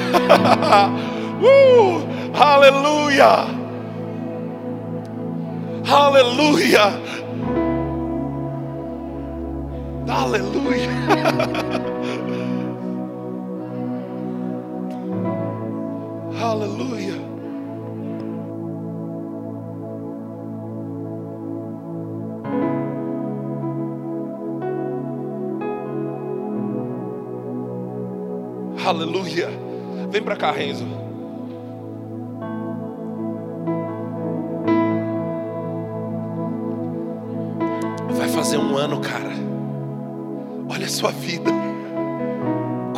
uh, 1.41 2.03
aleluia. 2.33 3.45
Aleluia. 5.85 6.85
Aleluia. 10.07 10.89
Aleluia. 16.41 17.18
Aleluia. 28.89 29.49
Vem 30.09 30.19
para 30.19 30.35
cá, 30.35 30.51
Renzo. 30.51 30.83
Vai 38.17 38.27
fazer 38.29 38.57
um 38.57 38.75
ano, 38.75 38.99
cara. 38.99 39.29
Olha 40.67 40.87
a 40.87 40.89
sua 40.89 41.11
vida. 41.11 41.51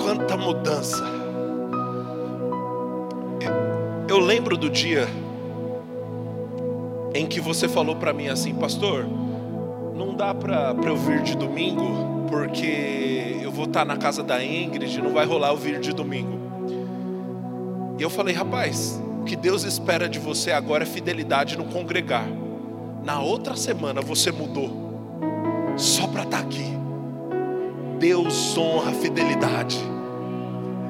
Quanta 0.01 0.37
mudança. 0.37 1.03
Eu 4.07 4.19
lembro 4.19 4.55
do 4.55 4.69
dia 4.69 5.09
em 7.13 7.27
que 7.27 7.41
você 7.41 7.67
falou 7.67 7.97
para 7.97 8.13
mim 8.13 8.29
assim, 8.29 8.55
pastor, 8.55 9.05
não 10.05 10.15
dá 10.15 10.33
para 10.33 10.73
eu 10.83 10.97
vir 10.97 11.21
de 11.21 11.37
domingo 11.37 12.25
porque 12.27 13.37
eu 13.39 13.51
vou 13.51 13.65
estar 13.65 13.85
na 13.85 13.97
casa 13.97 14.23
da 14.23 14.43
Ingrid, 14.43 14.99
não 14.99 15.13
vai 15.13 15.27
rolar 15.27 15.53
o 15.53 15.57
vídeo 15.57 15.79
de 15.79 15.93
domingo. 15.93 16.39
E 17.99 18.01
eu 18.01 18.09
falei, 18.09 18.33
rapaz, 18.33 18.99
o 19.21 19.25
que 19.25 19.35
Deus 19.35 19.63
espera 19.63 20.09
de 20.09 20.17
você 20.17 20.51
agora 20.51 20.83
é 20.83 20.87
fidelidade 20.87 21.55
no 21.55 21.65
congregar. 21.65 22.25
Na 23.03 23.21
outra 23.21 23.55
semana 23.55 24.01
você 24.01 24.31
mudou, 24.31 24.71
só 25.77 26.07
para 26.07 26.23
estar 26.23 26.39
aqui. 26.39 26.65
Deus 27.99 28.57
honra 28.57 28.89
a 28.89 28.93
fidelidade. 28.95 29.77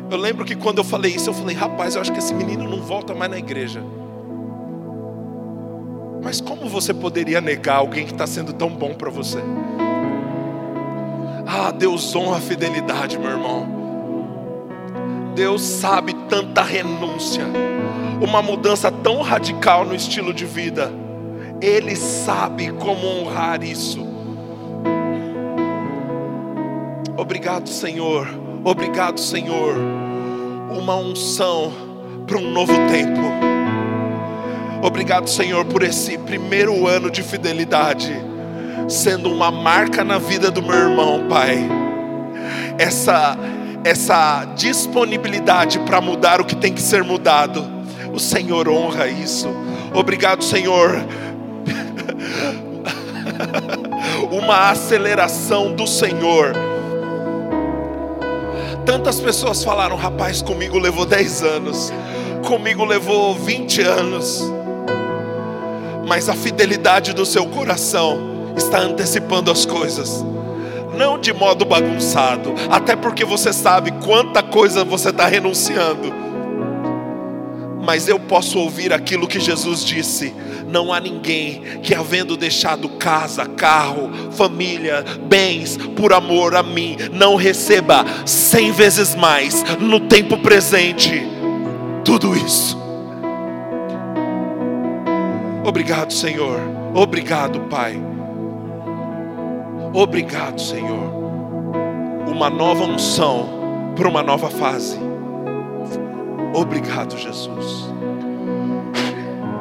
Eu 0.09 0.15
lembro 0.15 0.45
que 0.45 0.55
quando 0.55 0.77
eu 0.77 0.85
falei 0.85 1.13
isso, 1.13 1.29
eu 1.29 1.33
falei, 1.33 1.55
rapaz, 1.55 1.95
eu 1.95 2.01
acho 2.01 2.13
que 2.13 2.19
esse 2.19 2.33
menino 2.33 2.63
não 2.63 2.81
volta 2.81 3.13
mais 3.13 3.29
na 3.29 3.37
igreja. 3.37 3.83
Mas 6.23 6.39
como 6.39 6.69
você 6.69 6.93
poderia 6.93 7.41
negar 7.41 7.77
alguém 7.77 8.05
que 8.05 8.11
está 8.13 8.27
sendo 8.27 8.53
tão 8.53 8.69
bom 8.69 8.93
para 8.93 9.09
você? 9.09 9.39
Ah, 11.47 11.71
Deus 11.71 12.15
honra 12.15 12.37
a 12.37 12.41
fidelidade, 12.41 13.17
meu 13.17 13.31
irmão. 13.31 13.81
Deus 15.35 15.61
sabe 15.61 16.13
tanta 16.29 16.61
renúncia, 16.61 17.45
uma 18.21 18.41
mudança 18.41 18.91
tão 18.91 19.21
radical 19.21 19.85
no 19.85 19.95
estilo 19.95 20.33
de 20.33 20.45
vida. 20.45 20.91
Ele 21.61 21.95
sabe 21.95 22.71
como 22.71 23.07
honrar 23.07 23.63
isso. 23.63 24.07
Obrigado, 27.17 27.69
Senhor. 27.69 28.27
Obrigado, 28.63 29.19
Senhor. 29.19 29.75
Uma 30.75 30.95
unção 30.95 31.71
para 32.25 32.37
um 32.37 32.51
novo 32.51 32.73
tempo. 32.89 33.50
Obrigado, 34.81 35.29
Senhor, 35.29 35.65
por 35.65 35.83
esse 35.83 36.17
primeiro 36.17 36.87
ano 36.87 37.09
de 37.09 37.21
fidelidade 37.21 38.11
sendo 38.87 39.31
uma 39.31 39.49
marca 39.49 40.03
na 40.03 40.17
vida 40.17 40.51
do 40.51 40.61
meu 40.61 40.75
irmão, 40.75 41.27
Pai. 41.29 41.57
Essa 42.77 43.37
essa 43.83 44.45
disponibilidade 44.55 45.79
para 45.79 45.99
mudar 45.99 46.39
o 46.39 46.45
que 46.45 46.55
tem 46.55 46.71
que 46.71 46.81
ser 46.81 47.03
mudado. 47.03 47.67
O 48.13 48.19
Senhor 48.19 48.69
honra 48.69 49.07
isso. 49.07 49.47
Obrigado, 49.93 50.43
Senhor, 50.43 51.03
uma 54.31 54.69
aceleração 54.69 55.73
do 55.73 55.87
Senhor. 55.87 56.53
Tantas 58.85 59.19
pessoas 59.19 59.63
falaram, 59.63 59.95
rapaz, 59.95 60.41
comigo 60.41 60.77
levou 60.77 61.05
10 61.05 61.43
anos, 61.43 61.93
comigo 62.45 62.85
levou 62.85 63.35
20 63.35 63.81
anos, 63.81 64.51
mas 66.11 66.27
a 66.27 66.33
fidelidade 66.33 67.13
do 67.13 67.25
seu 67.25 67.45
coração 67.45 68.53
está 68.57 68.79
antecipando 68.79 69.49
as 69.49 69.65
coisas 69.65 70.25
não 70.93 71.17
de 71.17 71.31
modo 71.31 71.63
bagunçado, 71.63 72.53
até 72.69 72.97
porque 72.97 73.23
você 73.23 73.53
sabe 73.53 73.91
quanta 74.03 74.43
coisa 74.43 74.83
você 74.83 75.07
está 75.07 75.25
renunciando. 75.25 76.13
Mas 77.81 78.09
eu 78.09 78.19
posso 78.19 78.59
ouvir 78.59 78.91
aquilo 78.91 79.25
que 79.25 79.39
Jesus 79.39 79.85
disse: 79.85 80.35
não 80.67 80.91
há 80.91 80.99
ninguém 80.99 81.79
que, 81.81 81.95
havendo 81.95 82.35
deixado 82.35 82.89
casa, 82.89 83.45
carro, 83.45 84.11
família, 84.33 85.05
bens, 85.29 85.77
por 85.95 86.11
amor 86.11 86.57
a 86.57 86.61
mim, 86.61 86.97
não 87.13 87.37
receba 87.37 88.05
cem 88.25 88.73
vezes 88.73 89.15
mais 89.15 89.63
no 89.79 90.01
tempo 90.01 90.37
presente 90.39 91.23
tudo 92.03 92.35
isso. 92.35 92.80
Obrigado, 95.63 96.11
Senhor. 96.11 96.59
Obrigado, 96.93 97.59
Pai. 97.61 98.01
Obrigado, 99.93 100.59
Senhor. 100.59 101.11
Uma 102.27 102.49
nova 102.49 102.83
unção 102.83 103.93
para 103.95 104.07
uma 104.07 104.23
nova 104.23 104.49
fase. 104.49 104.97
Obrigado, 106.53 107.17
Jesus. 107.17 107.89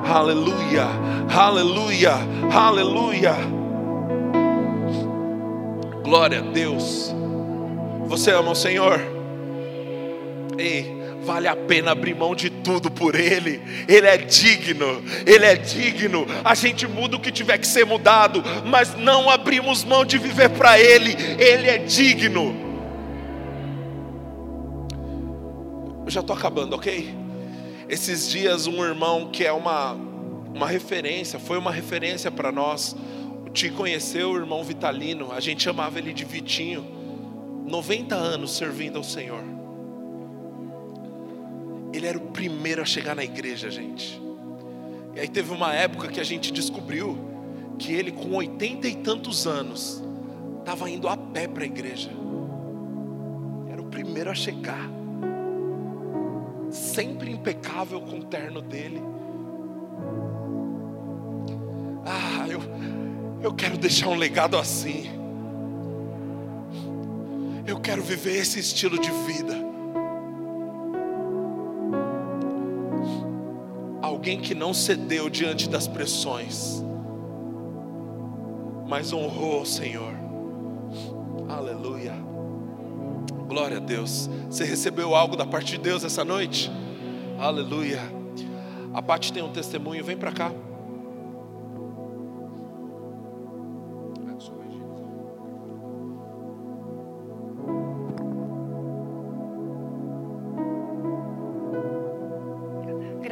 Aleluia, 0.09 0.87
aleluia, 1.33 2.15
aleluia. 2.53 3.35
Glória 6.03 6.39
a 6.39 6.43
Deus. 6.43 7.15
Você 8.07 8.33
ama 8.33 8.51
o 8.51 8.57
Senhor? 8.57 9.01
Ei, 10.59 11.00
vale 11.31 11.47
a 11.47 11.55
pena 11.55 11.93
abrir 11.93 12.13
mão 12.13 12.35
de 12.35 12.51
tudo 12.51 12.91
por 12.91 13.15
Ele. 13.15 13.63
Ele 13.87 14.05
é 14.05 14.17
digno, 14.17 15.01
Ele 15.25 15.45
é 15.45 15.55
digno. 15.55 16.27
A 16.45 16.57
gente 16.57 16.89
muda 16.89 17.17
o 17.17 17.21
que 17.21 17.31
tiver 17.31 17.57
que 17.57 17.69
ser 17.69 17.87
mudado, 17.87 18.43
mas 18.67 18.97
não 18.97 19.31
abrimos 19.31 19.85
mão 19.85 20.05
de 20.05 20.19
viver 20.19 20.51
para 20.51 20.81
Ele. 20.81 21.13
Ele 21.39 21.71
é 21.71 21.79
digno. 21.79 22.53
Eu 26.05 26.11
já 26.11 26.19
estou 26.19 26.35
acabando, 26.35 26.75
ok? 26.75 27.15
Esses 27.89 28.29
dias, 28.29 28.67
um 28.67 28.85
irmão 28.85 29.31
que 29.31 29.47
é 29.47 29.53
uma, 29.53 29.93
uma 30.53 30.67
referência, 30.67 31.39
foi 31.39 31.59
uma 31.59 31.71
referência 31.71 32.29
para 32.29 32.51
nós. 32.51 32.97
Te 33.53 33.71
conheceu 33.71 34.33
o 34.33 34.37
irmão 34.37 34.65
Vitalino, 34.65 35.31
a 35.31 35.39
gente 35.39 35.63
chamava 35.63 35.97
ele 36.01 36.13
de 36.13 36.25
Vitinho. 36.25 36.85
90 37.69 38.17
anos 38.17 38.57
servindo 38.57 38.97
ao 38.97 39.05
Senhor. 39.05 39.60
Ele 41.93 42.07
era 42.07 42.17
o 42.17 42.21
primeiro 42.21 42.81
a 42.83 42.85
chegar 42.85 43.15
na 43.17 43.25
igreja, 43.25 43.71
gente. 43.71 44.21
E 45.15 45.21
aí 45.21 45.29
teve 45.29 45.53
uma 45.53 45.75
época 45.75 46.09
que 46.09 46.21
a 46.21 46.25
gente 46.25 46.53
descobriu 46.53 47.19
que 47.79 47.93
ele, 47.93 48.13
com 48.13 48.35
oitenta 48.35 48.87
e 48.87 48.95
tantos 48.95 49.47
anos, 49.47 50.03
estava 50.61 50.89
indo 50.89 51.09
a 51.09 51.17
pé 51.17 51.49
para 51.49 51.65
a 51.65 51.67
igreja. 51.67 52.11
Era 53.71 53.81
o 53.81 53.87
primeiro 53.87 54.31
a 54.31 54.35
chegar. 54.35 54.89
Sempre 56.71 57.31
impecável 57.31 58.01
com 58.01 58.19
o 58.19 58.25
terno 58.25 58.63
dele. 58.63 59.03
Ah, 62.07 62.47
eu, 62.49 62.61
eu 63.43 63.53
quero 63.55 63.77
deixar 63.77 64.09
um 64.09 64.17
legado 64.17 64.57
assim. 64.57 65.11
Eu 67.67 67.81
quero 67.81 68.03
viver 68.03 68.37
esse 68.37 68.61
estilo 68.61 68.99
de 68.99 69.11
vida. 69.11 69.70
Alguém 74.21 74.39
que 74.39 74.55
não 74.55 74.75
cedeu 74.75 75.31
diante 75.31 75.67
das 75.67 75.89
pressões, 75.89 76.85
mas 78.87 79.15
honrou 79.15 79.63
o 79.63 79.67
Senhor. 79.67 80.13
Aleluia. 81.49 82.13
Glória 83.49 83.79
a 83.79 83.81
Deus. 83.81 84.29
Você 84.51 84.65
recebeu 84.65 85.15
algo 85.15 85.37
da 85.37 85.47
parte 85.47 85.73
de 85.73 85.79
Deus 85.79 86.05
essa 86.05 86.23
noite? 86.23 86.71
Aleluia. 87.39 87.99
A 88.93 89.01
Paty 89.01 89.33
tem 89.33 89.43
um 89.43 89.53
testemunho, 89.53 90.05
vem 90.05 90.19
para 90.19 90.33
cá. 90.33 90.53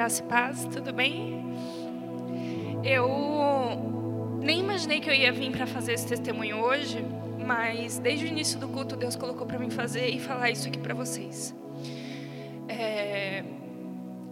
Graça 0.08 0.22
e 0.22 0.26
paz, 0.26 0.64
tudo 0.72 0.90
bem? 0.90 1.44
Eu 2.82 4.40
nem 4.40 4.60
imaginei 4.60 5.00
que 5.00 5.10
eu 5.10 5.12
ia 5.12 5.30
vir 5.30 5.52
para 5.52 5.66
fazer 5.66 5.92
esse 5.92 6.06
testemunho 6.06 6.56
hoje, 6.56 7.04
mas 7.46 7.98
desde 7.98 8.24
o 8.24 8.28
início 8.28 8.58
do 8.58 8.68
culto 8.68 8.96
Deus 8.96 9.16
colocou 9.16 9.46
para 9.46 9.58
mim 9.58 9.68
fazer 9.68 10.08
e 10.08 10.18
falar 10.18 10.50
isso 10.50 10.66
aqui 10.66 10.78
para 10.78 10.94
vocês. 10.94 11.54
É, 12.70 13.44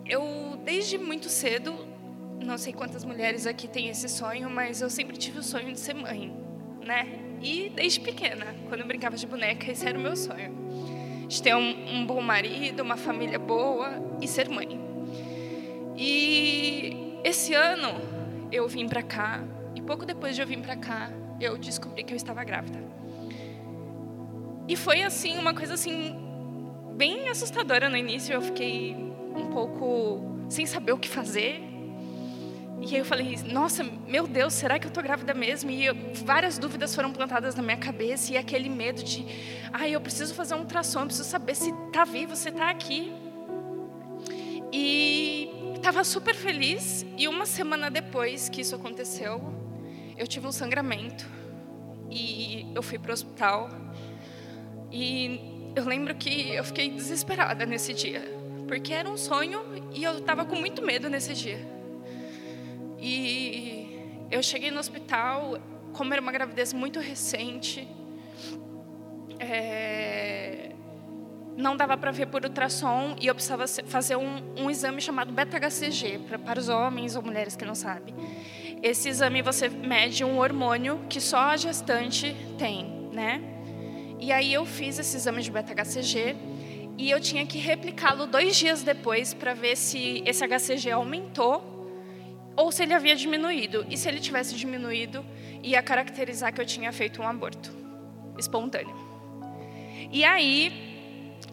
eu 0.06 0.58
desde 0.64 0.96
muito 0.96 1.28
cedo, 1.28 1.74
não 2.42 2.56
sei 2.56 2.72
quantas 2.72 3.04
mulheres 3.04 3.46
aqui 3.46 3.68
têm 3.68 3.90
esse 3.90 4.08
sonho, 4.08 4.48
mas 4.48 4.80
eu 4.80 4.88
sempre 4.88 5.18
tive 5.18 5.40
o 5.40 5.42
sonho 5.42 5.70
de 5.74 5.78
ser 5.78 5.92
mãe, 5.92 6.34
né? 6.86 7.06
E 7.42 7.68
desde 7.68 8.00
pequena, 8.00 8.46
quando 8.70 8.80
eu 8.80 8.86
brincava 8.86 9.14
de 9.14 9.26
boneca, 9.26 9.70
esse 9.70 9.86
era 9.86 9.98
o 9.98 10.00
meu 10.00 10.16
sonho. 10.16 10.56
De 11.28 11.42
ter 11.42 11.54
um, 11.54 11.98
um 11.98 12.06
bom 12.06 12.22
marido, 12.22 12.82
uma 12.82 12.96
família 12.96 13.38
boa 13.38 14.02
e 14.22 14.26
ser 14.26 14.48
mãe. 14.48 14.85
E 15.96 17.18
esse 17.24 17.54
ano 17.54 18.00
eu 18.52 18.68
vim 18.68 18.88
para 18.88 19.02
cá 19.02 19.42
e 19.74 19.80
pouco 19.80 20.04
depois 20.04 20.34
de 20.34 20.42
eu 20.42 20.46
vir 20.46 20.60
para 20.60 20.76
cá, 20.76 21.10
eu 21.40 21.56
descobri 21.56 22.04
que 22.04 22.12
eu 22.12 22.16
estava 22.16 22.44
grávida. 22.44 22.78
E 24.68 24.76
foi 24.76 25.02
assim 25.02 25.38
uma 25.38 25.54
coisa 25.54 25.74
assim 25.74 26.16
bem 26.96 27.28
assustadora 27.28 27.88
no 27.88 27.96
início, 27.96 28.32
eu 28.32 28.40
fiquei 28.42 28.94
um 29.34 29.46
pouco 29.52 30.36
sem 30.48 30.66
saber 30.66 30.92
o 30.92 30.98
que 30.98 31.08
fazer. 31.08 31.62
E 32.80 32.94
aí 32.94 32.98
eu 32.98 33.04
falei, 33.04 33.38
nossa, 33.50 33.82
meu 34.06 34.26
Deus, 34.26 34.52
será 34.52 34.78
que 34.78 34.86
eu 34.86 34.88
estou 34.88 35.02
grávida 35.02 35.32
mesmo? 35.32 35.70
E 35.70 35.86
eu, 35.86 35.94
várias 36.24 36.58
dúvidas 36.58 36.94
foram 36.94 37.12
plantadas 37.12 37.54
na 37.54 37.62
minha 37.62 37.76
cabeça 37.76 38.32
e 38.32 38.36
aquele 38.36 38.68
medo 38.68 39.02
de, 39.02 39.24
ai, 39.72 39.94
eu 39.94 40.00
preciso 40.00 40.34
fazer 40.34 40.54
um 40.54 40.60
ultrassom, 40.60 41.06
preciso 41.06 41.28
saber 41.28 41.54
se 41.54 41.70
está 41.70 42.04
vivo, 42.04 42.36
se 42.36 42.48
está 42.48 42.70
aqui. 42.70 43.12
E 44.72 45.55
estava 45.86 46.02
super 46.02 46.34
feliz 46.34 47.06
e 47.16 47.28
uma 47.28 47.46
semana 47.46 47.88
depois 47.88 48.48
que 48.48 48.60
isso 48.60 48.74
aconteceu, 48.74 49.40
eu 50.18 50.26
tive 50.26 50.44
um 50.44 50.50
sangramento 50.50 51.24
e 52.10 52.66
eu 52.74 52.82
fui 52.82 52.98
para 52.98 53.10
o 53.10 53.14
hospital. 53.14 53.68
E 54.90 55.70
eu 55.76 55.84
lembro 55.84 56.12
que 56.16 56.50
eu 56.56 56.64
fiquei 56.64 56.90
desesperada 56.90 57.64
nesse 57.64 57.94
dia, 57.94 58.20
porque 58.66 58.92
era 58.92 59.08
um 59.08 59.16
sonho 59.16 59.60
e 59.94 60.02
eu 60.02 60.18
estava 60.18 60.44
com 60.44 60.56
muito 60.56 60.82
medo 60.82 61.08
nesse 61.08 61.34
dia. 61.34 61.64
E 62.98 64.26
eu 64.28 64.42
cheguei 64.42 64.72
no 64.72 64.80
hospital, 64.80 65.56
como 65.92 66.12
era 66.12 66.20
uma 66.20 66.32
gravidez 66.32 66.72
muito 66.72 66.98
recente, 66.98 67.86
é, 69.38 70.72
não 71.56 71.76
dava 71.76 71.96
para 71.96 72.10
ver 72.10 72.26
por 72.26 72.44
ultrassom 72.44 73.16
e 73.20 73.26
eu 73.26 73.34
precisava 73.34 73.66
fazer 73.86 74.16
um, 74.16 74.42
um 74.56 74.70
exame 74.70 75.00
chamado 75.00 75.32
beta-HCG, 75.32 76.20
pra, 76.26 76.38
para 76.38 76.60
os 76.60 76.68
homens 76.68 77.16
ou 77.16 77.22
mulheres 77.22 77.56
que 77.56 77.64
não 77.64 77.74
sabem. 77.74 78.14
Esse 78.82 79.08
exame 79.08 79.40
você 79.40 79.68
mede 79.68 80.22
um 80.22 80.38
hormônio 80.38 81.00
que 81.08 81.20
só 81.20 81.38
a 81.38 81.56
gestante 81.56 82.36
tem, 82.58 83.08
né? 83.12 83.42
E 84.20 84.30
aí 84.32 84.52
eu 84.52 84.66
fiz 84.66 84.98
esse 84.98 85.16
exame 85.16 85.42
de 85.42 85.50
beta-HCG 85.50 86.36
e 86.98 87.10
eu 87.10 87.20
tinha 87.20 87.44
que 87.46 87.58
replicá-lo 87.58 88.26
dois 88.26 88.56
dias 88.56 88.82
depois 88.82 89.32
para 89.32 89.54
ver 89.54 89.76
se 89.76 90.22
esse 90.26 90.46
HCG 90.46 90.90
aumentou 90.90 91.74
ou 92.54 92.72
se 92.72 92.82
ele 92.82 92.94
havia 92.94 93.14
diminuído. 93.14 93.86
E 93.88 93.96
se 93.96 94.08
ele 94.08 94.20
tivesse 94.20 94.54
diminuído, 94.54 95.24
ia 95.62 95.82
caracterizar 95.82 96.52
que 96.52 96.60
eu 96.60 96.66
tinha 96.66 96.92
feito 96.92 97.20
um 97.20 97.28
aborto 97.28 97.70
espontâneo. 98.38 98.94
E 100.10 100.24
aí 100.24 100.95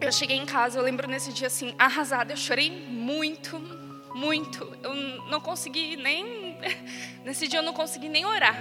eu 0.06 0.12
cheguei 0.12 0.38
em 0.38 0.46
casa, 0.46 0.80
eu 0.80 0.84
lembro 0.84 1.08
nesse 1.08 1.32
dia 1.32 1.48
assim, 1.48 1.74
arrasada, 1.78 2.34
eu 2.34 2.38
chorei 2.38 2.70
muito, 2.72 3.60
muito. 4.14 4.78
Eu 4.84 4.94
não 5.30 5.40
consegui 5.40 5.96
nem. 5.96 6.58
Nesse 7.26 7.48
dia 7.48 7.60
eu 7.60 7.64
não 7.64 7.74
consegui 7.74 8.10
nem 8.10 8.26
orar. 8.26 8.56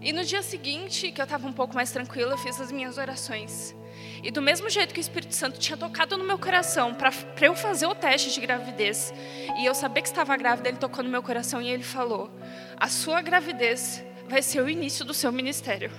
E 0.00 0.12
no 0.12 0.24
dia 0.24 0.42
seguinte, 0.42 1.10
que 1.10 1.20
eu 1.20 1.24
estava 1.24 1.46
um 1.48 1.52
pouco 1.52 1.74
mais 1.74 1.90
tranquila, 1.90 2.32
eu 2.32 2.38
fiz 2.38 2.60
as 2.60 2.70
minhas 2.70 2.98
orações. 2.98 3.74
E 4.22 4.30
do 4.30 4.40
mesmo 4.40 4.68
jeito 4.70 4.94
que 4.94 5.00
o 5.00 5.02
Espírito 5.02 5.34
Santo 5.34 5.58
tinha 5.58 5.76
tocado 5.76 6.16
no 6.16 6.24
meu 6.24 6.38
coração 6.38 6.94
para 6.94 7.12
eu 7.40 7.54
fazer 7.54 7.86
o 7.86 7.94
teste 7.94 8.32
de 8.32 8.40
gravidez, 8.40 9.12
e 9.58 9.66
eu 9.66 9.74
saber 9.74 10.02
que 10.02 10.08
estava 10.08 10.36
grávida, 10.36 10.68
ele 10.68 10.78
tocou 10.78 11.02
no 11.02 11.10
meu 11.10 11.22
coração 11.22 11.60
e 11.60 11.68
ele 11.68 11.82
falou: 11.82 12.30
A 12.76 12.88
sua 12.88 13.20
gravidez 13.20 14.04
vai 14.28 14.42
ser 14.42 14.60
o 14.60 14.68
início 14.68 15.04
do 15.04 15.14
seu 15.14 15.32
ministério. 15.32 15.90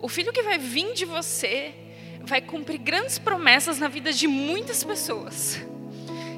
O 0.00 0.08
filho 0.08 0.32
que 0.32 0.42
vai 0.42 0.58
vir 0.58 0.94
de 0.94 1.04
você 1.04 1.74
vai 2.26 2.40
cumprir 2.40 2.78
grandes 2.78 3.18
promessas 3.18 3.78
na 3.78 3.88
vida 3.88 4.12
de 4.12 4.26
muitas 4.26 4.82
pessoas. 4.82 5.64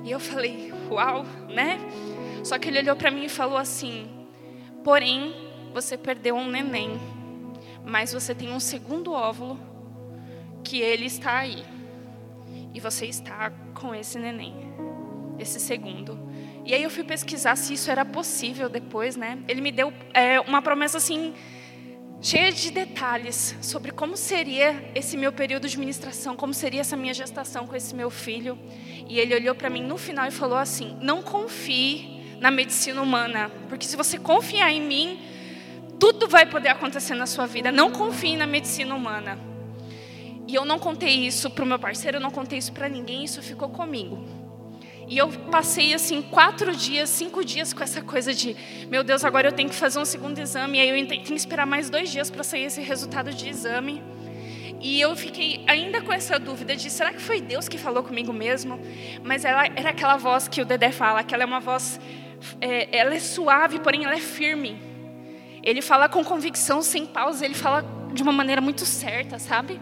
E 0.04 0.10
eu 0.10 0.20
falei: 0.20 0.72
Uau, 0.90 1.24
né? 1.48 1.78
Só 2.44 2.58
que 2.58 2.68
ele 2.68 2.78
olhou 2.78 2.94
para 2.94 3.10
mim 3.10 3.24
e 3.24 3.28
falou 3.28 3.56
assim: 3.56 4.08
Porém, 4.84 5.34
você 5.72 5.96
perdeu 5.96 6.36
um 6.36 6.46
neném, 6.46 7.00
mas 7.84 8.12
você 8.12 8.34
tem 8.34 8.52
um 8.52 8.60
segundo 8.60 9.12
óvulo 9.12 9.58
que 10.62 10.80
ele 10.80 11.06
está 11.06 11.38
aí. 11.38 11.64
E 12.74 12.80
você 12.80 13.06
está 13.06 13.50
com 13.74 13.94
esse 13.94 14.18
neném, 14.18 14.54
esse 15.38 15.58
segundo. 15.58 16.18
E 16.64 16.74
aí 16.74 16.82
eu 16.82 16.90
fui 16.90 17.02
pesquisar 17.02 17.56
se 17.56 17.72
isso 17.72 17.90
era 17.90 18.04
possível 18.04 18.68
depois, 18.68 19.16
né? 19.16 19.38
Ele 19.48 19.62
me 19.62 19.72
deu 19.72 19.92
é, 20.12 20.38
uma 20.40 20.60
promessa 20.60 20.98
assim 20.98 21.34
cheia 22.20 22.50
de 22.50 22.70
detalhes 22.70 23.56
sobre 23.62 23.92
como 23.92 24.16
seria 24.16 24.90
esse 24.94 25.16
meu 25.16 25.32
período 25.32 25.68
de 25.68 25.78
ministração, 25.78 26.36
como 26.36 26.52
seria 26.52 26.80
essa 26.80 26.96
minha 26.96 27.14
gestação 27.14 27.66
com 27.66 27.76
esse 27.76 27.94
meu 27.94 28.10
filho. 28.10 28.58
E 29.08 29.18
ele 29.18 29.34
olhou 29.34 29.54
para 29.54 29.70
mim 29.70 29.82
no 29.82 29.96
final 29.96 30.26
e 30.26 30.30
falou 30.30 30.58
assim: 30.58 30.96
"Não 31.00 31.22
confie 31.22 32.36
na 32.40 32.50
medicina 32.50 33.00
humana, 33.00 33.50
porque 33.68 33.86
se 33.86 33.96
você 33.96 34.18
confiar 34.18 34.70
em 34.70 34.80
mim, 34.80 35.20
tudo 35.98 36.28
vai 36.28 36.46
poder 36.46 36.68
acontecer 36.68 37.14
na 37.14 37.26
sua 37.26 37.46
vida. 37.46 37.72
Não 37.72 37.90
confie 37.90 38.36
na 38.36 38.46
medicina 38.46 38.94
humana." 38.94 39.38
E 40.46 40.54
eu 40.54 40.64
não 40.64 40.78
contei 40.78 41.26
isso 41.26 41.50
para 41.50 41.62
o 41.62 41.66
meu 41.66 41.78
parceiro, 41.78 42.16
eu 42.16 42.20
não 42.20 42.30
contei 42.30 42.58
isso 42.58 42.72
para 42.72 42.88
ninguém, 42.88 43.22
isso 43.22 43.42
ficou 43.42 43.68
comigo. 43.68 44.47
E 45.08 45.16
eu 45.16 45.28
passei 45.50 45.94
assim 45.94 46.20
quatro 46.20 46.76
dias, 46.76 47.08
cinco 47.08 47.42
dias 47.42 47.72
com 47.72 47.82
essa 47.82 48.02
coisa 48.02 48.34
de, 48.34 48.54
meu 48.90 49.02
Deus, 49.02 49.24
agora 49.24 49.48
eu 49.48 49.52
tenho 49.52 49.70
que 49.70 49.74
fazer 49.74 49.98
um 49.98 50.04
segundo 50.04 50.38
exame. 50.38 50.78
E 50.78 50.80
aí 50.82 51.00
eu 51.00 51.08
tenho 51.08 51.24
que 51.24 51.32
esperar 51.32 51.66
mais 51.66 51.88
dois 51.88 52.10
dias 52.10 52.30
para 52.30 52.44
sair 52.44 52.64
esse 52.64 52.82
resultado 52.82 53.32
de 53.32 53.48
exame. 53.48 54.02
E 54.80 55.00
eu 55.00 55.16
fiquei 55.16 55.64
ainda 55.66 56.02
com 56.02 56.12
essa 56.12 56.38
dúvida 56.38 56.76
de, 56.76 56.90
será 56.90 57.12
que 57.12 57.20
foi 57.20 57.40
Deus 57.40 57.68
que 57.68 57.78
falou 57.78 58.02
comigo 58.02 58.32
mesmo? 58.32 58.78
Mas 59.24 59.44
ela 59.44 59.66
era 59.66 59.90
aquela 59.90 60.16
voz 60.16 60.46
que 60.46 60.60
o 60.60 60.64
Dedé 60.64 60.92
fala, 60.92 61.24
que 61.24 61.34
ela 61.34 61.42
é 61.42 61.46
uma 61.46 61.58
voz, 61.58 61.98
é, 62.60 62.96
ela 62.96 63.14
é 63.14 63.18
suave, 63.18 63.80
porém 63.80 64.04
ela 64.04 64.14
é 64.14 64.20
firme. 64.20 64.80
Ele 65.62 65.82
fala 65.82 66.08
com 66.08 66.22
convicção, 66.22 66.80
sem 66.82 67.06
pausa, 67.06 67.44
ele 67.44 67.54
fala 67.54 67.84
de 68.12 68.22
uma 68.22 68.32
maneira 68.32 68.60
muito 68.60 68.84
certa, 68.86 69.38
sabe? 69.38 69.80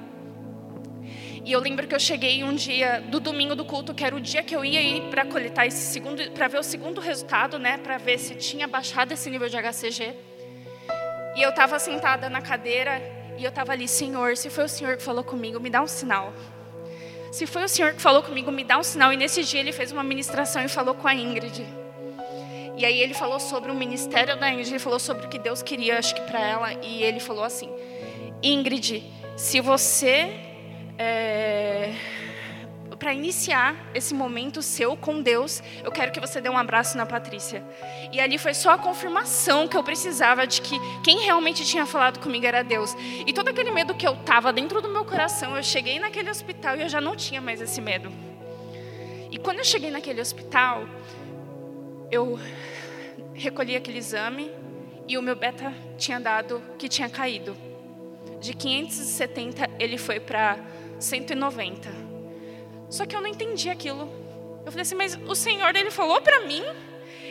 E 1.46 1.52
eu 1.52 1.60
lembro 1.60 1.86
que 1.86 1.94
eu 1.94 2.00
cheguei 2.00 2.42
um 2.42 2.52
dia 2.52 3.00
do 3.02 3.20
domingo 3.20 3.54
do 3.54 3.64
culto, 3.64 3.94
que 3.94 4.04
era 4.04 4.16
o 4.16 4.20
dia 4.20 4.42
que 4.42 4.56
eu 4.56 4.64
ia 4.64 4.82
ir 4.82 5.02
para 5.02 5.24
coletar 5.24 5.64
esse 5.64 5.92
segundo, 5.92 6.28
para 6.32 6.48
ver 6.48 6.58
o 6.58 6.62
segundo 6.64 7.00
resultado, 7.00 7.56
né, 7.56 7.78
para 7.78 7.98
ver 7.98 8.18
se 8.18 8.34
tinha 8.34 8.66
baixado 8.66 9.12
esse 9.12 9.30
nível 9.30 9.48
de 9.48 9.56
HCG. 9.56 10.12
E 11.36 11.42
eu 11.42 11.50
estava 11.50 11.78
sentada 11.78 12.28
na 12.28 12.42
cadeira 12.42 13.00
e 13.38 13.44
eu 13.44 13.50
estava 13.50 13.70
ali, 13.70 13.86
Senhor, 13.86 14.36
se 14.36 14.50
foi 14.50 14.64
o 14.64 14.68
Senhor 14.68 14.96
que 14.96 15.04
falou 15.04 15.22
comigo, 15.22 15.60
me 15.60 15.70
dá 15.70 15.80
um 15.80 15.86
sinal. 15.86 16.32
Se 17.30 17.46
foi 17.46 17.62
o 17.62 17.68
Senhor 17.68 17.94
que 17.94 18.02
falou 18.02 18.24
comigo, 18.24 18.50
me 18.50 18.64
dá 18.64 18.76
um 18.76 18.82
sinal. 18.82 19.12
E 19.12 19.16
nesse 19.16 19.44
dia 19.44 19.60
ele 19.60 19.70
fez 19.70 19.92
uma 19.92 20.02
ministração 20.02 20.64
e 20.64 20.68
falou 20.68 20.96
com 20.96 21.06
a 21.06 21.14
Ingrid. 21.14 21.64
E 22.76 22.84
aí 22.84 23.00
ele 23.00 23.14
falou 23.14 23.38
sobre 23.38 23.70
o 23.70 23.74
ministério 23.74 24.36
da 24.36 24.50
Ingrid, 24.50 24.70
ele 24.70 24.78
falou 24.80 24.98
sobre 24.98 25.26
o 25.26 25.28
que 25.28 25.38
Deus 25.38 25.62
queria, 25.62 25.96
acho 25.96 26.12
que 26.12 26.22
para 26.22 26.40
ela, 26.40 26.72
e 26.84 27.04
ele 27.04 27.20
falou 27.20 27.44
assim: 27.44 27.70
Ingrid, 28.42 29.04
se 29.36 29.60
você 29.60 30.55
é, 30.98 31.94
para 33.06 33.14
iniciar 33.14 33.76
esse 33.94 34.12
momento 34.12 34.60
seu 34.62 34.96
com 34.96 35.22
Deus, 35.22 35.62
eu 35.84 35.92
quero 35.92 36.10
que 36.10 36.18
você 36.18 36.40
dê 36.40 36.48
um 36.48 36.58
abraço 36.58 36.96
na 36.96 37.06
Patrícia. 37.06 37.62
E 38.12 38.20
ali 38.20 38.36
foi 38.36 38.54
só 38.54 38.70
a 38.70 38.78
confirmação 38.78 39.68
que 39.68 39.76
eu 39.76 39.84
precisava 39.84 40.46
de 40.46 40.60
que 40.60 40.76
quem 41.04 41.20
realmente 41.20 41.64
tinha 41.64 41.86
falado 41.86 42.18
comigo 42.18 42.44
era 42.46 42.64
Deus. 42.64 42.96
E 43.26 43.32
todo 43.32 43.48
aquele 43.48 43.70
medo 43.70 43.94
que 43.94 44.06
eu 44.06 44.16
tava 44.16 44.52
dentro 44.52 44.80
do 44.80 44.88
meu 44.88 45.04
coração, 45.04 45.56
eu 45.56 45.62
cheguei 45.62 45.98
naquele 45.98 46.30
hospital 46.30 46.76
e 46.76 46.82
eu 46.82 46.88
já 46.88 47.00
não 47.00 47.14
tinha 47.14 47.40
mais 47.40 47.60
esse 47.60 47.80
medo. 47.80 48.10
E 49.30 49.38
quando 49.38 49.58
eu 49.58 49.64
cheguei 49.64 49.90
naquele 49.90 50.20
hospital, 50.20 50.84
eu 52.10 52.38
recolhi 53.34 53.76
aquele 53.76 53.98
exame 53.98 54.50
e 55.06 55.16
o 55.16 55.22
meu 55.22 55.36
beta 55.36 55.72
tinha 55.98 56.18
dado 56.18 56.60
que 56.78 56.88
tinha 56.88 57.08
caído. 57.08 57.56
De 58.40 58.54
570 58.54 59.70
ele 59.78 59.96
foi 59.96 60.18
para 60.18 60.58
190. 60.98 61.88
Só 62.88 63.04
que 63.04 63.14
eu 63.14 63.20
não 63.20 63.28
entendi 63.28 63.68
aquilo. 63.68 64.08
Eu 64.64 64.72
falei 64.72 64.82
assim, 64.82 64.94
mas 64.94 65.18
o 65.26 65.34
Senhor, 65.34 65.74
Ele 65.74 65.90
falou 65.90 66.20
para 66.20 66.40
mim, 66.40 66.62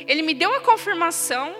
Ele 0.07 0.21
me 0.21 0.33
deu 0.33 0.53
a 0.55 0.61
confirmação, 0.61 1.55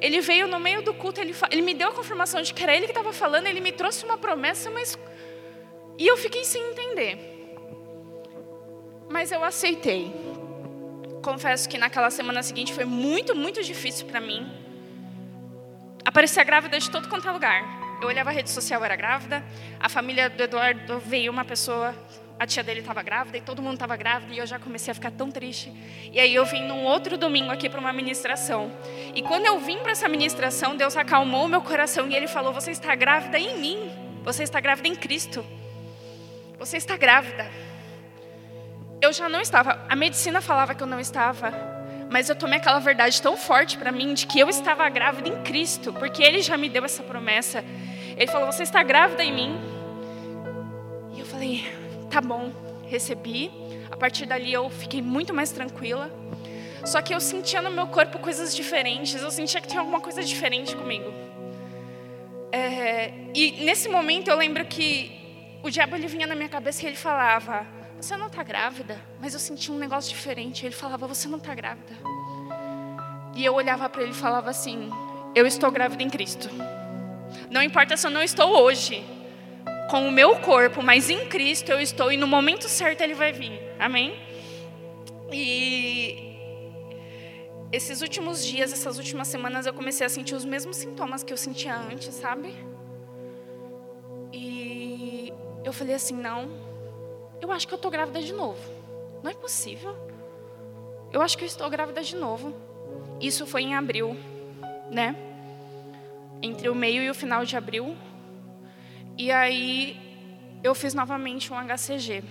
Ele 0.00 0.20
veio 0.20 0.46
no 0.46 0.58
meio 0.58 0.82
do 0.82 0.94
culto, 0.94 1.20
Ele, 1.20 1.34
ele 1.50 1.62
me 1.62 1.74
deu 1.74 1.88
a 1.88 1.92
confirmação 1.92 2.42
de 2.42 2.52
que 2.52 2.62
era 2.62 2.74
Ele 2.74 2.86
que 2.86 2.92
estava 2.92 3.12
falando, 3.12 3.46
Ele 3.46 3.60
me 3.60 3.72
trouxe 3.72 4.04
uma 4.04 4.18
promessa, 4.18 4.70
mas... 4.70 4.98
E 5.98 6.06
eu 6.06 6.16
fiquei 6.16 6.44
sem 6.44 6.62
entender. 6.70 7.18
Mas 9.08 9.30
eu 9.30 9.44
aceitei. 9.44 10.12
Confesso 11.22 11.68
que 11.68 11.76
naquela 11.76 12.10
semana 12.10 12.42
seguinte 12.42 12.72
foi 12.72 12.84
muito, 12.84 13.36
muito 13.36 13.62
difícil 13.62 14.06
para 14.06 14.20
mim. 14.20 14.46
Aparecia 16.04 16.42
grávida 16.42 16.78
de 16.78 16.90
todo 16.90 17.08
quanto 17.08 17.28
é 17.28 17.30
lugar. 17.30 17.79
Eu 18.00 18.08
olhava 18.08 18.30
a 18.30 18.32
rede 18.32 18.48
social, 18.48 18.82
era 18.82 18.96
grávida. 18.96 19.44
A 19.78 19.88
família 19.88 20.30
do 20.30 20.42
Eduardo 20.42 20.98
veio 21.00 21.30
uma 21.30 21.44
pessoa, 21.44 21.94
a 22.38 22.46
tia 22.46 22.62
dele 22.62 22.80
estava 22.80 23.02
grávida 23.02 23.36
e 23.36 23.42
todo 23.42 23.60
mundo 23.60 23.74
estava 23.74 23.94
grávida 23.94 24.32
e 24.32 24.38
eu 24.38 24.46
já 24.46 24.58
comecei 24.58 24.90
a 24.90 24.94
ficar 24.94 25.10
tão 25.10 25.30
triste. 25.30 25.70
E 26.10 26.18
aí 26.18 26.34
eu 26.34 26.46
vim 26.46 26.62
num 26.66 26.84
outro 26.84 27.18
domingo 27.18 27.50
aqui 27.50 27.68
para 27.68 27.78
uma 27.78 27.92
ministração. 27.92 28.72
E 29.14 29.22
quando 29.22 29.44
eu 29.44 29.58
vim 29.60 29.78
para 29.80 29.92
essa 29.92 30.08
ministração, 30.08 30.74
Deus 30.74 30.96
acalmou 30.96 31.46
meu 31.46 31.60
coração 31.60 32.08
e 32.08 32.16
ele 32.16 32.26
falou: 32.26 32.54
"Você 32.54 32.70
está 32.70 32.94
grávida 32.94 33.38
em 33.38 33.58
mim. 33.58 33.90
Você 34.24 34.44
está 34.44 34.60
grávida 34.60 34.88
em 34.88 34.94
Cristo. 34.94 35.44
Você 36.58 36.78
está 36.78 36.96
grávida." 36.96 37.50
Eu 39.02 39.12
já 39.12 39.28
não 39.28 39.42
estava. 39.42 39.78
A 39.88 39.96
medicina 39.96 40.40
falava 40.40 40.74
que 40.74 40.82
eu 40.82 40.86
não 40.86 41.00
estava, 41.00 41.52
mas 42.10 42.28
eu 42.28 42.36
tomei 42.36 42.58
aquela 42.58 42.78
verdade 42.78 43.20
tão 43.20 43.36
forte 43.36 43.76
para 43.76 43.92
mim 43.92 44.14
de 44.14 44.26
que 44.26 44.40
eu 44.40 44.48
estava 44.48 44.88
grávida 44.88 45.28
em 45.28 45.42
Cristo, 45.42 45.92
porque 45.92 46.22
Ele 46.22 46.40
já 46.40 46.56
me 46.56 46.68
deu 46.70 46.84
essa 46.84 47.02
promessa. 47.02 47.62
Ele 48.20 48.30
falou: 48.30 48.52
Você 48.52 48.62
está 48.62 48.82
grávida 48.82 49.24
em 49.24 49.32
mim? 49.32 49.58
E 51.14 51.20
eu 51.20 51.24
falei: 51.24 51.64
Tá 52.10 52.20
bom, 52.20 52.52
recebi. 52.86 53.50
A 53.90 53.96
partir 53.96 54.26
dali 54.26 54.52
eu 54.52 54.68
fiquei 54.68 55.00
muito 55.00 55.32
mais 55.32 55.50
tranquila. 55.50 56.10
Só 56.84 57.00
que 57.00 57.14
eu 57.14 57.20
sentia 57.20 57.62
no 57.62 57.70
meu 57.70 57.86
corpo 57.86 58.18
coisas 58.18 58.54
diferentes. 58.54 59.22
Eu 59.22 59.30
sentia 59.30 59.58
que 59.60 59.68
tinha 59.68 59.80
alguma 59.80 60.00
coisa 60.00 60.22
diferente 60.22 60.76
comigo. 60.76 61.10
É, 62.52 63.12
e 63.34 63.64
nesse 63.64 63.88
momento 63.88 64.28
eu 64.28 64.36
lembro 64.36 64.66
que 64.66 65.58
o 65.62 65.70
diabo 65.70 65.96
ele 65.96 66.06
vinha 66.06 66.26
na 66.26 66.34
minha 66.34 66.48
cabeça 66.48 66.84
e 66.84 66.88
ele 66.88 66.96
falava: 66.96 67.66
Você 67.98 68.18
não 68.18 68.26
está 68.26 68.42
grávida? 68.42 69.00
Mas 69.18 69.32
eu 69.32 69.40
sentia 69.40 69.74
um 69.74 69.78
negócio 69.78 70.10
diferente. 70.10 70.66
Ele 70.66 70.74
falava: 70.74 71.06
Você 71.06 71.26
não 71.26 71.38
está 71.38 71.54
grávida. 71.54 71.94
E 73.34 73.42
eu 73.42 73.54
olhava 73.54 73.88
para 73.88 74.02
ele 74.02 74.10
e 74.10 74.14
falava 74.14 74.50
assim: 74.50 74.90
Eu 75.34 75.46
estou 75.46 75.70
grávida 75.70 76.02
em 76.02 76.10
Cristo. 76.10 76.50
Não 77.50 77.62
importa 77.62 77.96
se 77.96 78.06
eu 78.06 78.10
não 78.10 78.22
estou 78.22 78.62
hoje 78.62 79.04
com 79.90 80.06
o 80.06 80.12
meu 80.12 80.36
corpo, 80.36 80.82
mas 80.82 81.10
em 81.10 81.26
Cristo 81.26 81.72
eu 81.72 81.80
estou 81.80 82.12
e 82.12 82.16
no 82.16 82.26
momento 82.26 82.68
certo 82.68 83.00
ele 83.00 83.14
vai 83.14 83.32
vir. 83.32 83.60
Amém? 83.78 84.16
E 85.32 86.30
esses 87.72 88.00
últimos 88.00 88.44
dias, 88.44 88.72
essas 88.72 88.98
últimas 88.98 89.28
semanas, 89.28 89.66
eu 89.66 89.72
comecei 89.72 90.06
a 90.06 90.08
sentir 90.08 90.34
os 90.34 90.44
mesmos 90.44 90.76
sintomas 90.76 91.22
que 91.22 91.32
eu 91.32 91.36
sentia 91.36 91.76
antes, 91.76 92.14
sabe? 92.14 92.54
E 94.32 95.32
eu 95.64 95.72
falei 95.72 95.94
assim: 95.94 96.14
não, 96.14 96.48
eu 97.40 97.50
acho 97.52 97.66
que 97.66 97.74
eu 97.74 97.76
estou 97.76 97.90
grávida 97.90 98.20
de 98.20 98.32
novo. 98.32 98.60
Não 99.22 99.30
é 99.30 99.34
possível. 99.34 99.96
Eu 101.12 101.20
acho 101.20 101.36
que 101.36 101.44
eu 101.44 101.48
estou 101.48 101.68
grávida 101.68 102.02
de 102.02 102.16
novo. 102.16 102.54
Isso 103.20 103.46
foi 103.46 103.62
em 103.62 103.74
abril, 103.74 104.16
né? 104.90 105.29
Entre 106.42 106.68
o 106.68 106.74
meio 106.74 107.02
e 107.02 107.10
o 107.10 107.14
final 107.14 107.44
de 107.44 107.56
abril. 107.56 107.96
E 109.16 109.30
aí 109.30 109.98
eu 110.62 110.74
fiz 110.74 110.94
novamente 110.94 111.52
um 111.52 111.56
HCG. 111.56 112.22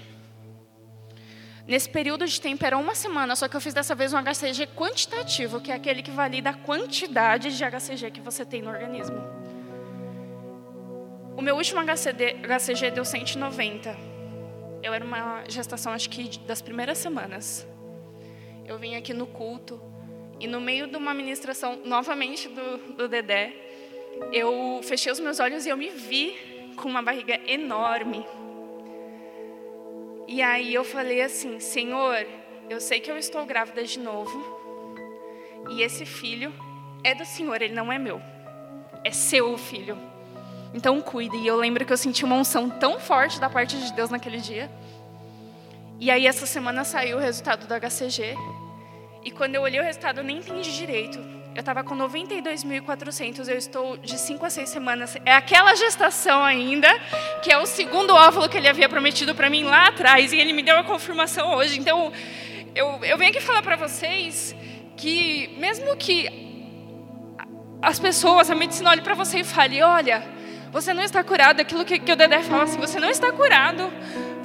Nesse 1.68 1.88
período 1.88 2.26
de 2.26 2.42
tempo 2.42 2.66
era 2.66 2.76
uma 2.78 2.96
semana, 2.96 3.36
só 3.36 3.48
que 3.48 3.56
eu 3.56 3.62
fiz 3.62 3.76
dessa 3.76 3.94
vez 3.94 4.12
um 4.12 4.18
HCG 4.18 4.68
quantitativo, 4.76 5.62
que 5.62 5.72
é 5.72 5.76
aquele 5.76 6.02
que 6.02 6.10
valida 6.10 6.50
a 6.50 6.54
quantidade 6.54 7.56
de 7.56 7.64
HCG 7.64 8.10
que 8.10 8.22
você 8.22 8.44
tem 8.44 8.62
no 8.62 8.72
organismo. 8.72 9.18
O 11.38 11.42
meu 11.42 11.56
último 11.56 11.80
HCD, 11.80 12.38
HCG 12.44 12.92
deu 12.92 13.06
190. 13.06 13.96
Eu 14.82 14.94
era 14.94 15.06
uma 15.06 15.44
gestação, 15.48 15.94
acho 15.94 16.10
que 16.10 16.40
das 16.40 16.62
primeiras 16.62 16.98
semanas. 16.98 17.68
Eu 18.66 18.80
vim 18.80 18.96
aqui 18.96 19.14
no 19.14 19.28
culto 19.28 19.80
e 20.40 20.48
no 20.48 20.60
meio 20.60 20.88
de 20.88 20.98
uma 20.98 21.14
ministração 21.14 21.80
novamente 21.86 22.48
do, 22.50 22.96
do 22.96 23.08
Dedé, 23.08 23.54
eu 24.32 24.80
fechei 24.84 25.12
os 25.12 25.20
meus 25.20 25.40
olhos 25.40 25.66
e 25.66 25.70
eu 25.70 25.78
me 25.78 25.90
vi 25.90 26.74
com 26.76 26.88
uma 26.88 27.02
barriga 27.02 27.40
enorme. 27.48 28.26
E 30.28 30.42
aí 30.42 30.74
eu 30.74 30.84
falei 30.84 31.22
assim: 31.22 31.60
Senhor, 31.60 32.26
eu 32.70 32.80
sei 32.80 33.00
que 33.00 33.10
eu 33.10 33.18
estou 33.18 33.46
grávida 33.46 33.84
de 33.84 34.00
novo. 34.00 34.60
E 35.70 35.82
esse 35.82 36.06
filho 36.06 36.54
é 37.04 37.16
do 37.16 37.26
Senhor, 37.26 37.62
ele 37.62 37.74
não 37.74 37.92
é 37.92 37.98
meu. 37.98 38.22
É 39.04 39.12
seu 39.12 39.58
filho. 39.58 39.98
Então 40.74 41.02
cuide. 41.02 41.38
E 41.38 41.48
eu 41.48 41.56
lembro 41.56 41.86
que 41.86 41.92
eu 41.92 41.98
senti 41.98 42.24
uma 42.24 42.36
unção 42.36 42.70
tão 42.70 43.00
forte 43.00 43.40
da 43.40 43.50
parte 43.50 43.78
de 43.78 43.92
Deus 43.94 44.10
naquele 44.10 44.38
dia. 44.38 44.70
E 46.00 46.10
aí 46.12 46.28
essa 46.28 46.46
semana 46.46 46.84
saiu 46.84 47.18
o 47.18 47.20
resultado 47.20 47.68
do 47.68 47.74
HCG. 47.74 48.36
E 49.24 49.32
quando 49.32 49.56
eu 49.56 49.62
olhei 49.62 49.80
o 49.80 49.84
resultado, 49.84 50.20
eu 50.20 50.24
nem 50.24 50.38
entendi 50.38 50.72
direito. 50.76 51.20
Eu 51.56 51.62
estava 51.62 51.84
com 51.84 51.96
92.400, 51.98 53.48
eu 53.48 53.58
estou 53.58 53.98
de 53.98 54.18
5 54.18 54.46
a 54.46 54.50
6 54.50 54.70
semanas. 54.70 55.18
É 55.26 55.34
aquela 55.34 55.76
gestação 55.76 56.44
ainda, 56.44 56.88
que 57.42 57.52
é 57.52 57.58
o 57.58 57.66
segundo 57.66 58.14
óvulo 58.14 58.48
que 58.48 58.58
ele 58.58 58.68
havia 58.68 58.88
prometido 58.88 59.34
para 59.34 59.50
mim 59.50 59.64
lá 59.64 59.88
atrás, 59.88 60.32
e 60.32 60.38
ele 60.38 60.54
me 60.54 60.62
deu 60.62 60.78
a 60.78 60.84
confirmação 60.84 61.56
hoje. 61.56 61.80
Então, 61.80 62.14
eu, 62.76 63.00
eu 63.04 63.18
venho 63.18 63.32
aqui 63.32 63.42
falar 63.42 63.62
para 63.62 63.76
vocês 63.76 64.56
que, 64.96 65.56
mesmo 65.58 65.98
que 65.98 66.30
as 67.82 68.00
pessoas, 68.00 68.50
a 68.50 68.56
medicina 68.56 68.92
olhe 68.92 69.02
para 69.02 69.16
você 69.16 69.40
e 69.40 69.44
fale: 69.44 69.82
olha, 69.82 70.24
você 70.72 70.94
não 70.94 71.04
está 71.04 71.24
curado, 71.24 71.60
aquilo 71.60 71.84
que, 71.84 71.98
que 71.98 72.12
o 72.12 72.16
Dedé 72.16 72.42
fala 72.44 72.64
assim, 72.64 72.80
você 72.80 73.00
não 73.00 73.10
está 73.10 73.32
curado. 73.32 73.92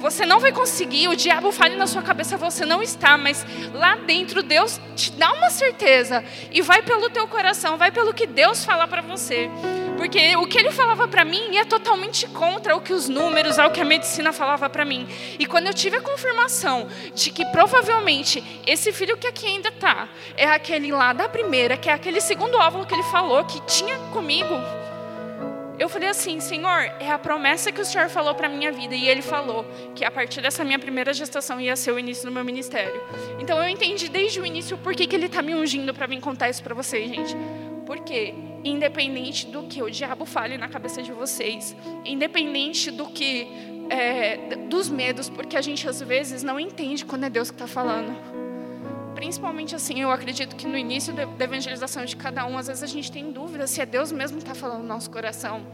Você 0.05 0.23
não 0.23 0.39
vai 0.39 0.51
conseguir, 0.51 1.07
o 1.07 1.15
diabo 1.15 1.51
fale 1.51 1.75
na 1.75 1.87
sua 1.87 2.03
cabeça, 2.03 2.37
você 2.37 2.63
não 2.63 2.79
está, 2.83 3.17
mas 3.17 3.43
lá 3.73 3.95
dentro 3.95 4.43
Deus 4.43 4.79
te 4.95 5.11
dá 5.13 5.33
uma 5.33 5.49
certeza 5.49 6.23
e 6.51 6.61
vai 6.61 6.83
pelo 6.83 7.09
teu 7.09 7.27
coração, 7.27 7.75
vai 7.75 7.91
pelo 7.91 8.13
que 8.13 8.27
Deus 8.27 8.63
fala 8.63 8.87
para 8.87 9.01
você. 9.01 9.49
Porque 9.97 10.37
o 10.37 10.45
que 10.45 10.59
ele 10.59 10.69
falava 10.69 11.07
para 11.07 11.25
mim 11.25 11.53
ia 11.53 11.65
totalmente 11.65 12.27
contra 12.27 12.75
o 12.75 12.81
que 12.81 12.93
os 12.93 13.09
números, 13.09 13.57
o 13.57 13.71
que 13.71 13.81
a 13.81 13.85
medicina 13.85 14.31
falava 14.31 14.69
para 14.69 14.85
mim. 14.85 15.07
E 15.39 15.47
quando 15.47 15.65
eu 15.65 15.73
tive 15.73 15.97
a 15.97 16.01
confirmação 16.01 16.87
de 17.15 17.31
que 17.31 17.43
provavelmente 17.45 18.43
esse 18.67 18.93
filho 18.93 19.17
que 19.17 19.25
aqui 19.25 19.47
ainda 19.47 19.69
está 19.69 20.07
é 20.37 20.45
aquele 20.45 20.91
lá 20.91 21.13
da 21.13 21.27
primeira, 21.27 21.77
que 21.77 21.89
é 21.89 21.93
aquele 21.93 22.21
segundo 22.21 22.59
óvulo 22.59 22.85
que 22.85 22.93
ele 22.93 23.01
falou 23.01 23.43
que 23.45 23.59
tinha 23.61 23.97
comigo, 24.13 24.53
eu 25.77 25.89
falei 25.89 26.09
assim, 26.09 26.39
Senhor, 26.39 26.91
é 26.99 27.11
a 27.11 27.17
promessa 27.17 27.71
que 27.71 27.81
o 27.81 27.85
Senhor 27.85 28.09
falou 28.09 28.33
para 28.33 28.47
minha 28.47 28.71
vida 28.71 28.95
e 28.95 29.07
Ele 29.07 29.21
falou 29.21 29.65
que 29.93 30.05
a 30.05 30.11
partir 30.11 30.41
dessa 30.41 30.63
minha 30.63 30.79
primeira 30.79 31.13
gestação 31.13 31.59
ia 31.59 31.75
ser 31.75 31.91
o 31.91 31.99
início 31.99 32.25
do 32.25 32.31
meu 32.31 32.43
ministério. 32.45 33.01
Então 33.39 33.61
eu 33.61 33.67
entendi 33.67 34.07
desde 34.07 34.39
o 34.39 34.45
início 34.45 34.77
por 34.77 34.95
que, 34.95 35.05
que 35.05 35.15
Ele 35.15 35.25
está 35.25 35.41
me 35.41 35.53
ungindo 35.53 35.93
para 35.93 36.07
vir 36.07 36.19
contar 36.21 36.49
isso 36.49 36.63
para 36.63 36.73
vocês, 36.73 37.09
gente. 37.09 37.35
Porque 37.85 38.33
independente 38.63 39.45
do 39.47 39.63
que 39.63 39.83
o 39.83 39.89
diabo 39.89 40.25
fale 40.25 40.57
na 40.57 40.67
cabeça 40.67 41.03
de 41.03 41.11
vocês, 41.11 41.75
independente 42.03 42.89
do 42.89 43.05
que 43.07 43.47
é, 43.89 44.55
dos 44.67 44.89
medos, 44.89 45.29
porque 45.29 45.55
a 45.55 45.61
gente 45.61 45.87
às 45.87 46.01
vezes 46.01 46.41
não 46.41 46.59
entende 46.59 47.05
quando 47.05 47.25
é 47.25 47.29
Deus 47.29 47.51
que 47.51 47.55
está 47.55 47.67
falando 47.67 48.44
principalmente 49.15 49.73
assim, 49.73 50.01
eu 50.01 50.11
acredito 50.11 50.55
que 50.55 50.67
no 50.67 50.77
início 50.77 51.13
da 51.13 51.23
evangelização 51.43 52.03
de 52.03 52.15
cada 52.17 52.45
um, 52.45 52.57
às 52.57 52.67
vezes 52.67 52.83
a 52.83 52.87
gente 52.87 53.09
tem 53.09 53.31
dúvida 53.31 53.65
se 53.65 53.81
é 53.81 53.85
Deus 53.85 54.11
mesmo 54.11 54.37
que 54.37 54.43
está 54.43 54.53
falando 54.53 54.81
no 54.81 54.87
nosso 54.87 55.09
coração. 55.09 55.65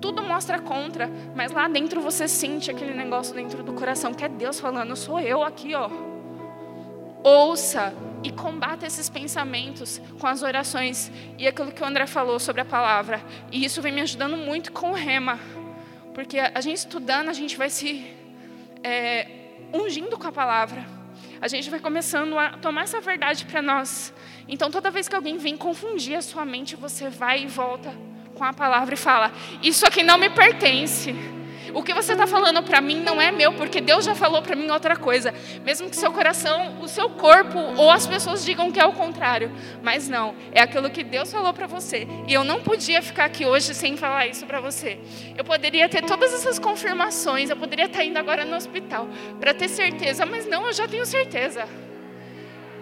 Tudo 0.00 0.22
mostra 0.22 0.58
contra, 0.58 1.08
mas 1.34 1.52
lá 1.52 1.68
dentro 1.68 2.00
você 2.00 2.26
sente 2.26 2.70
aquele 2.70 2.92
negócio 2.92 3.32
dentro 3.32 3.62
do 3.62 3.72
coração 3.72 4.12
que 4.12 4.24
é 4.24 4.28
Deus 4.28 4.58
falando, 4.58 4.94
sou 4.96 5.20
eu 5.20 5.42
aqui, 5.42 5.72
ó. 5.74 5.88
Ouça 7.22 7.94
e 8.22 8.30
combata 8.30 8.86
esses 8.86 9.08
pensamentos 9.08 10.02
com 10.18 10.26
as 10.26 10.42
orações 10.42 11.10
e 11.38 11.46
aquilo 11.46 11.70
que 11.70 11.82
o 11.82 11.86
André 11.86 12.06
falou 12.06 12.38
sobre 12.40 12.60
a 12.60 12.64
palavra. 12.64 13.22
E 13.52 13.64
isso 13.64 13.80
vem 13.80 13.92
me 13.92 14.00
ajudando 14.00 14.36
muito 14.36 14.72
com 14.72 14.90
o 14.90 14.94
rema, 14.94 15.38
porque 16.12 16.38
a 16.38 16.60
gente 16.60 16.78
estudando, 16.78 17.28
a 17.28 17.32
gente 17.32 17.56
vai 17.56 17.70
se 17.70 18.04
é, 18.82 19.28
ungindo 19.72 20.18
com 20.18 20.26
a 20.26 20.32
palavra 20.32 20.93
a 21.40 21.48
gente 21.48 21.70
vai 21.70 21.80
começando 21.80 22.38
a 22.38 22.50
tomar 22.50 22.82
essa 22.82 23.00
verdade 23.00 23.44
para 23.44 23.60
nós. 23.60 24.12
Então, 24.48 24.70
toda 24.70 24.90
vez 24.90 25.08
que 25.08 25.16
alguém 25.16 25.36
vem 25.38 25.56
confundir 25.56 26.16
a 26.16 26.22
sua 26.22 26.44
mente, 26.44 26.76
você 26.76 27.08
vai 27.08 27.42
e 27.42 27.46
volta 27.46 27.94
com 28.34 28.44
a 28.44 28.52
palavra 28.52 28.94
e 28.94 28.96
fala: 28.96 29.32
Isso 29.62 29.86
aqui 29.86 30.02
não 30.02 30.18
me 30.18 30.30
pertence. 30.30 31.14
O 31.74 31.82
que 31.82 31.92
você 31.92 32.12
está 32.12 32.24
falando 32.24 32.62
para 32.62 32.80
mim 32.80 33.00
não 33.00 33.20
é 33.20 33.32
meu, 33.32 33.52
porque 33.54 33.80
Deus 33.80 34.04
já 34.04 34.14
falou 34.14 34.40
para 34.40 34.54
mim 34.54 34.70
outra 34.70 34.96
coisa. 34.96 35.34
Mesmo 35.64 35.90
que 35.90 35.96
seu 35.96 36.12
coração, 36.12 36.80
o 36.80 36.86
seu 36.86 37.10
corpo 37.10 37.58
ou 37.76 37.90
as 37.90 38.06
pessoas 38.06 38.44
digam 38.44 38.70
que 38.70 38.78
é 38.78 38.86
o 38.86 38.92
contrário. 38.92 39.50
Mas 39.82 40.08
não, 40.08 40.36
é 40.52 40.62
aquilo 40.62 40.88
que 40.88 41.02
Deus 41.02 41.32
falou 41.32 41.52
para 41.52 41.66
você. 41.66 42.06
E 42.28 42.32
eu 42.32 42.44
não 42.44 42.62
podia 42.62 43.02
ficar 43.02 43.24
aqui 43.24 43.44
hoje 43.44 43.74
sem 43.74 43.96
falar 43.96 44.28
isso 44.28 44.46
para 44.46 44.60
você. 44.60 45.00
Eu 45.36 45.44
poderia 45.44 45.88
ter 45.88 46.02
todas 46.02 46.32
essas 46.32 46.60
confirmações, 46.60 47.50
eu 47.50 47.56
poderia 47.56 47.86
estar 47.86 48.04
indo 48.04 48.18
agora 48.18 48.44
no 48.44 48.54
hospital 48.54 49.08
para 49.40 49.52
ter 49.52 49.68
certeza, 49.68 50.24
mas 50.24 50.46
não, 50.46 50.66
eu 50.68 50.72
já 50.72 50.86
tenho 50.86 51.04
certeza. 51.04 51.66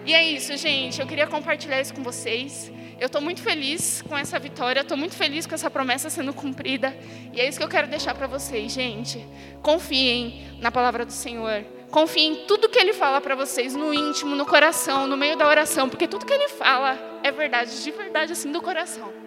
E 0.05 0.13
é 0.13 0.23
isso, 0.23 0.55
gente. 0.55 1.01
Eu 1.01 1.07
queria 1.07 1.25
compartilhar 1.25 1.81
isso 1.81 1.93
com 1.93 2.03
vocês. 2.03 2.71
Eu 2.99 3.07
estou 3.07 3.21
muito 3.21 3.41
feliz 3.41 4.01
com 4.01 4.17
essa 4.17 4.39
vitória, 4.39 4.81
estou 4.81 4.97
muito 4.97 5.15
feliz 5.15 5.45
com 5.45 5.55
essa 5.55 5.69
promessa 5.69 6.09
sendo 6.09 6.33
cumprida. 6.33 6.95
E 7.33 7.39
é 7.39 7.47
isso 7.47 7.57
que 7.57 7.63
eu 7.63 7.69
quero 7.69 7.87
deixar 7.87 8.13
para 8.15 8.27
vocês, 8.27 8.71
gente. 8.71 9.25
Confiem 9.61 10.47
na 10.59 10.71
palavra 10.71 11.05
do 11.05 11.11
Senhor. 11.11 11.65
Confiem 11.89 12.31
em 12.31 12.35
tudo 12.47 12.69
que 12.69 12.79
Ele 12.79 12.93
fala 12.93 13.21
para 13.21 13.35
vocês, 13.35 13.75
no 13.75 13.93
íntimo, 13.93 14.35
no 14.35 14.45
coração, 14.45 15.05
no 15.05 15.15
meio 15.15 15.37
da 15.37 15.47
oração, 15.47 15.87
porque 15.87 16.07
tudo 16.07 16.25
que 16.25 16.33
Ele 16.33 16.49
fala 16.49 16.97
é 17.21 17.31
verdade, 17.31 17.83
de 17.83 17.91
verdade, 17.91 18.31
assim, 18.31 18.51
do 18.51 18.61
coração. 18.61 19.22